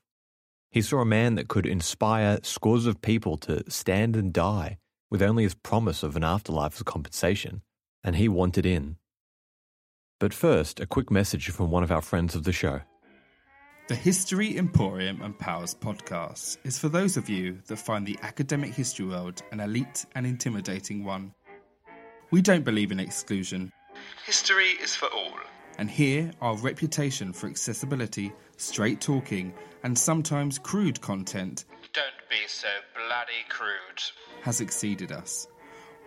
He 0.72 0.82
saw 0.82 1.00
a 1.00 1.06
man 1.06 1.36
that 1.36 1.48
could 1.48 1.66
inspire 1.66 2.40
scores 2.44 2.86
of 2.86 3.02
people 3.02 3.38
to 3.38 3.70
stand 3.70 4.16
and 4.16 4.32
die 4.32 4.78
with 5.10 5.22
only 5.24 5.44
his 5.44 5.56
promise 5.56 6.04
of 6.04 6.16
an 6.16 6.24
afterlife 6.24 6.76
as 6.76 6.84
compensation, 6.84 7.64
and 8.04 8.16
he 8.16 8.30
wanted 8.30 8.66
in. 8.66 8.98
But 10.20 10.34
first, 10.34 10.80
a 10.80 10.86
quick 10.86 11.10
message 11.10 11.50
from 11.50 11.72
one 11.72 11.82
of 11.82 11.92
our 11.92 12.02
friends 12.02 12.36
of 12.36 12.44
the 12.44 12.52
show. 12.52 12.82
The 13.88 13.96
History 13.96 14.56
Emporium 14.56 15.24
and 15.24 15.38
Pals 15.40 15.74
podcast 15.74 16.58
is 16.64 16.78
for 16.78 16.90
those 16.90 17.18
of 17.18 17.28
you 17.28 17.58
that 17.66 17.78
find 17.78 18.06
the 18.06 18.20
academic 18.22 18.72
history 18.72 19.08
world 19.08 19.42
an 19.52 19.62
elite 19.62 20.06
and 20.14 20.28
intimidating 20.28 21.04
one. 21.04 21.34
We 22.30 22.44
don't 22.44 22.64
believe 22.64 22.92
in 22.92 23.00
exclusion. 23.00 23.72
History 24.28 24.74
is 24.84 24.96
for 24.96 25.08
all. 25.08 25.34
And 25.80 25.90
here, 25.90 26.30
our 26.42 26.56
reputation 26.58 27.34
for 27.34 27.48
accessibility, 27.48 28.32
straight 28.62 29.02
talking, 29.02 29.54
and 29.84 29.98
sometimes 29.98 30.60
crude 30.60 31.00
content 31.02 31.66
Don't 31.94 32.06
be 32.30 32.36
so 32.48 32.68
bloody 32.96 33.44
crude. 33.50 34.02
has 34.42 34.62
exceeded 34.62 35.12
us. 35.12 35.48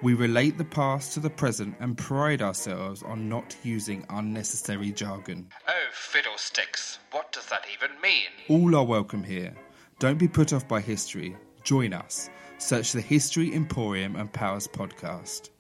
We 0.03 0.15
relate 0.15 0.59
the 0.59 0.65
past 0.65 1.15
to 1.15 1.21
the 1.21 1.31
present 1.31 1.77
and 1.79 1.97
pride 1.97 2.43
ourselves 2.43 3.03
on 3.05 3.29
not 3.29 3.55
using 3.63 4.05
unnecessary 4.11 4.91
jargon. 4.91 5.49
Oh, 5.69 5.73
fiddlesticks. 5.93 6.99
What 7.13 7.31
does 7.31 7.47
that 7.47 7.65
even 7.73 7.91
mean? 8.01 8.29
All 8.49 8.75
are 8.75 8.85
welcome 8.85 9.23
here. 9.23 9.55
Don't 10.01 10.19
be 10.19 10.27
put 10.27 10.53
off 10.53 10.67
by 10.67 10.81
history. 10.81 11.37
Join 11.63 11.93
us. 11.93 12.29
Search 12.59 12.91
the 12.93 13.01
History 13.01 13.55
Emporium 13.55 14.17
and 14.17 14.33
Pals 14.33 14.67
podcast. 14.67 15.51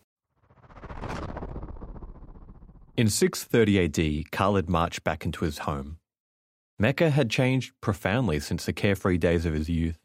In 2.96 3.08
630 3.08 3.84
AD, 4.24 4.30
Khalid 4.32 4.68
marched 4.68 5.04
back 5.04 5.24
into 5.24 5.44
his 5.44 5.58
home. 5.58 5.98
Mecca 6.82 7.10
had 7.10 7.30
changed 7.30 7.74
profoundly 7.80 8.40
since 8.40 8.66
the 8.66 8.72
carefree 8.72 9.16
days 9.16 9.46
of 9.46 9.54
his 9.54 9.68
youth. 9.68 10.00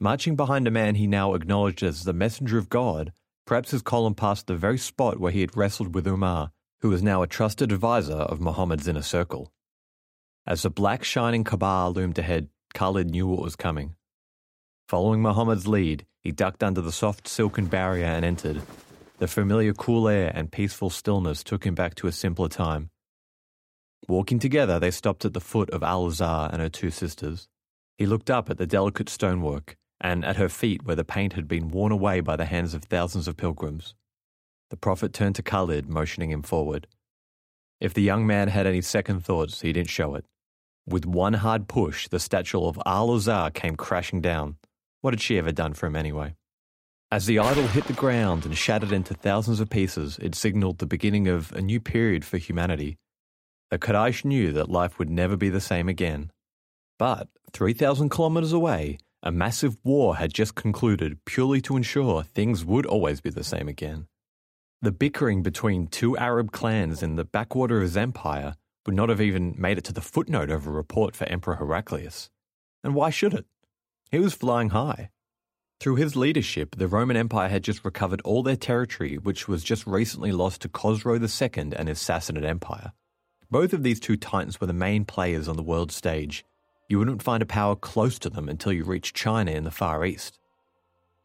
Marching 0.00 0.34
behind 0.34 0.66
a 0.66 0.70
man 0.72 0.96
he 0.96 1.06
now 1.06 1.34
acknowledged 1.34 1.84
as 1.84 2.02
the 2.02 2.12
messenger 2.12 2.58
of 2.58 2.68
God, 2.68 3.12
perhaps 3.46 3.70
his 3.70 3.80
column 3.80 4.16
passed 4.16 4.48
the 4.48 4.56
very 4.56 4.76
spot 4.76 5.20
where 5.20 5.30
he 5.30 5.40
had 5.40 5.56
wrestled 5.56 5.94
with 5.94 6.08
Umar, 6.08 6.50
who 6.80 6.88
was 6.88 7.00
now 7.00 7.22
a 7.22 7.28
trusted 7.28 7.70
advisor 7.70 8.16
of 8.16 8.40
Muhammad's 8.40 8.88
inner 8.88 9.02
circle. 9.02 9.52
As 10.48 10.62
the 10.62 10.68
black 10.68 11.04
shining 11.04 11.44
Kaaba 11.44 11.92
loomed 11.94 12.18
ahead, 12.18 12.48
Khalid 12.74 13.10
knew 13.10 13.28
what 13.28 13.42
was 13.42 13.54
coming. 13.54 13.94
Following 14.88 15.22
Muhammad's 15.22 15.68
lead, 15.68 16.06
he 16.20 16.32
ducked 16.32 16.64
under 16.64 16.80
the 16.80 16.90
soft 16.90 17.28
silken 17.28 17.66
barrier 17.66 18.06
and 18.06 18.24
entered. 18.24 18.62
The 19.18 19.28
familiar 19.28 19.72
cool 19.72 20.08
air 20.08 20.32
and 20.34 20.50
peaceful 20.50 20.90
stillness 20.90 21.44
took 21.44 21.64
him 21.64 21.76
back 21.76 21.94
to 21.94 22.08
a 22.08 22.12
simpler 22.12 22.48
time. 22.48 22.90
Walking 24.08 24.38
together, 24.38 24.78
they 24.78 24.90
stopped 24.90 25.24
at 25.24 25.32
the 25.32 25.40
foot 25.40 25.70
of 25.70 25.82
Al 25.82 26.06
Uzza 26.06 26.50
and 26.52 26.60
her 26.60 26.68
two 26.68 26.90
sisters. 26.90 27.48
He 27.96 28.06
looked 28.06 28.30
up 28.30 28.50
at 28.50 28.58
the 28.58 28.66
delicate 28.66 29.08
stonework 29.08 29.76
and 30.00 30.24
at 30.24 30.36
her 30.36 30.48
feet 30.48 30.84
where 30.84 30.96
the 30.96 31.04
paint 31.04 31.32
had 31.32 31.48
been 31.48 31.68
worn 31.68 31.92
away 31.92 32.20
by 32.20 32.36
the 32.36 32.44
hands 32.44 32.74
of 32.74 32.84
thousands 32.84 33.26
of 33.26 33.36
pilgrims. 33.36 33.94
The 34.70 34.76
Prophet 34.76 35.12
turned 35.12 35.36
to 35.36 35.42
Khalid, 35.42 35.88
motioning 35.88 36.30
him 36.30 36.42
forward. 36.42 36.86
If 37.80 37.94
the 37.94 38.02
young 38.02 38.26
man 38.26 38.48
had 38.48 38.66
any 38.66 38.82
second 38.82 39.24
thoughts, 39.24 39.62
he 39.62 39.72
didn't 39.72 39.90
show 39.90 40.14
it. 40.14 40.26
With 40.86 41.06
one 41.06 41.34
hard 41.34 41.66
push, 41.66 42.08
the 42.08 42.20
statue 42.20 42.64
of 42.64 42.78
Al 42.84 43.10
Uzza 43.10 43.50
came 43.54 43.76
crashing 43.76 44.20
down. 44.20 44.56
What 45.00 45.14
had 45.14 45.20
she 45.20 45.38
ever 45.38 45.52
done 45.52 45.72
for 45.72 45.86
him 45.86 45.96
anyway? 45.96 46.34
As 47.10 47.26
the 47.26 47.38
idol 47.38 47.68
hit 47.68 47.86
the 47.86 47.92
ground 47.92 48.44
and 48.44 48.56
shattered 48.56 48.92
into 48.92 49.14
thousands 49.14 49.60
of 49.60 49.70
pieces, 49.70 50.18
it 50.20 50.34
signaled 50.34 50.78
the 50.78 50.86
beginning 50.86 51.28
of 51.28 51.52
a 51.52 51.62
new 51.62 51.80
period 51.80 52.24
for 52.24 52.36
humanity. 52.36 52.98
The 53.74 53.80
Quraysh 53.80 54.24
knew 54.24 54.52
that 54.52 54.70
life 54.70 55.00
would 55.00 55.10
never 55.10 55.36
be 55.36 55.48
the 55.48 55.60
same 55.60 55.88
again. 55.88 56.30
But 56.96 57.26
3,000 57.50 58.08
kilometers 58.08 58.52
away, 58.52 58.98
a 59.20 59.32
massive 59.32 59.78
war 59.82 60.14
had 60.14 60.32
just 60.32 60.54
concluded 60.54 61.18
purely 61.24 61.60
to 61.62 61.76
ensure 61.76 62.22
things 62.22 62.64
would 62.64 62.86
always 62.86 63.20
be 63.20 63.30
the 63.30 63.42
same 63.42 63.66
again. 63.66 64.06
The 64.80 64.92
bickering 64.92 65.42
between 65.42 65.88
two 65.88 66.16
Arab 66.16 66.52
clans 66.52 67.02
in 67.02 67.16
the 67.16 67.24
backwater 67.24 67.78
of 67.78 67.82
his 67.82 67.96
empire 67.96 68.54
would 68.86 68.94
not 68.94 69.08
have 69.08 69.20
even 69.20 69.56
made 69.58 69.76
it 69.76 69.84
to 69.86 69.92
the 69.92 70.00
footnote 70.00 70.50
of 70.50 70.68
a 70.68 70.70
report 70.70 71.16
for 71.16 71.24
Emperor 71.24 71.56
Heraclius. 71.56 72.30
And 72.84 72.94
why 72.94 73.10
should 73.10 73.34
it? 73.34 73.46
He 74.12 74.20
was 74.20 74.34
flying 74.34 74.68
high. 74.68 75.10
Through 75.80 75.96
his 75.96 76.14
leadership, 76.14 76.76
the 76.76 76.86
Roman 76.86 77.16
Empire 77.16 77.48
had 77.48 77.64
just 77.64 77.84
recovered 77.84 78.20
all 78.20 78.44
their 78.44 78.54
territory, 78.54 79.18
which 79.18 79.48
was 79.48 79.64
just 79.64 79.84
recently 79.84 80.30
lost 80.30 80.62
to 80.62 80.68
Khosrow 80.68 81.18
II 81.18 81.72
and 81.76 81.88
his 81.88 81.98
Sassanid 81.98 82.44
Empire. 82.44 82.92
Both 83.54 83.72
of 83.72 83.84
these 83.84 84.00
two 84.00 84.16
titans 84.16 84.60
were 84.60 84.66
the 84.66 84.72
main 84.72 85.04
players 85.04 85.46
on 85.46 85.54
the 85.54 85.62
world 85.62 85.92
stage. 85.92 86.44
You 86.88 86.98
wouldn't 86.98 87.22
find 87.22 87.40
a 87.40 87.46
power 87.46 87.76
close 87.76 88.18
to 88.18 88.28
them 88.28 88.48
until 88.48 88.72
you 88.72 88.82
reached 88.82 89.14
China 89.14 89.52
in 89.52 89.62
the 89.62 89.70
Far 89.70 90.04
East. 90.04 90.40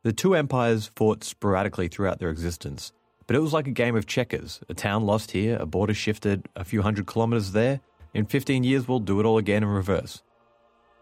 The 0.03 0.13
two 0.13 0.35
empires 0.35 0.91
fought 0.95 1.23
sporadically 1.23 1.87
throughout 1.87 2.19
their 2.19 2.29
existence, 2.29 2.91
but 3.25 3.35
it 3.35 3.39
was 3.39 3.51
like 3.51 3.65
a 3.65 3.71
game 3.71 3.95
of 3.95 4.05
checkers. 4.05 4.59
A 4.69 4.75
town 4.75 5.07
lost 5.07 5.31
here, 5.31 5.57
a 5.59 5.65
border 5.65 5.95
shifted 5.95 6.47
a 6.55 6.63
few 6.63 6.83
hundred 6.83 7.07
kilometers 7.07 7.53
there. 7.53 7.81
In 8.13 8.27
15 8.27 8.63
years, 8.63 8.87
we'll 8.87 8.99
do 8.99 9.19
it 9.19 9.25
all 9.25 9.39
again 9.39 9.63
in 9.63 9.69
reverse. 9.69 10.21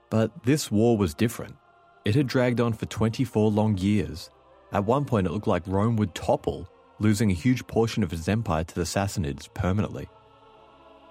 But 0.09 0.45
this 0.45 0.71
war 0.71 0.97
was 0.97 1.13
different. 1.13 1.57
It 2.05 2.15
had 2.15 2.27
dragged 2.27 2.61
on 2.61 2.71
for 2.71 2.85
24 2.85 3.51
long 3.51 3.77
years. 3.77 4.29
At 4.71 4.85
one 4.85 5.03
point, 5.03 5.27
it 5.27 5.33
looked 5.33 5.45
like 5.45 5.67
Rome 5.67 5.97
would 5.97 6.15
topple, 6.15 6.69
losing 6.99 7.31
a 7.31 7.33
huge 7.33 7.67
portion 7.67 8.01
of 8.01 8.13
its 8.13 8.29
empire 8.29 8.63
to 8.63 8.75
the 8.75 8.83
Sassanids 8.83 9.53
permanently. 9.53 10.07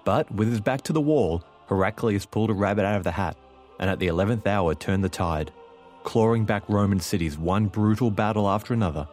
But 0.07 0.31
with 0.31 0.47
his 0.47 0.61
back 0.61 0.83
to 0.83 0.93
the 0.93 1.01
wall, 1.01 1.43
Heraclius 1.67 2.25
pulled 2.25 2.49
a 2.49 2.53
rabbit 2.53 2.85
out 2.85 2.95
of 2.95 3.03
the 3.03 3.11
hat, 3.11 3.35
and 3.77 3.89
at 3.89 3.99
the 3.99 4.07
11th 4.07 4.47
hour 4.47 4.73
turned 4.73 5.03
the 5.03 5.09
tide, 5.09 5.51
clawing 6.05 6.45
back 6.45 6.63
Roman 6.69 7.01
cities 7.01 7.37
one 7.37 7.65
brutal 7.65 8.09
battle 8.09 8.47
after 8.47 8.73
another. 8.73 9.05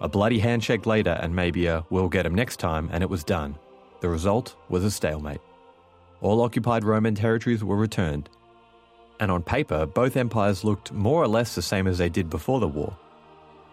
A 0.00 0.08
bloody 0.08 0.38
handshake 0.38 0.86
later, 0.86 1.18
and 1.20 1.34
maybe 1.34 1.66
a 1.66 1.84
we'll 1.90 2.08
get 2.08 2.26
him 2.26 2.34
next 2.36 2.60
time, 2.60 2.88
and 2.92 3.02
it 3.02 3.10
was 3.10 3.24
done. 3.24 3.58
The 4.02 4.08
result 4.08 4.54
was 4.68 4.84
a 4.84 4.90
stalemate. 4.92 5.40
All 6.20 6.42
occupied 6.42 6.84
Roman 6.84 7.16
territories 7.16 7.64
were 7.64 7.76
returned, 7.76 8.30
and 9.18 9.32
on 9.32 9.42
paper, 9.42 9.84
both 9.84 10.16
empires 10.16 10.62
looked 10.62 10.92
more 10.92 11.24
or 11.24 11.26
less 11.26 11.56
the 11.56 11.60
same 11.60 11.88
as 11.88 11.98
they 11.98 12.08
did 12.08 12.30
before 12.30 12.60
the 12.60 12.68
war. 12.68 12.96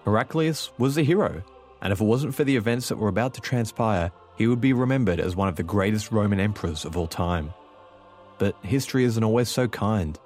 Heraclius 0.06 0.72
was 0.80 0.98
a 0.98 1.04
hero, 1.04 1.44
and 1.84 1.94
if 1.94 2.02
it 2.02 2.06
wasn't 2.06 2.34
for 2.34 2.46
the 2.46 2.56
events 2.56 2.90
that 2.90 2.98
were 2.98 3.10
about 3.10 3.36
to 3.36 3.42
transpire, 3.42 4.12
he 4.36 4.48
would 4.48 4.62
be 4.62 4.74
remembered 4.74 5.20
as 5.20 5.36
one 5.36 5.48
of 5.48 5.56
the 5.56 5.64
greatest 5.64 6.12
Roman 6.12 6.40
emperors 6.40 6.86
of 6.86 6.98
all 6.98 7.08
time. 7.08 7.54
But 8.38 8.56
history 8.64 9.04
isn't 9.04 9.24
always 9.24 9.50
so 9.50 9.68
kind. 9.68 10.18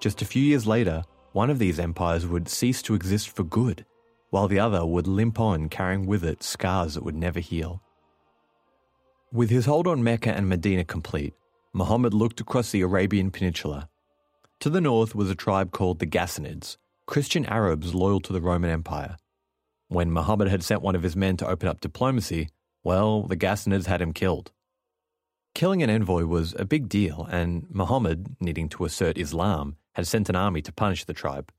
Just 0.00 0.22
a 0.22 0.26
few 0.26 0.42
years 0.42 0.66
later, 0.66 1.02
one 1.32 1.50
of 1.50 1.58
these 1.58 1.78
empires 1.78 2.26
would 2.26 2.48
cease 2.48 2.82
to 2.82 2.94
exist 2.94 3.30
for 3.30 3.44
good, 3.44 3.84
while 4.30 4.48
the 4.48 4.60
other 4.60 4.84
would 4.84 5.06
limp 5.06 5.40
on 5.40 5.68
carrying 5.68 6.06
with 6.06 6.24
it 6.24 6.42
scars 6.42 6.94
that 6.94 7.04
would 7.04 7.16
never 7.16 7.40
heal. 7.40 7.82
With 9.32 9.50
his 9.50 9.66
hold 9.66 9.86
on 9.86 10.02
Mecca 10.02 10.34
and 10.34 10.48
Medina 10.48 10.84
complete, 10.84 11.34
Muhammad 11.72 12.14
looked 12.14 12.40
across 12.40 12.70
the 12.70 12.80
Arabian 12.80 13.30
Peninsula. 13.30 13.88
To 14.60 14.70
the 14.70 14.80
north 14.80 15.14
was 15.14 15.30
a 15.30 15.34
tribe 15.34 15.70
called 15.70 15.98
the 15.98 16.06
Ghassanids, 16.06 16.76
Christian 17.06 17.46
Arabs 17.46 17.94
loyal 17.94 18.20
to 18.20 18.32
the 18.32 18.40
Roman 18.40 18.70
Empire. 18.70 19.16
When 19.88 20.10
Muhammad 20.10 20.48
had 20.48 20.62
sent 20.62 20.82
one 20.82 20.94
of 20.94 21.02
his 21.02 21.16
men 21.16 21.36
to 21.38 21.46
open 21.46 21.68
up 21.68 21.80
diplomacy, 21.80 22.48
well, 22.88 23.24
the 23.24 23.36
Ghassanids 23.36 23.84
had 23.84 24.00
him 24.00 24.14
killed. 24.14 24.50
Killing 25.54 25.82
an 25.82 25.90
envoy 25.90 26.24
was 26.24 26.54
a 26.58 26.64
big 26.64 26.88
deal, 26.88 27.28
and 27.30 27.66
Muhammad, 27.68 28.34
needing 28.40 28.66
to 28.70 28.86
assert 28.86 29.18
Islam, 29.18 29.76
had 29.92 30.06
sent 30.06 30.30
an 30.30 30.36
army 30.36 30.62
to 30.62 30.72
punish 30.72 31.04
the 31.04 31.12
tribe. 31.12 31.52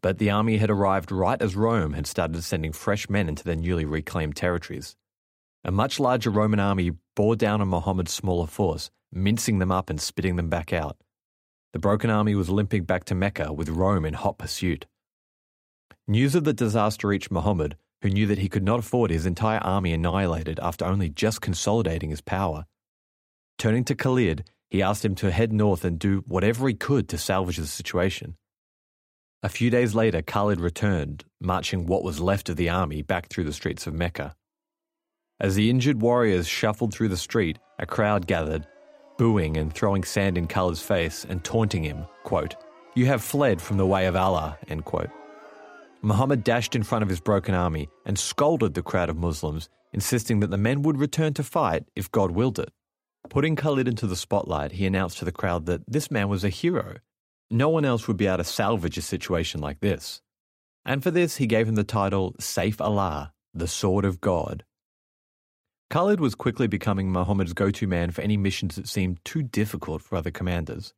But 0.00 0.16
the 0.16 0.30
army 0.30 0.56
had 0.56 0.70
arrived 0.70 1.12
right 1.12 1.42
as 1.42 1.54
Rome 1.54 1.92
had 1.92 2.06
started 2.06 2.42
sending 2.42 2.72
fresh 2.72 3.10
men 3.10 3.28
into 3.28 3.44
their 3.44 3.56
newly 3.56 3.84
reclaimed 3.84 4.36
territories. 4.36 4.96
A 5.66 5.70
much 5.70 6.00
larger 6.00 6.30
Roman 6.30 6.60
army 6.60 6.92
bore 7.14 7.36
down 7.36 7.60
on 7.60 7.68
Muhammad's 7.68 8.14
smaller 8.14 8.46
force, 8.46 8.90
mincing 9.12 9.58
them 9.58 9.70
up 9.70 9.90
and 9.90 10.00
spitting 10.00 10.36
them 10.36 10.48
back 10.48 10.72
out. 10.72 10.96
The 11.74 11.78
broken 11.78 12.08
army 12.08 12.34
was 12.34 12.48
limping 12.48 12.84
back 12.84 13.04
to 13.04 13.14
Mecca 13.14 13.52
with 13.52 13.68
Rome 13.68 14.06
in 14.06 14.14
hot 14.14 14.38
pursuit. 14.38 14.86
News 16.08 16.34
of 16.34 16.44
the 16.44 16.54
disaster 16.54 17.08
reached 17.08 17.30
Muhammad, 17.30 17.76
who 18.04 18.10
knew 18.10 18.26
that 18.26 18.38
he 18.38 18.50
could 18.50 18.62
not 18.62 18.80
afford 18.80 19.10
his 19.10 19.24
entire 19.24 19.60
army 19.60 19.90
annihilated 19.90 20.60
after 20.60 20.84
only 20.84 21.08
just 21.08 21.40
consolidating 21.40 22.10
his 22.10 22.20
power. 22.20 22.66
Turning 23.56 23.82
to 23.82 23.94
Khalid, 23.94 24.44
he 24.68 24.82
asked 24.82 25.06
him 25.06 25.14
to 25.14 25.30
head 25.30 25.54
north 25.54 25.86
and 25.86 25.98
do 25.98 26.22
whatever 26.28 26.68
he 26.68 26.74
could 26.74 27.08
to 27.08 27.16
salvage 27.16 27.56
the 27.56 27.66
situation. 27.66 28.36
A 29.42 29.48
few 29.48 29.70
days 29.70 29.94
later, 29.94 30.20
Khalid 30.20 30.60
returned, 30.60 31.24
marching 31.40 31.86
what 31.86 32.04
was 32.04 32.20
left 32.20 32.50
of 32.50 32.56
the 32.56 32.68
army 32.68 33.00
back 33.00 33.30
through 33.30 33.44
the 33.44 33.54
streets 33.54 33.86
of 33.86 33.94
Mecca. 33.94 34.36
As 35.40 35.54
the 35.54 35.70
injured 35.70 36.02
warriors 36.02 36.46
shuffled 36.46 36.92
through 36.92 37.08
the 37.08 37.16
street, 37.16 37.58
a 37.78 37.86
crowd 37.86 38.26
gathered, 38.26 38.66
booing 39.16 39.56
and 39.56 39.72
throwing 39.72 40.04
sand 40.04 40.36
in 40.36 40.46
Khalid's 40.46 40.82
face 40.82 41.24
and 41.26 41.42
taunting 41.42 41.84
him, 41.84 42.04
quote, 42.22 42.54
You 42.94 43.06
have 43.06 43.24
fled 43.24 43.62
from 43.62 43.78
the 43.78 43.86
way 43.86 44.04
of 44.04 44.14
Allah, 44.14 44.58
end 44.68 44.84
quote. 44.84 45.08
Muhammad 46.04 46.44
dashed 46.44 46.76
in 46.76 46.82
front 46.82 47.02
of 47.02 47.08
his 47.08 47.20
broken 47.20 47.54
army 47.54 47.88
and 48.04 48.18
scolded 48.18 48.74
the 48.74 48.82
crowd 48.82 49.08
of 49.08 49.16
Muslims, 49.16 49.70
insisting 49.94 50.40
that 50.40 50.50
the 50.50 50.58
men 50.58 50.82
would 50.82 50.98
return 50.98 51.32
to 51.32 51.42
fight 51.42 51.84
if 51.96 52.12
God 52.12 52.32
willed 52.32 52.58
it. 52.58 52.70
Putting 53.30 53.56
Khalid 53.56 53.88
into 53.88 54.06
the 54.06 54.14
spotlight, 54.14 54.72
he 54.72 54.84
announced 54.84 55.16
to 55.18 55.24
the 55.24 55.32
crowd 55.32 55.64
that 55.64 55.80
this 55.88 56.10
man 56.10 56.28
was 56.28 56.44
a 56.44 56.50
hero. 56.50 56.96
No 57.50 57.70
one 57.70 57.86
else 57.86 58.06
would 58.06 58.18
be 58.18 58.26
able 58.26 58.36
to 58.36 58.44
salvage 58.44 58.98
a 58.98 59.02
situation 59.02 59.62
like 59.62 59.80
this. 59.80 60.20
And 60.84 61.02
for 61.02 61.10
this, 61.10 61.36
he 61.36 61.46
gave 61.46 61.66
him 61.66 61.74
the 61.74 61.84
title 61.84 62.34
Saif 62.38 62.82
Allah, 62.82 63.32
the 63.54 63.66
Sword 63.66 64.04
of 64.04 64.20
God. 64.20 64.62
Khalid 65.88 66.20
was 66.20 66.34
quickly 66.34 66.66
becoming 66.66 67.10
Muhammad's 67.10 67.54
go 67.54 67.70
to 67.70 67.86
man 67.86 68.10
for 68.10 68.20
any 68.20 68.36
missions 68.36 68.76
that 68.76 68.88
seemed 68.88 69.24
too 69.24 69.42
difficult 69.42 70.02
for 70.02 70.16
other 70.16 70.30
commanders. 70.30 70.92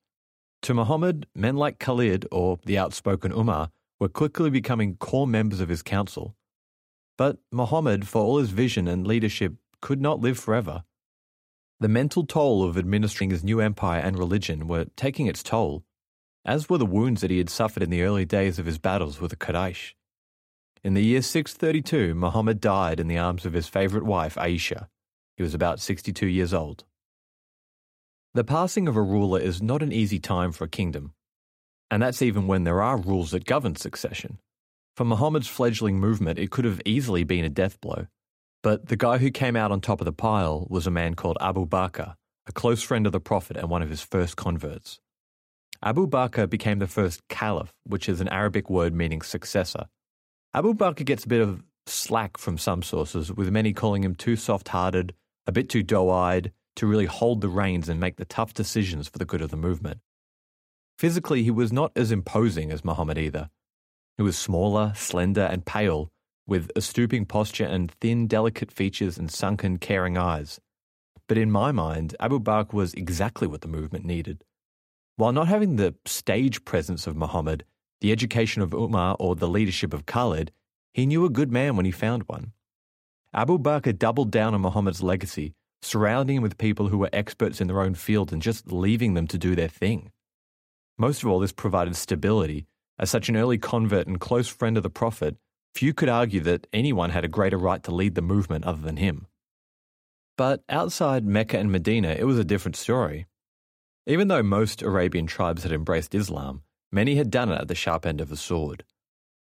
To 0.62 0.74
Muhammad, 0.74 1.28
men 1.32 1.54
like 1.54 1.78
Khalid 1.78 2.26
or 2.32 2.58
the 2.64 2.78
outspoken 2.78 3.30
Umar 3.30 3.70
were 3.98 4.09
quickly 4.09 4.50
becoming 4.50 4.96
core 4.96 5.26
members 5.26 5.61
of 5.61 5.68
his 5.68 5.82
council. 5.82 6.37
But 7.16 7.38
Muhammad, 7.50 8.06
for 8.06 8.22
all 8.22 8.38
his 8.38 8.50
vision 8.50 8.87
and 8.87 9.06
leadership, 9.06 9.54
could 9.80 10.00
not 10.00 10.20
live 10.20 10.38
forever. 10.38 10.85
The 11.80 11.88
mental 11.88 12.24
toll 12.26 12.62
of 12.62 12.76
administering 12.76 13.30
his 13.30 13.44
new 13.44 13.61
empire 13.61 14.00
and 14.00 14.18
religion 14.18 14.66
were 14.66 14.87
taking 14.96 15.26
its 15.26 15.42
toll, 15.42 15.85
as 16.44 16.68
were 16.68 16.78
the 16.78 16.87
wounds 16.87 17.20
that 17.20 17.30
he 17.30 17.38
had 17.38 17.50
suffered 17.50 17.82
in 17.82 17.90
the 17.90 18.02
early 18.02 18.24
days 18.24 18.59
of 18.59 18.66
his 18.66 18.78
battles 18.78 19.20
with 19.20 19.30
the 19.30 19.37
Quraysh. 19.37 19.92
In 20.85 20.94
the 20.94 21.04
year 21.04 21.20
632, 21.20 22.14
Muhammad 22.14 22.61
died 22.61 23.00
in 23.00 23.09
the 23.09 23.18
arms 23.18 23.44
of 23.44 23.52
his 23.52 23.66
favourite 23.66 24.06
wife, 24.06 24.37
Aisha. 24.37 24.88
He 25.37 25.42
was 25.42 25.54
about 25.54 25.80
62 25.80 26.26
years 26.26 26.54
old. 26.54 26.85
The 28.35 28.44
passing 28.44 28.87
of 28.87 28.96
a 28.96 29.02
ruler 29.02 29.40
is 29.40 29.61
not 29.61 29.82
an 29.82 29.92
easy 29.92 30.18
time 30.18 30.52
for 30.52 30.64
a 30.64 30.68
kingdom, 30.68 31.12
and 31.90 32.03
that's 32.03 32.22
even 32.22 32.46
when 32.46 32.64
there 32.64 32.83
are 32.83 32.96
rules 32.96 33.31
that 33.31 33.44
govern 33.44 33.77
succession. 33.77 34.38
For 34.96 35.05
Muhammad's 35.05 35.49
fledgling 35.49 35.99
movement, 36.01 36.38
it 36.38 36.51
could 36.51 36.64
have 36.64 36.81
easily 36.85 37.25
been 37.25 37.44
a 37.44 37.51
death 37.51 37.81
blow. 37.81 38.07
But 38.62 38.88
the 38.88 38.96
guy 38.96 39.18
who 39.18 39.31
came 39.31 39.55
out 39.57 39.70
on 39.70 39.81
top 39.81 40.01
of 40.01 40.07
the 40.07 40.12
pile 40.12 40.66
was 40.70 40.87
a 40.87 40.90
man 40.90 41.14
called 41.14 41.38
Abu 41.40 41.66
Bakr, 41.66 42.14
a 42.46 42.53
close 42.53 42.83
friend 42.83 43.07
of 43.07 43.12
the 43.12 43.20
Prophet 43.20 43.57
and 43.57 43.68
one 43.68 43.83
of 43.83 43.90
his 43.90 44.01
first 44.01 44.37
converts. 44.37 44.99
Abu 45.83 46.07
Bakr 46.07 46.49
became 46.49 46.79
the 46.79 46.87
first 46.87 47.20
caliph, 47.29 47.72
which 47.85 48.09
is 48.09 48.20
an 48.20 48.29
Arabic 48.29 48.70
word 48.70 48.94
meaning 48.94 49.22
successor. 49.22 49.87
Abu 50.55 50.75
Bakr 50.75 51.05
gets 51.05 51.25
a 51.25 51.29
bit 51.29 51.42
of 51.42 51.62
slack 51.87 52.38
from 52.38 52.59
some 52.59 52.83
sources, 52.83 53.31
with 53.31 53.51
many 53.51 53.72
calling 53.72 54.03
him 54.03 54.14
too 54.14 54.37
soft 54.37 54.68
hearted, 54.68 55.14
a 55.46 55.53
bit 55.53 55.68
too 55.68 55.83
doe 55.83 56.11
eyed, 56.11 56.51
to 56.77 56.87
really 56.87 57.07
hold 57.07 57.40
the 57.40 57.49
reins 57.49 57.88
and 57.88 58.01
make 58.01 58.16
the 58.16 58.25
tough 58.25 58.55
decisions 58.55 59.09
for 59.09 59.18
the 59.18 59.25
good 59.25 59.42
of 59.42 59.51
the 59.51 59.57
movement. 59.57 60.01
Physically, 60.98 61.42
he 61.42 61.50
was 61.50 61.72
not 61.72 61.92
as 61.94 62.11
imposing 62.11 62.72
as 62.72 62.85
Muhammad 62.85 63.18
either. 63.18 63.50
He 64.16 64.22
was 64.22 64.38
smaller, 64.38 64.92
slender, 64.96 65.42
and 65.42 65.66
pale, 65.66 66.09
with 66.46 66.70
a 66.74 66.80
stooping 66.80 67.26
posture 67.26 67.66
and 67.66 67.90
thin, 68.00 68.26
delicate 68.26 68.72
features 68.72 69.18
and 69.18 69.30
sunken, 69.30 69.76
caring 69.78 70.16
eyes. 70.16 70.59
But 71.28 71.37
in 71.37 71.50
my 71.50 71.70
mind, 71.70 72.16
Abu 72.18 72.40
Bakr 72.40 72.72
was 72.72 72.94
exactly 72.94 73.46
what 73.46 73.61
the 73.61 73.68
movement 73.68 74.06
needed. 74.06 74.44
While 75.16 75.32
not 75.32 75.48
having 75.48 75.76
the 75.76 75.94
stage 76.06 76.64
presence 76.64 77.06
of 77.06 77.16
Muhammad, 77.16 77.64
the 78.00 78.12
education 78.12 78.62
of 78.62 78.72
Umar, 78.72 79.16
or 79.18 79.35
the 79.35 79.48
leadership 79.48 79.92
of 79.92 80.06
Khalid, 80.06 80.52
he 80.94 81.04
knew 81.04 81.26
a 81.26 81.30
good 81.30 81.52
man 81.52 81.76
when 81.76 81.85
he 81.85 81.90
found 81.90 82.22
one. 82.26 82.52
Abu 83.35 83.59
Bakr 83.59 83.98
doubled 83.98 84.30
down 84.30 84.54
on 84.54 84.62
Muhammad's 84.62 85.02
legacy, 85.02 85.52
surrounding 85.82 86.37
him 86.37 86.42
with 86.42 86.56
people 86.56 86.88
who 86.88 86.98
were 86.98 87.11
experts 87.12 87.61
in 87.61 87.66
their 87.66 87.82
own 87.82 87.94
field 87.94 88.32
and 88.32 88.40
just 88.40 88.72
leaving 88.72 89.12
them 89.12 89.26
to 89.26 89.37
do 89.37 89.54
their 89.54 89.68
thing. 89.68 90.11
Most 90.98 91.22
of 91.22 91.28
all, 91.28 91.40
this 91.40 91.52
provided 91.52 91.96
stability. 91.96 92.66
As 92.98 93.11
such 93.11 93.28
an 93.28 93.37
early 93.37 93.59
convert 93.59 94.06
and 94.06 94.18
close 94.18 94.48
friend 94.48 94.76
of 94.76 94.82
the 94.82 94.90
Prophet, 94.90 95.37
few 95.74 95.92
could 95.92 96.09
argue 96.09 96.40
that 96.40 96.66
anyone 96.72 97.11
had 97.11 97.24
a 97.24 97.28
greater 97.28 97.59
right 97.59 97.82
to 97.82 97.94
lead 97.94 98.14
the 98.14 98.22
movement 98.22 98.64
other 98.64 98.80
than 98.80 98.96
him. 98.96 99.26
But 100.38 100.64
outside 100.68 101.26
Mecca 101.26 101.59
and 101.59 101.70
Medina, 101.70 102.09
it 102.09 102.24
was 102.24 102.38
a 102.38 102.44
different 102.44 102.76
story. 102.76 103.26
Even 104.06 104.28
though 104.28 104.42
most 104.42 104.82
Arabian 104.82 105.26
tribes 105.26 105.62
had 105.62 105.72
embraced 105.72 106.14
Islam, 106.14 106.62
many 106.90 107.16
had 107.16 107.30
done 107.30 107.50
it 107.50 107.61
at 107.61 107.68
the 107.68 107.74
sharp 107.74 108.06
end 108.06 108.20
of 108.20 108.28
the 108.28 108.37
sword. 108.37 108.85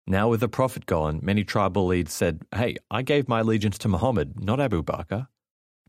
Now, 0.07 0.29
with 0.29 0.41
the 0.41 0.49
Prophet 0.49 0.87
gone, 0.87 1.21
many 1.23 1.45
tribal 1.45 1.87
leads 1.87 2.13
said, 2.13 2.43
Hey, 2.55 2.77
I 2.91 3.03
gave 3.03 3.29
my 3.29 3.41
allegiance 3.41 3.79
to 3.79 3.89
Muhammad, 3.89 4.45
not 4.45 4.61
Abu 4.61 4.83
Bakr. 4.83 5.29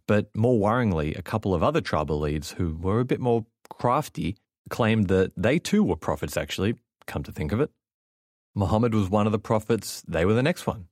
But 0.08 0.36
more 0.36 0.60
worryingly, 0.60 1.18
a 1.18 1.24
couple 1.24 1.54
of 1.54 1.64
other 1.64 1.82
tribal 1.82 2.20
leads 2.20 2.52
who 2.52 2.76
were 2.76 3.00
a 3.00 3.06
bit 3.06 3.20
more 3.20 3.46
crafty 3.70 4.38
claimed 4.74 5.08
that 5.08 5.32
they 5.38 5.60
too 5.60 5.84
were 5.84 5.96
prophets, 5.96 6.36
actually, 6.36 6.74
come 7.06 7.22
to 7.22 7.32
think 7.32 7.52
of 7.52 7.62
it. 7.62 7.70
Muhammad 8.56 8.96
was 8.96 9.08
one 9.08 9.28
of 9.28 9.32
the 9.32 9.38
prophets, 9.38 10.04
they 10.08 10.26
were 10.26 10.34
the 10.34 10.42
next 10.42 10.66
one. 10.66 10.88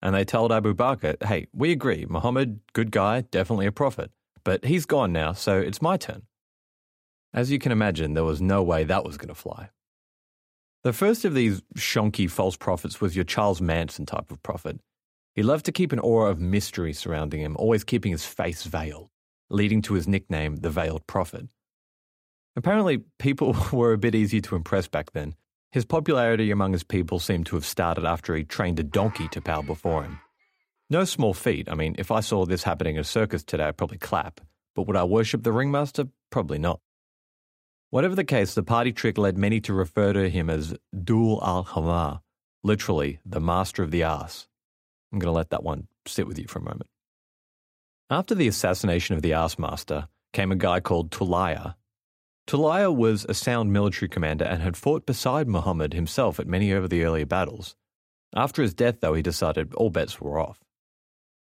And 0.00 0.14
they 0.14 0.24
told 0.24 0.52
Abu 0.52 0.72
Bakr, 0.72 1.20
hey, 1.26 1.48
we 1.52 1.72
agree, 1.72 2.06
Muhammad, 2.08 2.60
good 2.74 2.92
guy, 2.92 3.22
definitely 3.22 3.66
a 3.66 3.72
prophet, 3.72 4.12
but 4.44 4.64
he's 4.64 4.86
gone 4.86 5.12
now, 5.12 5.32
so 5.32 5.58
it's 5.58 5.82
my 5.82 5.96
turn. 5.96 6.22
As 7.32 7.50
you 7.50 7.58
can 7.58 7.72
imagine, 7.72 8.14
there 8.14 8.22
was 8.22 8.40
no 8.40 8.62
way 8.62 8.84
that 8.84 9.04
was 9.04 9.16
going 9.16 9.34
to 9.34 9.34
fly. 9.34 9.70
The 10.84 10.92
first 10.92 11.24
of 11.24 11.34
these 11.34 11.60
shonky 11.76 12.30
false 12.30 12.56
prophets 12.56 13.00
was 13.00 13.16
your 13.16 13.24
Charles 13.24 13.60
Manson 13.60 14.06
type 14.06 14.30
of 14.30 14.44
prophet. 14.44 14.78
He 15.34 15.42
loved 15.42 15.64
to 15.64 15.72
keep 15.72 15.90
an 15.90 15.98
aura 15.98 16.30
of 16.30 16.38
mystery 16.38 16.92
surrounding 16.92 17.40
him, 17.40 17.56
always 17.58 17.82
keeping 17.82 18.12
his 18.12 18.24
face 18.24 18.62
veiled, 18.62 19.10
leading 19.50 19.82
to 19.82 19.94
his 19.94 20.06
nickname, 20.06 20.56
the 20.56 20.70
Veiled 20.70 21.04
Prophet. 21.08 21.48
Apparently, 22.56 22.98
people 23.18 23.56
were 23.72 23.92
a 23.92 23.98
bit 23.98 24.14
easy 24.14 24.40
to 24.42 24.56
impress 24.56 24.88
back 24.88 25.12
then, 25.12 25.34
his 25.74 25.84
popularity 25.84 26.52
among 26.52 26.72
his 26.72 26.84
people 26.84 27.18
seemed 27.18 27.46
to 27.46 27.56
have 27.56 27.66
started 27.66 28.04
after 28.04 28.36
he 28.36 28.44
trained 28.44 28.78
a 28.78 28.84
donkey 28.84 29.26
to 29.28 29.40
power 29.40 29.64
before 29.64 30.04
him. 30.04 30.20
No 30.88 31.04
small 31.04 31.34
feat. 31.34 31.68
I 31.68 31.74
mean, 31.74 31.96
if 31.98 32.12
I 32.12 32.20
saw 32.20 32.46
this 32.46 32.62
happening 32.62 32.96
at 32.96 33.00
a 33.00 33.04
circus 33.04 33.42
today, 33.42 33.64
I'd 33.64 33.76
probably 33.76 33.98
clap. 33.98 34.40
But 34.76 34.86
would 34.86 34.96
I 34.96 35.02
worship 35.02 35.42
the 35.42 35.50
ringmaster? 35.50 36.04
Probably 36.30 36.58
not. 36.58 36.80
Whatever 37.90 38.14
the 38.14 38.22
case, 38.22 38.54
the 38.54 38.62
party 38.62 38.92
trick 38.92 39.18
led 39.18 39.36
many 39.36 39.60
to 39.62 39.72
refer 39.72 40.12
to 40.12 40.30
him 40.30 40.48
as 40.48 40.76
Dul 41.02 41.40
al 41.42 41.64
Hamar, 41.64 42.20
literally, 42.62 43.18
the 43.26 43.40
master 43.40 43.82
of 43.82 43.90
the 43.90 44.04
ass. 44.04 44.46
I'm 45.12 45.18
going 45.18 45.32
to 45.32 45.36
let 45.36 45.50
that 45.50 45.64
one 45.64 45.88
sit 46.06 46.28
with 46.28 46.38
you 46.38 46.46
for 46.46 46.60
a 46.60 46.62
moment. 46.62 46.88
After 48.10 48.36
the 48.36 48.46
assassination 48.46 49.16
of 49.16 49.22
the 49.22 49.32
ass 49.32 49.58
master 49.58 50.06
came 50.32 50.52
a 50.52 50.56
guy 50.56 50.78
called 50.78 51.10
Tulayha, 51.10 51.74
Tulayha 52.46 52.94
was 52.94 53.24
a 53.28 53.34
sound 53.34 53.72
military 53.72 54.08
commander 54.08 54.44
and 54.44 54.62
had 54.62 54.76
fought 54.76 55.06
beside 55.06 55.48
Muhammad 55.48 55.94
himself 55.94 56.38
at 56.38 56.46
many 56.46 56.72
of 56.72 56.90
the 56.90 57.02
earlier 57.02 57.24
battles. 57.24 57.74
After 58.34 58.60
his 58.60 58.74
death, 58.74 59.00
though, 59.00 59.14
he 59.14 59.22
decided 59.22 59.72
all 59.74 59.90
bets 59.90 60.20
were 60.20 60.38
off. 60.38 60.60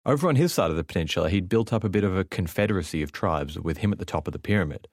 Over 0.04 0.28
on 0.28 0.36
his 0.36 0.52
side 0.52 0.70
of 0.70 0.76
the 0.76 0.84
peninsula, 0.84 1.28
he'd 1.30 1.48
built 1.48 1.72
up 1.72 1.84
a 1.84 1.88
bit 1.88 2.02
of 2.02 2.16
a 2.16 2.24
confederacy 2.24 3.02
of 3.02 3.12
tribes 3.12 3.60
with 3.60 3.78
him 3.78 3.92
at 3.92 3.98
the 3.98 4.04
top 4.04 4.26
of 4.26 4.32
the 4.32 4.38
pyramid. 4.38 4.88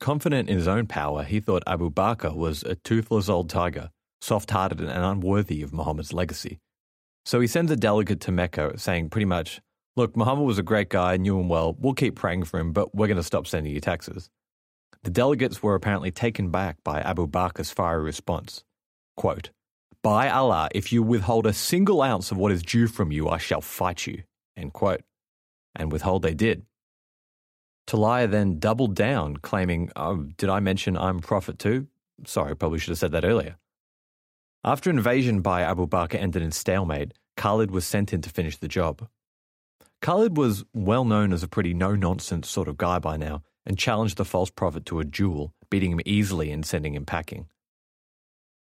Confident 0.00 0.48
in 0.48 0.56
his 0.56 0.68
own 0.68 0.86
power, 0.86 1.22
he 1.22 1.38
thought 1.38 1.62
Abu 1.66 1.90
Bakr 1.90 2.34
was 2.34 2.62
a 2.62 2.76
toothless 2.76 3.28
old 3.28 3.50
tiger, 3.50 3.90
soft 4.20 4.50
hearted 4.50 4.80
and 4.80 4.90
unworthy 4.90 5.62
of 5.62 5.72
Muhammad's 5.72 6.12
legacy. 6.12 6.58
So 7.26 7.40
he 7.40 7.46
sends 7.46 7.70
a 7.70 7.76
delegate 7.76 8.20
to 8.22 8.32
Mecca 8.32 8.78
saying 8.78 9.10
pretty 9.10 9.26
much, 9.26 9.60
Look, 9.96 10.16
Muhammad 10.16 10.46
was 10.46 10.58
a 10.58 10.62
great 10.62 10.88
guy, 10.88 11.16
knew 11.16 11.38
him 11.40 11.48
well, 11.48 11.76
we'll 11.78 11.94
keep 11.94 12.14
praying 12.14 12.44
for 12.44 12.58
him, 12.58 12.72
but 12.72 12.94
we're 12.94 13.08
going 13.08 13.16
to 13.16 13.22
stop 13.22 13.46
sending 13.46 13.72
you 13.72 13.80
taxes. 13.80 14.30
The 15.02 15.10
delegates 15.10 15.62
were 15.62 15.74
apparently 15.74 16.10
taken 16.10 16.50
back 16.50 16.78
by 16.84 17.00
Abu 17.00 17.26
Bakr's 17.26 17.70
fiery 17.70 18.02
response. 18.02 18.64
Quote, 19.16 19.50
By 20.02 20.28
Allah, 20.28 20.68
if 20.74 20.92
you 20.92 21.02
withhold 21.02 21.46
a 21.46 21.52
single 21.52 22.02
ounce 22.02 22.30
of 22.30 22.36
what 22.36 22.52
is 22.52 22.62
due 22.62 22.88
from 22.88 23.12
you, 23.12 23.28
I 23.28 23.38
shall 23.38 23.60
fight 23.60 24.06
you. 24.06 24.24
End 24.56 24.72
quote. 24.72 25.02
And 25.76 25.92
withhold 25.92 26.22
they 26.22 26.34
did. 26.34 26.66
Tulayha 27.86 28.30
then 28.30 28.58
doubled 28.58 28.94
down, 28.94 29.38
claiming, 29.38 29.90
Oh, 29.96 30.26
did 30.36 30.50
I 30.50 30.60
mention 30.60 30.96
I'm 30.96 31.18
a 31.18 31.22
prophet 31.22 31.58
too? 31.58 31.86
Sorry, 32.26 32.54
probably 32.54 32.78
should 32.78 32.90
have 32.90 32.98
said 32.98 33.12
that 33.12 33.24
earlier. 33.24 33.56
After 34.64 34.90
invasion 34.90 35.40
by 35.40 35.62
Abu 35.62 35.86
Bakr 35.86 36.16
ended 36.16 36.42
in 36.42 36.50
stalemate, 36.50 37.14
Khalid 37.36 37.70
was 37.70 37.86
sent 37.86 38.12
in 38.12 38.20
to 38.22 38.30
finish 38.30 38.56
the 38.56 38.68
job. 38.68 39.08
Khalid 40.02 40.36
was 40.36 40.64
well 40.74 41.04
known 41.04 41.32
as 41.32 41.42
a 41.42 41.48
pretty 41.48 41.72
no 41.72 41.94
nonsense 41.94 42.48
sort 42.48 42.68
of 42.68 42.76
guy 42.76 42.98
by 42.98 43.16
now, 43.16 43.42
and 43.68 43.78
challenged 43.78 44.16
the 44.16 44.24
false 44.24 44.50
prophet 44.50 44.86
to 44.86 44.98
a 44.98 45.04
duel, 45.04 45.52
beating 45.70 45.92
him 45.92 46.00
easily 46.06 46.50
and 46.50 46.64
sending 46.64 46.94
him 46.94 47.04
packing. 47.04 47.46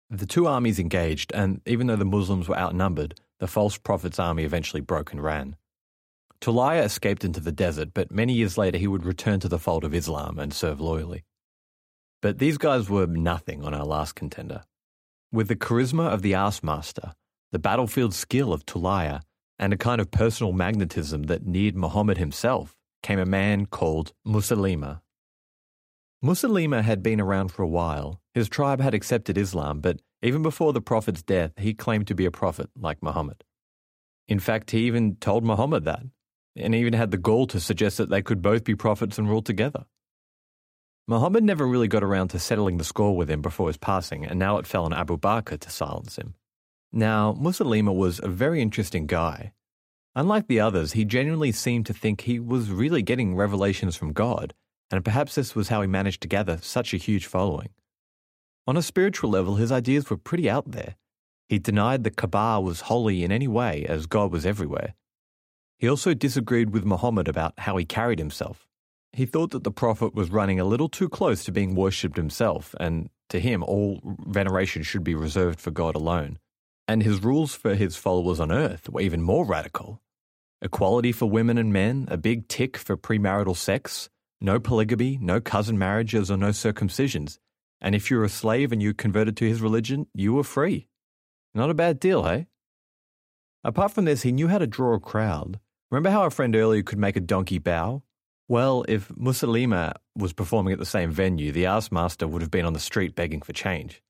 The 0.09 0.25
two 0.25 0.47
armies 0.47 0.79
engaged, 0.79 1.33
and 1.33 1.61
even 1.65 1.87
though 1.87 1.97
the 1.97 2.05
Muslims 2.05 2.47
were 2.47 2.57
outnumbered, 2.57 3.19
the 3.39 3.47
false 3.47 3.77
prophet's 3.77 4.19
army 4.19 4.45
eventually 4.45 4.81
broke 4.81 5.11
and 5.11 5.21
ran. 5.21 5.57
Tulayha 6.39 6.83
escaped 6.83 7.25
into 7.25 7.41
the 7.41 7.51
desert, 7.51 7.89
but 7.93 8.11
many 8.11 8.33
years 8.33 8.57
later 8.57 8.77
he 8.77 8.87
would 8.87 9.05
return 9.05 9.41
to 9.41 9.49
the 9.49 9.59
fold 9.59 9.83
of 9.83 9.93
Islam 9.93 10.39
and 10.39 10.53
serve 10.53 10.79
loyally. 10.79 11.25
But 12.21 12.39
these 12.39 12.57
guys 12.57 12.89
were 12.89 13.05
nothing 13.05 13.65
on 13.65 13.73
our 13.73 13.85
last 13.85 14.15
contender. 14.15 14.63
With 15.31 15.49
the 15.49 15.55
charisma 15.55 16.07
of 16.07 16.21
the 16.21 16.35
Ass 16.35 16.63
Master, 16.63 17.13
the 17.51 17.59
battlefield 17.59 18.13
skill 18.13 18.53
of 18.53 18.65
Tulayha, 18.65 19.21
and 19.59 19.73
a 19.73 19.77
kind 19.77 19.99
of 19.99 20.11
personal 20.11 20.53
magnetism 20.53 21.23
that 21.23 21.45
neared 21.45 21.75
Muhammad 21.75 22.17
himself, 22.17 22.75
came 23.05 23.19
a 23.19 23.25
man 23.25 23.67
called 23.67 24.13
Musaylima. 24.25 25.01
Musaylima 26.23 26.81
had 26.81 27.03
been 27.03 27.21
around 27.21 27.49
for 27.49 27.61
a 27.61 27.67
while. 27.67 28.19
His 28.33 28.49
tribe 28.49 28.81
had 28.81 28.95
accepted 28.95 29.37
Islam, 29.37 29.79
but 29.79 30.01
Even 30.25 30.41
before 30.41 30.73
the 30.73 30.81
Prophet's 30.81 31.21
death, 31.21 31.51
he 31.55 31.75
claimed 31.75 32.07
to 32.07 32.15
be 32.15 32.25
a 32.25 32.31
prophet 32.31 32.71
like 32.75 33.03
Muhammad. 33.03 33.43
In 34.27 34.39
fact, 34.39 34.71
he 34.71 34.87
even 34.87 35.17
told 35.17 35.45
Muhammad 35.45 35.85
that, 35.85 36.01
and 36.55 36.73
even 36.73 36.93
had 36.93 37.11
the 37.11 37.19
gall 37.19 37.45
to 37.45 37.59
suggest 37.59 37.97
that 37.97 38.09
they 38.09 38.23
could 38.23 38.41
both 38.41 38.63
be 38.63 38.73
prophets 38.73 39.19
and 39.19 39.29
rule 39.29 39.43
together. 39.43 39.85
Muhammad 41.07 41.43
never 41.43 41.67
really 41.67 41.87
got 41.87 42.03
around 42.03 42.29
to 42.29 42.39
settling 42.39 42.77
the 42.77 42.83
score 42.83 43.15
with 43.15 43.29
him 43.29 43.43
before 43.43 43.67
his 43.67 43.77
passing, 43.77 44.25
and 44.25 44.39
now 44.39 44.57
it 44.57 44.65
fell 44.65 44.85
on 44.85 44.93
Abu 44.93 45.15
Bakr 45.15 45.59
to 45.59 45.69
silence 45.69 46.15
him. 46.15 46.33
Now, 46.91 47.33
Musaylima 47.33 47.93
was 47.93 48.19
a 48.23 48.27
very 48.27 48.63
interesting 48.63 49.05
guy. 49.05 49.53
Unlike 50.17 50.47
the 50.47 50.61
others, 50.61 50.93
he 50.93 51.03
genuinely 51.03 51.51
seemed 51.51 51.85
to 51.87 51.93
think 51.93 52.21
he 52.21 52.39
was 52.39 52.71
really 52.71 53.01
getting 53.01 53.35
revelations 53.35 53.97
from 53.97 54.13
God, 54.13 54.53
and 54.89 55.03
perhaps 55.03 55.35
this 55.35 55.55
was 55.55 55.67
how 55.67 55.81
he 55.81 55.87
managed 55.87 56.21
to 56.21 56.29
gather 56.29 56.57
such 56.61 56.93
a 56.93 56.97
huge 56.97 57.25
following. 57.25 57.69
On 58.65 58.77
a 58.77 58.81
spiritual 58.81 59.29
level, 59.29 59.55
his 59.55 59.73
ideas 59.73 60.09
were 60.09 60.15
pretty 60.15 60.49
out 60.49 60.71
there. 60.71 60.95
He 61.49 61.59
denied 61.59 62.05
the 62.05 62.11
Kaaba 62.11 62.61
was 62.61 62.81
holy 62.81 63.25
in 63.25 63.31
any 63.31 63.49
way, 63.49 63.85
as 63.89 64.05
God 64.05 64.31
was 64.31 64.45
everywhere. 64.45 64.95
He 65.77 65.89
also 65.89 66.13
disagreed 66.13 66.69
with 66.69 66.85
Muhammad 66.85 67.27
about 67.27 67.53
how 67.59 67.75
he 67.75 67.83
carried 67.83 68.19
himself. 68.19 68.65
He 69.11 69.25
thought 69.25 69.51
that 69.51 69.65
the 69.65 69.71
Prophet 69.71 70.15
was 70.15 70.31
running 70.31 70.61
a 70.61 70.65
little 70.65 70.89
too 70.89 71.09
close 71.09 71.43
to 71.43 71.51
being 71.51 71.75
worshipped 71.75 72.15
himself, 72.15 72.73
and 72.79 73.09
to 73.27 73.41
him, 73.41 73.63
all 73.63 73.99
veneration 74.25 74.81
should 74.81 75.03
be 75.03 75.13
reserved 75.13 75.59
for 75.59 75.71
God 75.71 75.93
alone. 75.93 76.39
And 76.87 77.03
his 77.03 77.21
rules 77.21 77.53
for 77.53 77.75
his 77.75 77.97
followers 77.97 78.39
on 78.39 78.51
earth 78.51 78.87
were 78.89 79.01
even 79.01 79.21
more 79.21 79.45
radical 79.45 80.01
equality 80.65 81.11
for 81.11 81.29
women 81.29 81.57
and 81.57 81.71
men, 81.71 82.07
a 82.09 82.17
big 82.17 82.47
tick 82.47 82.75
for 82.75 82.97
premarital 82.97 83.55
sex, 83.55 84.09
no 84.41 84.59
polygamy, 84.59 85.17
no 85.21 85.39
cousin 85.39 85.77
marriages, 85.77 86.29
or 86.29 86.37
no 86.37 86.49
circumcisions. 86.49 87.37
And 87.79 87.93
if 87.93 88.09
you 88.09 88.17
were 88.17 88.23
a 88.23 88.29
slave 88.29 88.71
and 88.71 88.81
you 88.81 88.93
converted 88.93 89.37
to 89.37 89.47
his 89.47 89.61
religion, 89.61 90.07
you 90.13 90.33
were 90.33 90.43
free. 90.43 90.87
Not 91.53 91.69
a 91.69 91.75
bad 91.75 91.99
deal, 91.99 92.23
hey? 92.23 92.47
Apart 93.63 93.91
from 93.91 94.05
this, 94.05 94.23
he 94.23 94.31
knew 94.31 94.47
how 94.47 94.57
to 94.57 94.67
draw 94.67 94.95
a 94.95 94.99
crowd. 94.99 95.59
Remember 95.91 96.09
how 96.09 96.21
our 96.21 96.31
friend 96.31 96.55
earlier 96.55 96.83
could 96.83 96.97
make 96.97 97.15
a 97.15 97.21
donkey 97.21 97.59
bow? 97.59 98.01
Well, 98.47 98.85
if 98.87 99.07
Musaylima 99.09 99.93
was 100.15 100.33
performing 100.33 100.73
at 100.73 100.79
the 100.79 100.85
same 100.85 101.11
venue, 101.11 101.51
the 101.51 101.67
ass 101.67 101.91
master 101.91 102.27
would 102.27 102.41
have 102.41 102.51
been 102.51 102.65
on 102.65 102.73
the 102.73 102.79
street 102.79 103.15
begging 103.15 103.41
for 103.41 103.53
change. 103.53 104.01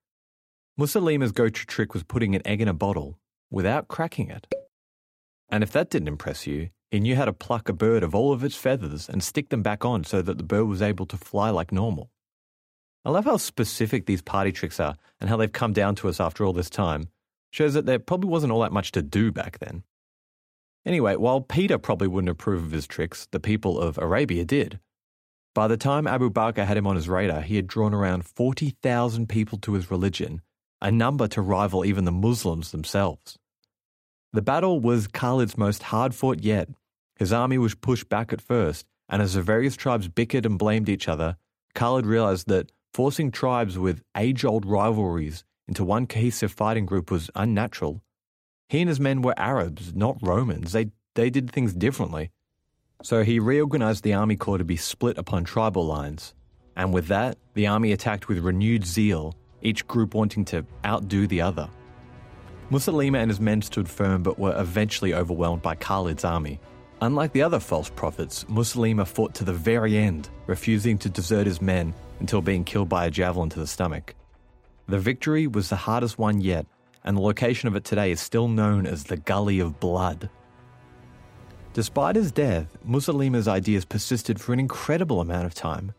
Musaylima's 0.79 1.31
go-to 1.31 1.65
trick 1.65 1.93
was 1.93 2.03
putting 2.03 2.35
an 2.35 2.41
egg 2.45 2.61
in 2.61 2.67
a 2.67 2.73
bottle 2.73 3.17
without 3.51 3.87
cracking 3.87 4.29
it. 4.29 4.47
And 5.49 5.63
if 5.63 5.71
that 5.71 5.89
didn't 5.89 6.07
impress 6.07 6.47
you, 6.47 6.69
he 6.91 6.99
knew 6.99 7.15
how 7.15 7.25
to 7.25 7.33
pluck 7.33 7.69
a 7.69 7.73
bird 7.73 8.03
of 8.03 8.15
all 8.15 8.31
of 8.31 8.43
its 8.43 8.55
feathers 8.55 9.09
and 9.09 9.23
stick 9.23 9.49
them 9.49 9.61
back 9.61 9.83
on 9.83 10.03
so 10.03 10.21
that 10.21 10.37
the 10.37 10.43
bird 10.43 10.65
was 10.65 10.81
able 10.81 11.05
to 11.07 11.17
fly 11.17 11.49
like 11.49 11.71
normal. 11.71 12.09
I 13.03 13.11
love 13.11 13.25
how 13.25 13.37
specific 13.37 14.05
these 14.05 14.21
party 14.21 14.51
tricks 14.51 14.79
are 14.79 14.95
and 15.19 15.29
how 15.29 15.37
they've 15.37 15.51
come 15.51 15.73
down 15.73 15.95
to 15.95 16.09
us 16.09 16.19
after 16.19 16.45
all 16.45 16.53
this 16.53 16.69
time. 16.69 17.09
Shows 17.51 17.73
that 17.73 17.85
there 17.85 17.99
probably 17.99 18.29
wasn't 18.29 18.51
all 18.51 18.61
that 18.61 18.71
much 18.71 18.91
to 18.93 19.01
do 19.01 19.31
back 19.31 19.59
then. 19.59 19.83
Anyway, 20.85 21.15
while 21.15 21.41
Peter 21.41 21.77
probably 21.77 22.07
wouldn't 22.07 22.29
approve 22.29 22.63
of 22.63 22.71
his 22.71 22.87
tricks, 22.87 23.27
the 23.31 23.39
people 23.39 23.79
of 23.79 23.97
Arabia 23.97 24.45
did. 24.45 24.79
By 25.53 25.67
the 25.67 25.77
time 25.77 26.05
Abu 26.05 26.29
Bakr 26.29 26.65
had 26.65 26.77
him 26.77 26.85
on 26.85 26.95
his 26.95 27.07
radar, 27.07 27.41
he 27.41 27.55
had 27.55 27.67
drawn 27.67 27.93
around 27.93 28.25
40,000 28.25 29.29
people 29.29 29.57
to 29.59 29.73
his 29.73 29.89
religion, 29.89 30.41
a 30.81 30.91
number 30.91 31.27
to 31.29 31.41
rival 31.41 31.85
even 31.85 32.05
the 32.05 32.11
Muslims 32.11 32.71
themselves. 32.71 33.37
The 34.35 34.41
battle 34.41 34.81
was 34.81 35.07
Khalid's 35.07 35.57
most 35.57 35.81
hard 35.81 36.13
fought 36.13 36.41
yet. 36.41 36.67
His 37.15 37.31
army 37.31 37.57
was 37.57 37.73
pushed 37.73 38.09
back 38.09 38.33
at 38.33 38.41
first, 38.41 38.85
and 39.07 39.21
as 39.21 39.35
the 39.35 39.41
various 39.41 39.77
tribes 39.77 40.09
bickered 40.09 40.45
and 40.45 40.59
blamed 40.59 40.89
each 40.89 41.07
other, 41.07 41.37
Khalid 41.73 42.05
realized 42.05 42.49
that 42.49 42.69
forcing 42.93 43.31
tribes 43.31 43.79
with 43.79 44.03
age 44.17 44.43
old 44.43 44.65
rivalries 44.65 45.45
into 45.69 45.85
one 45.85 46.05
cohesive 46.05 46.51
fighting 46.51 46.85
group 46.85 47.09
was 47.09 47.31
unnatural. 47.33 48.01
He 48.67 48.81
and 48.81 48.89
his 48.89 48.99
men 48.99 49.21
were 49.21 49.39
Arabs, 49.39 49.95
not 49.95 50.17
Romans. 50.21 50.73
They, 50.73 50.87
they 51.13 51.29
did 51.29 51.49
things 51.49 51.73
differently. 51.73 52.31
So 53.03 53.23
he 53.23 53.39
reorganized 53.39 54.03
the 54.03 54.15
army 54.15 54.35
corps 54.35 54.57
to 54.57 54.65
be 54.65 54.75
split 54.75 55.17
upon 55.17 55.45
tribal 55.45 55.85
lines. 55.85 56.33
And 56.75 56.93
with 56.93 57.07
that, 57.07 57.37
the 57.53 57.67
army 57.67 57.93
attacked 57.93 58.27
with 58.27 58.39
renewed 58.39 58.85
zeal, 58.85 59.33
each 59.61 59.87
group 59.87 60.13
wanting 60.13 60.43
to 60.51 60.65
outdo 60.85 61.25
the 61.25 61.39
other. 61.39 61.69
Musaylima 62.71 63.17
and 63.17 63.29
his 63.29 63.39
men 63.39 63.61
stood 63.61 63.87
firm 63.87 64.23
but 64.23 64.39
were 64.39 64.59
eventually 64.59 65.13
overwhelmed 65.13 65.61
by 65.61 65.75
Khalid's 65.75 66.25
army. 66.25 66.59
Unlike 67.01 67.33
the 67.33 67.43
other 67.43 67.59
false 67.59 67.89
prophets, 67.89 68.43
Musaylima 68.45 69.05
fought 69.05 69.35
to 69.35 69.43
the 69.43 69.53
very 69.53 69.97
end, 69.97 70.29
refusing 70.47 70.97
to 70.97 71.09
desert 71.09 71.45
his 71.45 71.61
men 71.61 71.93
until 72.19 72.41
being 72.41 72.63
killed 72.63 72.89
by 72.89 73.05
a 73.05 73.11
javelin 73.11 73.49
to 73.49 73.59
the 73.59 73.67
stomach. 73.67 74.15
The 74.87 74.97
victory 74.97 75.45
was 75.45 75.69
the 75.69 75.75
hardest 75.75 76.17
one 76.17 76.41
yet, 76.41 76.65
and 77.03 77.17
the 77.17 77.21
location 77.21 77.67
of 77.67 77.75
it 77.75 77.83
today 77.83 78.11
is 78.11 78.19
still 78.19 78.47
known 78.47 78.87
as 78.87 79.03
the 79.03 79.17
Gully 79.17 79.59
of 79.59 79.79
Blood. 79.79 80.29
Despite 81.73 82.15
his 82.15 82.31
death, 82.31 82.77
Musaylima's 82.87 83.47
ideas 83.47 83.85
persisted 83.85 84.39
for 84.39 84.53
an 84.53 84.59
incredible 84.59 85.21
amount 85.21 85.45
of 85.45 85.53
time. 85.53 85.93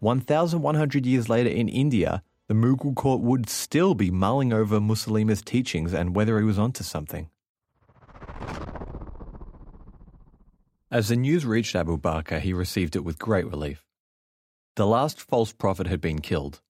1,100 0.00 1.06
years 1.06 1.28
later 1.28 1.48
in 1.48 1.68
India, 1.68 2.22
the 2.48 2.54
Mughal 2.54 2.94
court 2.94 3.20
would 3.20 3.48
still 3.48 3.94
be 3.94 4.10
mulling 4.10 4.52
over 4.52 4.80
Musaylima's 4.80 5.42
teachings 5.42 5.92
and 5.92 6.14
whether 6.14 6.38
he 6.38 6.44
was 6.44 6.58
onto 6.58 6.84
something. 6.84 7.30
As 10.90 11.08
the 11.08 11.16
news 11.16 11.46
reached 11.46 11.74
Abu 11.74 11.98
Bakr, 11.98 12.40
he 12.40 12.52
received 12.52 12.96
it 12.96 13.04
with 13.04 13.18
great 13.18 13.46
relief. 13.46 13.84
The 14.76 14.86
last 14.86 15.20
false 15.20 15.52
prophet 15.52 15.86
had 15.86 16.00
been 16.00 16.20
killed, 16.20 16.60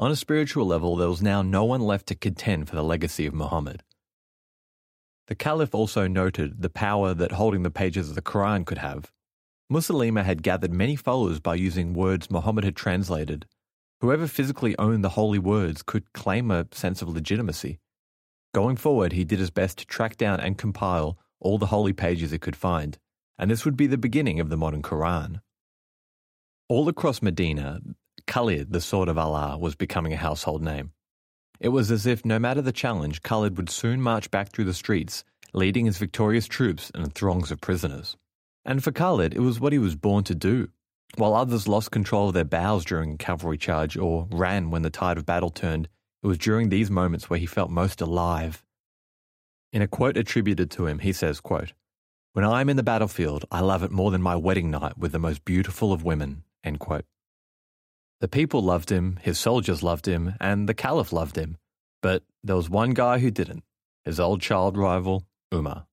on 0.00 0.12
a 0.12 0.16
spiritual 0.16 0.64
level, 0.64 0.94
there 0.94 1.08
was 1.08 1.20
now 1.20 1.42
no 1.42 1.64
one 1.64 1.80
left 1.80 2.06
to 2.06 2.14
contend 2.14 2.68
for 2.68 2.76
the 2.76 2.84
legacy 2.84 3.26
of 3.26 3.34
Muhammad. 3.34 3.82
The 5.26 5.34
Caliph 5.34 5.74
also 5.74 6.06
noted 6.06 6.62
the 6.62 6.70
power 6.70 7.14
that 7.14 7.32
holding 7.32 7.64
the 7.64 7.70
pages 7.70 8.08
of 8.08 8.14
the 8.14 8.22
Quran 8.22 8.64
could 8.64 8.78
have. 8.78 9.10
Musaylima 9.70 10.22
had 10.22 10.44
gathered 10.44 10.72
many 10.72 10.94
followers 10.94 11.40
by 11.40 11.56
using 11.56 11.94
words 11.94 12.30
Muhammad 12.30 12.62
had 12.62 12.76
translated. 12.76 13.46
Whoever 14.00 14.28
physically 14.28 14.78
owned 14.78 15.02
the 15.02 15.10
holy 15.10 15.38
words 15.38 15.82
could 15.82 16.12
claim 16.12 16.50
a 16.50 16.66
sense 16.72 17.02
of 17.02 17.08
legitimacy. 17.08 17.80
Going 18.54 18.76
forward, 18.76 19.12
he 19.12 19.24
did 19.24 19.40
his 19.40 19.50
best 19.50 19.78
to 19.78 19.86
track 19.86 20.16
down 20.16 20.40
and 20.40 20.56
compile 20.56 21.18
all 21.40 21.58
the 21.58 21.66
holy 21.66 21.92
pages 21.92 22.30
he 22.30 22.38
could 22.38 22.56
find, 22.56 22.98
and 23.38 23.50
this 23.50 23.64
would 23.64 23.76
be 23.76 23.86
the 23.86 23.98
beginning 23.98 24.40
of 24.40 24.48
the 24.48 24.56
modern 24.56 24.82
Quran. 24.82 25.40
All 26.68 26.88
across 26.88 27.22
Medina, 27.22 27.80
Khalid, 28.26 28.72
the 28.72 28.80
Sword 28.80 29.08
of 29.08 29.18
Allah, 29.18 29.58
was 29.58 29.74
becoming 29.74 30.12
a 30.12 30.16
household 30.18 30.62
name. 30.62 30.92
It 31.60 31.70
was 31.70 31.90
as 31.90 32.06
if 32.06 32.24
no 32.24 32.38
matter 32.38 32.62
the 32.62 32.72
challenge, 32.72 33.22
Khalid 33.22 33.56
would 33.56 33.70
soon 33.70 34.00
march 34.00 34.30
back 34.30 34.50
through 34.50 34.66
the 34.66 34.74
streets, 34.74 35.24
leading 35.52 35.86
his 35.86 35.98
victorious 35.98 36.46
troops 36.46 36.92
and 36.94 37.12
throngs 37.12 37.50
of 37.50 37.60
prisoners. 37.60 38.16
And 38.64 38.84
for 38.84 38.92
Khalid, 38.92 39.34
it 39.34 39.40
was 39.40 39.58
what 39.58 39.72
he 39.72 39.78
was 39.78 39.96
born 39.96 40.24
to 40.24 40.34
do. 40.34 40.68
While 41.16 41.34
others 41.34 41.66
lost 41.66 41.90
control 41.90 42.28
of 42.28 42.34
their 42.34 42.44
bows 42.44 42.84
during 42.84 43.14
a 43.14 43.16
cavalry 43.16 43.58
charge 43.58 43.96
or 43.96 44.28
ran 44.30 44.70
when 44.70 44.82
the 44.82 44.90
tide 44.90 45.18
of 45.18 45.26
battle 45.26 45.50
turned, 45.50 45.88
it 46.22 46.26
was 46.26 46.38
during 46.38 46.68
these 46.68 46.90
moments 46.90 47.28
where 47.30 47.38
he 47.38 47.46
felt 47.46 47.70
most 47.70 48.00
alive. 48.00 48.64
In 49.72 49.82
a 49.82 49.88
quote 49.88 50.16
attributed 50.16 50.70
to 50.72 50.86
him, 50.86 51.00
he 51.00 51.12
says, 51.12 51.40
quote, 51.40 51.72
When 52.32 52.44
I 52.44 52.60
am 52.60 52.68
in 52.68 52.76
the 52.76 52.82
battlefield, 52.82 53.44
I 53.50 53.60
love 53.60 53.82
it 53.82 53.90
more 53.90 54.10
than 54.10 54.22
my 54.22 54.36
wedding 54.36 54.70
night 54.70 54.98
with 54.98 55.12
the 55.12 55.18
most 55.18 55.44
beautiful 55.44 55.92
of 55.92 56.04
women. 56.04 56.44
End 56.64 56.78
quote. 56.78 57.04
The 58.20 58.28
people 58.28 58.62
loved 58.62 58.90
him, 58.90 59.18
his 59.22 59.38
soldiers 59.38 59.82
loved 59.82 60.06
him, 60.06 60.34
and 60.40 60.68
the 60.68 60.74
Caliph 60.74 61.12
loved 61.12 61.36
him. 61.36 61.56
But 62.02 62.24
there 62.42 62.56
was 62.56 62.70
one 62.70 62.90
guy 62.90 63.18
who 63.18 63.30
didn't 63.30 63.64
his 64.04 64.18
old 64.18 64.40
child 64.40 64.76
rival, 64.76 65.24
Umar. 65.52 65.86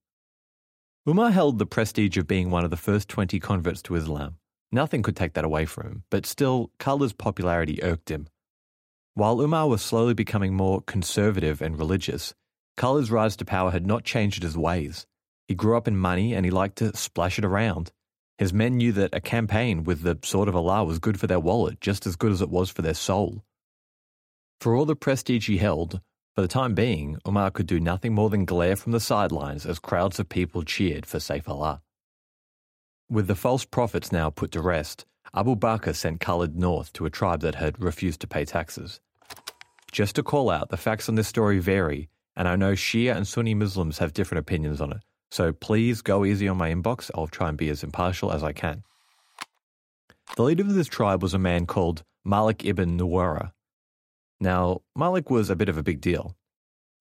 Umar 1.08 1.32
held 1.32 1.60
the 1.60 1.65
prestige 1.65 2.15
of 2.17 2.28
being 2.28 2.49
one 2.49 2.63
of 2.63 2.71
the 2.71 2.78
first 2.78 3.10
20 3.10 3.39
converts 3.39 3.82
to 3.84 3.95
Islam. 3.95 4.38
Nothing 4.75 5.03
could 5.03 5.15
take 5.15 5.35
that 5.35 5.45
away 5.45 5.63
from 5.65 5.88
him, 5.88 6.03
but 6.09 6.25
still, 6.25 6.69
Khalid's 6.79 7.13
popularity 7.13 7.81
irked 7.81 8.11
him. 8.11 8.27
While 9.13 9.41
Umar 9.41 9.69
was 9.69 9.81
slowly 9.81 10.13
becoming 10.13 10.53
more 10.53 10.81
conservative 10.81 11.61
and 11.61 11.79
religious, 11.79 12.33
Khalid's 12.75 13.09
rise 13.09 13.38
to 13.38 13.45
power 13.45 13.71
had 13.71 13.88
not 13.88 14.03
changed 14.03 14.43
his 14.43 14.57
ways. 14.57 15.07
He 15.47 15.55
grew 15.55 15.78
up 15.78 15.88
in 15.88 15.95
money 15.95 16.34
and 16.34 16.43
he 16.43 16.51
liked 16.51 16.76
to 16.80 16.93
splash 16.97 17.39
it 17.39 17.45
around. 17.45 17.93
His 18.38 18.51
men 18.51 18.76
knew 18.76 18.91
that 18.91 19.15
a 19.15 19.21
campaign 19.21 19.86
with 19.86 20.01
the 20.01 20.19
Sword 20.26 20.49
of 20.49 20.57
Allah 20.57 20.84
was 20.84 20.99
good 20.99 21.21
for 21.21 21.28
their 21.28 21.39
wallet 21.39 21.80
just 21.80 22.05
as 22.05 22.17
good 22.17 22.34
as 22.34 22.41
it 22.41 22.49
was 22.49 22.69
for 22.69 22.82
their 22.82 22.93
soul. 22.93 23.45
For 24.59 24.76
all 24.76 24.84
the 24.84 24.97
prestige 24.97 25.47
he 25.47 25.59
held, 25.59 26.01
for 26.36 26.41
the 26.41 26.49
time 26.49 26.73
being, 26.73 27.17
Umar 27.26 27.49
could 27.49 27.67
do 27.67 27.80
nothing 27.80 28.13
more 28.13 28.30
than 28.30 28.43
glare 28.43 28.76
from 28.76 28.91
the 28.91 28.99
sidelines 28.99 29.65
as 29.65 29.80
crowds 29.80 30.19
of 30.19 30.28
people 30.28 30.63
cheered 30.63 31.05
for 31.05 31.19
Saif 31.19 31.47
Allah. 31.47 31.82
With 33.10 33.28
the 33.28 33.36
false 33.36 33.66
prophets 33.66 34.12
now 34.12 34.32
put 34.32 34.51
to 34.53 34.62
rest, 34.62 35.06
Abu 35.36 35.56
Bakr 35.56 35.93
sent 35.93 36.20
Khalid 36.20 36.58
north 36.58 36.91
to 36.93 37.06
a 37.06 37.12
tribe 37.12 37.41
that 37.41 37.53
had 37.53 37.80
refused 37.80 38.20
to 38.22 38.28
pay 38.28 38.45
taxes. 38.45 38.99
Just 39.91 40.16
to 40.16 40.24
call 40.24 40.49
out, 40.49 40.70
the 40.70 40.78
facts 40.78 41.08
on 41.08 41.14
this 41.14 41.28
story 41.28 41.60
vary, 41.60 42.10
and 42.36 42.47
I 42.47 42.56
know 42.56 42.74
Shia 42.74 43.16
and 43.16 43.28
Sunni 43.28 43.53
Muslims 43.53 43.99
have 43.99 44.14
different 44.14 44.39
opinions 44.39 44.82
on 44.82 44.91
it, 44.91 45.03
so 45.30 45.53
please 45.53 46.01
go 46.01 46.26
easy 46.26 46.47
on 46.47 46.58
my 46.58 46.74
inbox. 46.74 47.12
I'll 47.14 47.28
try 47.28 47.47
and 47.47 47.58
be 47.58 47.70
as 47.70 47.84
impartial 47.84 48.32
as 48.32 48.43
I 48.43 48.53
can. 48.53 48.84
The 50.36 50.43
leader 50.43 50.64
of 50.64 50.74
this 50.74 50.88
tribe 50.88 51.22
was 51.22 51.36
a 51.36 51.39
man 51.39 51.68
called 51.68 52.03
Malik 52.24 52.66
ibn 52.66 52.97
Nuwayra. 52.97 53.51
Now, 54.39 54.82
Malik 54.95 55.30
was 55.30 55.51
a 55.51 55.56
bit 55.56 55.70
of 55.70 55.78
a 55.78 55.84
big 55.84 56.01
deal. 56.01 56.36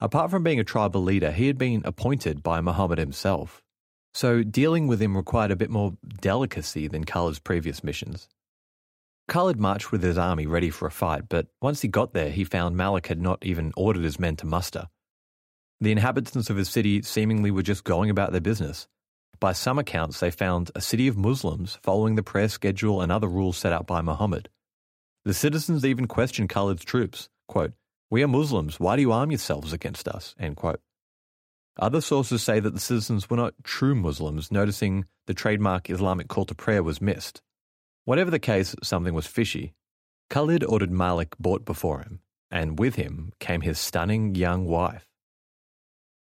Apart 0.01 0.31
from 0.31 0.43
being 0.43 0.61
a 0.61 0.65
tribal 0.65 1.03
leader, 1.03 1.33
he 1.33 1.47
had 1.47 1.57
been 1.57 1.81
appointed 1.87 2.43
by 2.43 2.61
Muhammad 2.61 2.99
himself. 2.99 3.64
So 4.15 4.45
dealing 4.45 4.87
with 4.87 5.03
him 5.03 5.17
required 5.17 5.51
a 5.51 5.57
bit 5.57 5.71
more 5.71 5.95
delicacy 6.21 6.87
than 6.87 7.05
Khalid's 7.05 7.41
previous 7.41 7.83
missions. 7.83 8.29
Khalid 9.27 9.59
marched 9.59 9.91
with 9.91 10.03
his 10.03 10.17
army 10.17 10.47
ready 10.47 10.71
for 10.71 10.87
a 10.87 10.91
fight, 10.91 11.29
but 11.29 11.49
once 11.61 11.81
he 11.81 11.89
got 11.89 12.13
there, 12.13 12.31
he 12.31 12.45
found 12.45 12.77
Malik 12.77 13.09
had 13.09 13.21
not 13.21 13.45
even 13.45 13.73
ordered 13.77 14.05
his 14.05 14.21
men 14.21 14.37
to 14.37 14.47
muster. 14.47 14.89
The 15.81 15.91
inhabitants 15.91 16.49
of 16.49 16.57
his 16.57 16.69
city 16.69 17.03
seemingly 17.03 17.51
were 17.51 17.63
just 17.63 17.85
going 17.85 18.09
about 18.09 18.33
their 18.33 18.41
business. 18.41 18.87
By 19.41 19.53
some 19.53 19.79
accounts, 19.79 20.21
they 20.21 20.31
found 20.31 20.71
a 20.75 20.81
city 20.81 21.09
of 21.09 21.17
Muslims 21.17 21.79
following 21.83 22.15
the 22.15 22.23
prayer 22.23 22.49
schedule 22.49 23.01
and 23.01 23.11
other 23.11 23.29
rules 23.29 23.57
set 23.57 23.73
out 23.73 23.87
by 23.87 24.01
Muhammad. 24.01 24.49
The 25.25 25.35
citizens 25.35 25.85
even 25.85 26.07
questioned 26.07 26.51
Khalid's 26.51 26.85
troops, 26.85 27.31
quote, 27.49 27.73
We 28.11 28.23
are 28.23 28.29
Muslims, 28.29 28.79
why 28.79 28.95
do 28.95 29.03
you 29.03 29.11
arm 29.11 29.31
yourselves 29.31 29.73
against 29.73 30.07
us? 30.07 30.35
End 30.39 30.57
quote. 30.57 30.81
Other 31.79 32.01
sources 32.01 32.43
say 32.43 32.61
that 32.61 32.73
the 32.73 32.81
citizens 32.81 33.29
were 33.29 33.37
not 33.37 33.55
true 33.65 33.95
Muslims, 33.95 34.53
noticing 34.53 35.07
the 35.27 35.35
trademark 35.35 35.91
Islamic 35.91 36.29
call 36.29 36.45
to 36.45 36.55
prayer 36.55 36.83
was 36.83 37.01
missed. 37.01 37.43
Whatever 38.05 38.31
the 38.31 38.39
case, 38.39 38.77
something 38.83 39.15
was 39.15 39.27
fishy. 39.27 39.75
Khalid 40.31 40.63
ordered 40.65 40.93
Malik 40.93 41.37
brought 41.39 41.65
before 41.65 42.01
him, 42.01 42.21
and 42.51 42.79
with 42.79 42.95
him 42.95 43.33
came 43.41 43.63
his 43.63 43.79
stunning 43.79 44.35
young 44.35 44.67
wife. 44.67 45.07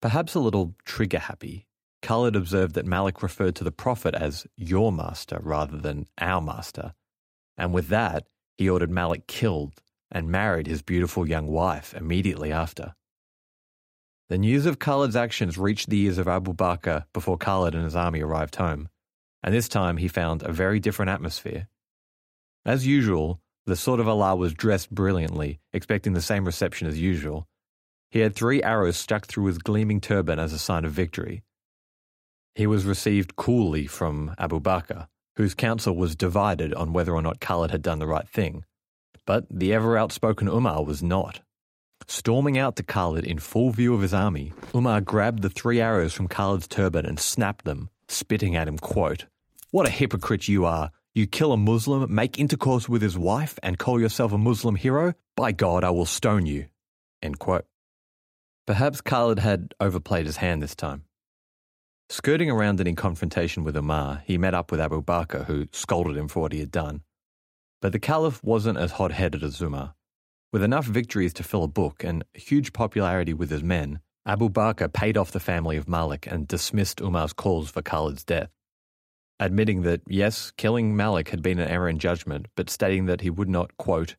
Perhaps 0.01 0.35
a 0.35 0.41
little 0.41 0.75
trigger 0.85 1.19
happy, 1.19 1.67
Khalid 2.01 2.37
observed 2.37 2.75
that 2.75 2.87
Malik 2.87 3.23
referred 3.23 3.55
to 3.57 3.65
the 3.65 3.73
Prophet 3.73 4.15
as 4.15 4.47
your 4.57 4.93
master 4.93 5.39
rather 5.43 5.77
than 5.77 6.07
our 6.19 6.41
master, 6.41 6.95
and 7.57 7.73
with 7.73 7.89
that, 7.89 8.27
he 8.57 8.69
ordered 8.69 8.91
Malik 8.91 9.27
killed 9.27 9.83
and 10.11 10.29
married 10.29 10.67
his 10.67 10.83
beautiful 10.83 11.29
young 11.29 11.47
wife 11.47 11.93
immediately 11.95 12.53
after. 12.53 12.95
The 14.35 14.39
news 14.39 14.67
of 14.67 14.81
Khalid's 14.81 15.15
actions 15.15 15.57
reached 15.59 15.89
the 15.89 16.01
ears 16.01 16.19
of 16.19 16.27
Abu 16.27 16.55
Bakr 16.55 17.05
before 17.13 17.39
Khalid 17.39 17.73
and 17.77 17.85
his 17.85 17.95
army 17.95 18.21
arrived 18.21 18.57
home, 18.57 18.89
and 19.45 19.55
this 19.55 19.69
time 19.69 19.99
he 19.99 20.09
found 20.09 20.43
a 20.43 20.51
very 20.51 20.81
different 20.81 21.13
atmosphere. 21.13 21.69
As 22.67 22.85
usual, 22.85 23.41
the 23.67 23.77
Sword 23.77 24.01
of 24.01 24.09
Allah 24.09 24.35
was 24.35 24.53
dressed 24.53 24.91
brilliantly, 24.91 25.61
expecting 25.73 26.15
the 26.15 26.21
same 26.21 26.47
reception 26.47 26.89
as 26.89 27.01
usual. 27.01 27.47
He 28.11 28.19
had 28.19 28.35
three 28.35 28.61
arrows 28.61 28.97
stuck 28.97 29.27
through 29.27 29.45
his 29.45 29.59
gleaming 29.59 30.01
turban 30.01 30.41
as 30.41 30.53
a 30.53 30.59
sign 30.59 30.85
of 30.85 30.91
victory. 30.91 31.45
He 32.57 32.67
was 32.67 32.85
received 32.85 33.37
coolly 33.37 33.87
from 33.87 34.35
Abu 34.37 34.59
Bakr, 34.59 35.07
whose 35.37 35.55
council 35.55 35.95
was 35.95 36.17
divided 36.17 36.75
on 36.75 36.93
whether 36.93 37.15
or 37.15 37.23
not 37.23 37.39
Khalid 37.39 37.71
had 37.71 37.83
done 37.83 38.01
the 38.01 38.09
right 38.09 38.29
thing. 38.29 38.65
But 39.27 39.47
the 39.49 39.73
ever 39.73 39.97
outspoken 39.97 40.49
Umar 40.49 40.83
was 40.83 41.05
not. 41.05 41.41
Storming 42.07 42.59
out 42.59 42.77
to 42.77 42.83
Khalid 42.83 43.25
in 43.25 43.39
full 43.39 43.71
view 43.71 43.95
of 43.95 44.03
his 44.03 44.13
army, 44.13 44.53
Umar 44.75 45.01
grabbed 45.01 45.43
the 45.43 45.49
three 45.49 45.81
arrows 45.81 46.13
from 46.13 46.29
Khalid's 46.29 46.69
turban 46.69 47.07
and 47.07 47.19
snapped 47.19 47.65
them, 47.65 47.89
spitting 48.09 48.55
at 48.57 48.69
him, 48.69 48.79
quote, 48.79 49.27
What 49.71 49.87
a 49.87 49.91
hypocrite 49.91 50.49
you 50.49 50.65
are! 50.65 50.91
You 51.15 51.27
kill 51.29 51.53
a 51.53 51.57
Muslim, 51.57 52.13
make 52.13 52.41
intercourse 52.41 52.89
with 52.89 53.01
his 53.01 53.17
wife, 53.17 53.59
and 53.63 53.79
call 53.79 54.01
yourself 54.01 54.33
a 54.33 54.39
Muslim 54.39 54.75
hero? 54.75 55.15
By 55.37 55.53
God, 55.53 55.85
I 55.85 55.91
will 55.91 56.07
stone 56.07 56.45
you. 56.45 56.67
End 57.23 57.39
quote. 57.39 57.67
Perhaps 58.67 59.01
Khalid 59.01 59.39
had 59.39 59.75
overplayed 59.79 60.27
his 60.27 60.39
hand 60.39 60.63
this 60.63 60.75
time. 60.75 61.05
Skirting 62.09 62.51
around 62.51 62.81
it 62.81 62.89
in 62.89 62.97
confrontation 62.97 63.63
with 63.63 63.77
Umar, 63.77 64.23
he 64.27 64.37
met 64.37 64.55
up 64.55 64.71
with 64.71 64.81
Abu 64.81 65.03
Bakr, 65.03 65.47
who 65.47 65.69
scolded 65.73 66.17
him 66.17 66.29
for 66.29 66.41
what 66.41 66.53
he 66.53 66.61
had 66.61 66.71
done. 66.71 67.03
But 67.81 67.93
the 67.93 67.99
Caliph 67.99 68.43
wasn't 68.43 68.79
as 68.79 68.93
hot 68.93 69.13
headed 69.13 69.43
as 69.43 69.61
Umar. 69.61 69.95
With 70.55 70.63
enough 70.63 70.87
victories 70.87 71.33
to 71.33 71.43
fill 71.43 71.65
a 71.65 71.69
book 71.69 72.05
and 72.05 72.23
huge 72.33 72.73
popularity 72.73 73.35
with 73.35 73.51
his 73.51 73.65
men, 73.65 73.99
Abu 74.25 74.49
Bakr 74.49 74.93
paid 74.93 75.17
off 75.17 75.33
the 75.33 75.41
family 75.41 75.77
of 75.77 75.89
Malik 75.89 76.29
and 76.31 76.47
dismissed 76.47 77.01
Umar's 77.01 77.33
calls 77.33 77.69
for 77.69 77.83
Khalid's 77.83 78.23
death. 78.23 78.51
Admitting 79.41 79.83
that, 79.83 80.03
yes, 80.07 80.53
killing 80.57 80.95
Malik 80.95 81.31
had 81.31 81.43
been 81.43 81.59
an 81.59 81.69
error 81.69 81.89
in 81.89 81.99
judgment, 81.99 82.47
but 82.55 82.71
stating 82.71 83.07
that 83.07 83.23
he 83.23 83.31
would 83.31 83.49
not, 83.49 83.77
quote, 83.79 84.15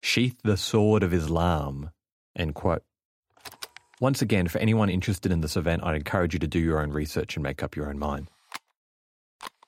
sheath 0.00 0.36
the 0.44 0.56
sword 0.56 1.02
of 1.02 1.12
Islam, 1.12 1.90
end 2.36 2.54
quote. 2.54 2.84
Once 4.00 4.22
again, 4.22 4.46
for 4.46 4.60
anyone 4.60 4.88
interested 4.88 5.32
in 5.32 5.40
this 5.40 5.56
event, 5.56 5.82
I'd 5.82 5.96
encourage 5.96 6.32
you 6.32 6.38
to 6.38 6.46
do 6.46 6.60
your 6.60 6.80
own 6.80 6.92
research 6.92 7.34
and 7.34 7.42
make 7.42 7.60
up 7.60 7.74
your 7.74 7.88
own 7.88 7.98
mind. 7.98 8.30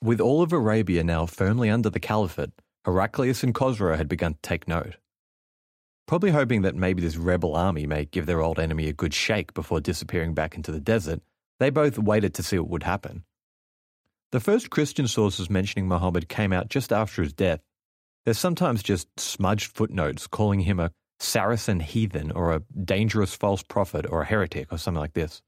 With 0.00 0.20
all 0.20 0.42
of 0.42 0.52
Arabia 0.52 1.02
now 1.02 1.26
firmly 1.26 1.70
under 1.70 1.90
the 1.90 1.98
caliphate, 1.98 2.50
Heraclius 2.84 3.42
and 3.42 3.52
Khosrow 3.52 3.96
had 3.96 4.06
begun 4.06 4.34
to 4.34 4.40
take 4.42 4.68
note 4.68 4.94
probably 6.06 6.30
hoping 6.30 6.62
that 6.62 6.74
maybe 6.74 7.02
this 7.02 7.16
rebel 7.16 7.56
army 7.56 7.86
may 7.86 8.04
give 8.04 8.26
their 8.26 8.40
old 8.40 8.58
enemy 8.58 8.88
a 8.88 8.92
good 8.92 9.14
shake 9.14 9.54
before 9.54 9.80
disappearing 9.80 10.34
back 10.34 10.54
into 10.56 10.72
the 10.72 10.80
desert, 10.80 11.20
they 11.60 11.70
both 11.70 11.98
waited 11.98 12.34
to 12.34 12.42
see 12.42 12.58
what 12.58 12.68
would 12.68 12.82
happen. 12.82 13.24
The 14.32 14.40
first 14.40 14.70
Christian 14.70 15.06
sources 15.06 15.48
mentioning 15.48 15.86
Muhammad 15.86 16.28
came 16.28 16.52
out 16.52 16.68
just 16.68 16.92
after 16.92 17.22
his 17.22 17.32
death. 17.32 17.60
There's 18.24 18.38
sometimes 18.38 18.82
just 18.82 19.08
smudged 19.18 19.76
footnotes 19.76 20.26
calling 20.26 20.60
him 20.60 20.80
a 20.80 20.90
Saracen 21.20 21.80
heathen 21.80 22.32
or 22.32 22.52
a 22.52 22.62
dangerous 22.84 23.34
false 23.34 23.62
prophet 23.62 24.06
or 24.08 24.22
a 24.22 24.26
heretic 24.26 24.72
or 24.72 24.78
something 24.78 25.00
like 25.00 25.14
this. 25.14 25.40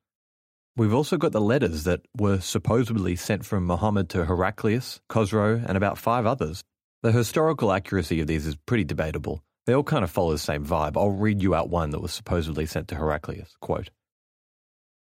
We've 0.77 0.95
also 0.95 1.17
got 1.17 1.33
the 1.33 1.41
letters 1.41 1.85
that 1.85 2.03
were 2.17 2.41
supposedly 2.41 3.17
sent 3.17 3.45
from 3.45 3.67
Muhammad 3.67 4.11
to 4.11 4.27
Heraclius, 4.27 5.01
Khosrow, 5.09 5.65
and 5.67 5.77
about 5.77 5.99
five 5.99 6.27
others. 6.27 6.63
The 7.03 7.13
historical 7.13 7.73
accuracy 7.73 8.21
of 8.21 8.27
these 8.27 8.47
is 8.47 8.57
pretty 8.57 8.85
debatable, 8.85 9.43
they 9.67 9.75
all 9.75 9.83
kind 9.83 10.05
of 10.05 10.11
follow 10.11 10.33
the 10.33 10.39
same 10.39 10.65
vibe. 10.65 10.97
I'll 10.97 11.11
read 11.11 11.43
you 11.43 11.55
out 11.55 11.69
one 11.69 11.91
that 11.91 12.01
was 12.01 12.13
supposedly 12.13 12.67
sent 12.67 12.89
to 12.89 12.95
Heraclius. 12.95 13.57
Quote 13.61 13.91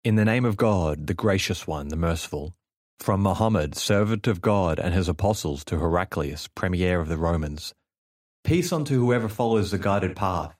In 0.04 0.16
the 0.16 0.26
name 0.26 0.46
of 0.46 0.58
God, 0.58 1.08
the 1.08 1.14
gracious 1.14 1.68
one, 1.68 1.90
the 1.90 1.96
merciful, 1.96 2.56
from 3.00 3.22
Mohammed, 3.22 3.76
servant 3.76 4.28
of 4.28 4.42
God 4.42 4.80
and 4.80 4.94
his 4.94 5.10
apostles, 5.10 5.66
to 5.66 5.78
Heraclius, 5.78 6.48
premier 6.48 7.02
of 7.02 7.10
the 7.10 7.18
Romans. 7.18 7.74
Peace 8.44 8.72
unto 8.72 8.98
whoever 9.00 9.28
follows 9.28 9.72
the 9.72 9.78
guided 9.78 10.16
path. 10.16 10.56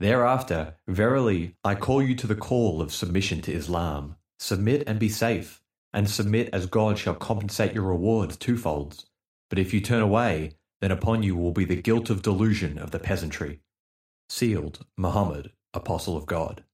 Thereafter, 0.00 0.76
verily, 0.88 1.54
I 1.62 1.74
call 1.74 2.02
you 2.02 2.14
to 2.16 2.26
the 2.26 2.34
call 2.34 2.80
of 2.80 2.92
submission 2.92 3.42
to 3.42 3.52
Islam. 3.52 4.16
Submit 4.38 4.84
and 4.86 4.98
be 4.98 5.08
safe, 5.08 5.62
and 5.92 6.08
submit 6.08 6.48
as 6.52 6.66
God 6.66 6.98
shall 6.98 7.14
compensate 7.14 7.74
your 7.74 7.84
rewards 7.84 8.36
twofolds. 8.36 9.04
But 9.50 9.58
if 9.58 9.74
you 9.74 9.80
turn 9.80 10.02
away, 10.02 10.52
then 10.80 10.90
upon 10.90 11.22
you 11.22 11.36
will 11.36 11.52
be 11.52 11.64
the 11.64 11.80
guilt 11.80 12.10
of 12.10 12.22
delusion 12.22 12.78
of 12.78 12.90
the 12.90 12.98
peasantry. 12.98 13.60
Sealed, 14.28 14.84
Muhammad, 14.96 15.52
Apostle 15.72 16.16
of 16.16 16.26
God. 16.26 16.64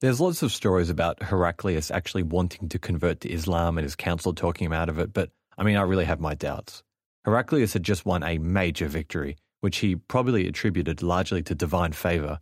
There's 0.00 0.20
lots 0.20 0.42
of 0.42 0.52
stories 0.52 0.90
about 0.90 1.24
Heraclius 1.24 1.90
actually 1.90 2.22
wanting 2.22 2.68
to 2.68 2.78
convert 2.78 3.20
to 3.20 3.30
Islam 3.30 3.78
and 3.78 3.84
his 3.84 3.96
council 3.96 4.32
talking 4.32 4.66
him 4.66 4.72
out 4.72 4.88
of 4.88 4.98
it, 4.98 5.12
but 5.12 5.30
I 5.56 5.64
mean, 5.64 5.76
I 5.76 5.82
really 5.82 6.04
have 6.04 6.20
my 6.20 6.34
doubts. 6.34 6.84
Heraclius 7.24 7.72
had 7.72 7.82
just 7.82 8.06
won 8.06 8.22
a 8.22 8.38
major 8.38 8.86
victory, 8.86 9.36
which 9.60 9.78
he 9.78 9.96
probably 9.96 10.46
attributed 10.46 11.02
largely 11.02 11.42
to 11.42 11.54
divine 11.54 11.92
favour. 11.92 12.38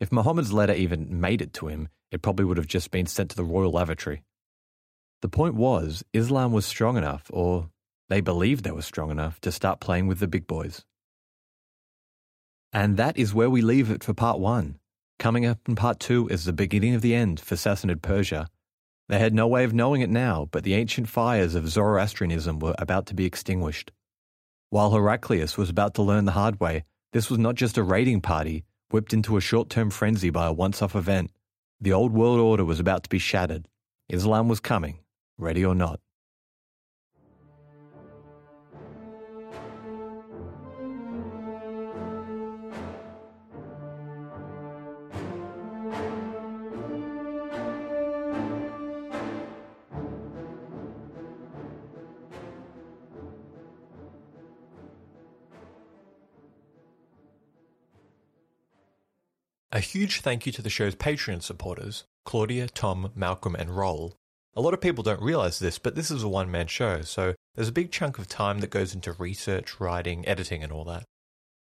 If 0.00 0.10
Muhammad's 0.10 0.52
letter 0.52 0.74
even 0.74 1.20
made 1.20 1.40
it 1.40 1.52
to 1.54 1.68
him, 1.68 1.88
it 2.10 2.22
probably 2.22 2.44
would 2.44 2.56
have 2.56 2.66
just 2.66 2.90
been 2.90 3.06
sent 3.06 3.30
to 3.30 3.36
the 3.36 3.44
royal 3.44 3.70
lavatory. 3.70 4.22
The 5.22 5.28
point 5.28 5.54
was, 5.54 6.04
Islam 6.12 6.52
was 6.52 6.66
strong 6.66 6.96
enough, 6.96 7.30
or 7.32 7.70
they 8.08 8.20
believed 8.20 8.64
they 8.64 8.70
were 8.70 8.82
strong 8.82 9.10
enough 9.10 9.40
to 9.40 9.52
start 9.52 9.80
playing 9.80 10.06
with 10.06 10.18
the 10.18 10.28
big 10.28 10.46
boys. 10.46 10.84
And 12.72 12.96
that 12.96 13.16
is 13.16 13.34
where 13.34 13.50
we 13.50 13.62
leave 13.62 13.90
it 13.90 14.04
for 14.04 14.14
part 14.14 14.38
one. 14.38 14.78
Coming 15.18 15.46
up 15.46 15.58
in 15.68 15.74
part 15.74 15.98
two 16.00 16.28
is 16.28 16.44
the 16.44 16.52
beginning 16.52 16.94
of 16.94 17.02
the 17.02 17.14
end 17.14 17.40
for 17.40 17.56
Sassanid 17.56 18.02
Persia. 18.02 18.48
They 19.08 19.18
had 19.18 19.34
no 19.34 19.46
way 19.46 19.64
of 19.64 19.74
knowing 19.74 20.02
it 20.02 20.10
now, 20.10 20.48
but 20.50 20.64
the 20.64 20.74
ancient 20.74 21.08
fires 21.08 21.54
of 21.54 21.68
Zoroastrianism 21.68 22.58
were 22.58 22.74
about 22.78 23.06
to 23.06 23.14
be 23.14 23.24
extinguished. 23.24 23.90
While 24.70 24.90
Heraclius 24.90 25.56
was 25.56 25.70
about 25.70 25.94
to 25.94 26.02
learn 26.02 26.26
the 26.26 26.32
hard 26.32 26.60
way, 26.60 26.84
this 27.12 27.30
was 27.30 27.38
not 27.38 27.54
just 27.54 27.78
a 27.78 27.82
raiding 27.82 28.20
party 28.20 28.64
whipped 28.90 29.14
into 29.14 29.36
a 29.36 29.40
short 29.40 29.70
term 29.70 29.90
frenzy 29.90 30.30
by 30.30 30.46
a 30.46 30.52
once 30.52 30.82
off 30.82 30.94
event. 30.94 31.30
The 31.80 31.92
old 31.92 32.12
world 32.12 32.38
order 32.38 32.64
was 32.64 32.80
about 32.80 33.02
to 33.04 33.08
be 33.08 33.18
shattered. 33.18 33.66
Islam 34.08 34.48
was 34.48 34.60
coming, 34.60 34.98
ready 35.38 35.64
or 35.64 35.74
not. 35.74 36.00
A 59.78 59.80
huge 59.80 60.22
thank 60.22 60.44
you 60.44 60.50
to 60.50 60.60
the 60.60 60.70
show's 60.70 60.96
Patreon 60.96 61.40
supporters 61.40 62.02
Claudia, 62.24 62.66
Tom, 62.66 63.12
Malcolm, 63.14 63.54
and 63.54 63.70
Roll. 63.70 64.16
A 64.56 64.60
lot 64.60 64.74
of 64.74 64.80
people 64.80 65.04
don't 65.04 65.22
realize 65.22 65.60
this, 65.60 65.78
but 65.78 65.94
this 65.94 66.10
is 66.10 66.24
a 66.24 66.28
one 66.28 66.50
man 66.50 66.66
show, 66.66 67.02
so 67.02 67.36
there's 67.54 67.68
a 67.68 67.72
big 67.72 67.92
chunk 67.92 68.18
of 68.18 68.26
time 68.26 68.58
that 68.58 68.70
goes 68.70 68.92
into 68.92 69.12
research, 69.12 69.78
writing, 69.78 70.26
editing, 70.26 70.64
and 70.64 70.72
all 70.72 70.82
that. 70.86 71.04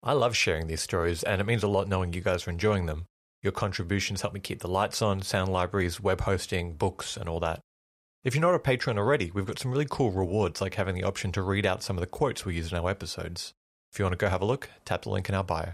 I 0.02 0.14
love 0.14 0.34
sharing 0.34 0.68
these 0.68 0.80
stories, 0.80 1.24
and 1.24 1.42
it 1.42 1.46
means 1.46 1.62
a 1.62 1.68
lot 1.68 1.90
knowing 1.90 2.14
you 2.14 2.22
guys 2.22 2.48
are 2.48 2.52
enjoying 2.52 2.86
them. 2.86 3.04
Your 3.44 3.52
contributions 3.52 4.22
help 4.22 4.34
me 4.34 4.40
keep 4.40 4.62
the 4.62 4.70
lights 4.70 5.02
on, 5.02 5.22
sound 5.22 5.52
libraries, 5.52 6.00
web 6.00 6.22
hosting, 6.22 6.76
books, 6.76 7.18
and 7.18 7.28
all 7.28 7.42
that. 7.42 7.60
If 8.24 8.34
you're 8.34 8.42
not 8.42 8.56
a 8.56 8.60
patron 8.60 8.98
already, 8.98 9.30
we've 9.30 9.46
got 9.46 9.60
some 9.60 9.74
really 9.74 9.88
cool 9.90 10.12
rewards 10.12 10.62
like 10.62 10.76
having 10.76 10.96
the 10.96 11.04
option 11.04 11.34
to 11.34 11.42
read 11.42 11.66
out 11.66 11.84
some 11.84 11.98
of 11.98 12.02
the 12.02 12.08
quotes 12.08 12.46
we 12.46 12.56
use 12.56 12.72
in 12.72 12.78
our 12.78 12.90
episodes. 12.90 13.54
If 13.92 14.00
you 14.00 14.06
want 14.06 14.14
to 14.14 14.26
go 14.26 14.30
have 14.30 14.42
a 14.42 14.46
look, 14.46 14.70
tap 14.86 15.02
the 15.02 15.10
link 15.10 15.28
in 15.28 15.36
our 15.36 15.44
bio. 15.44 15.74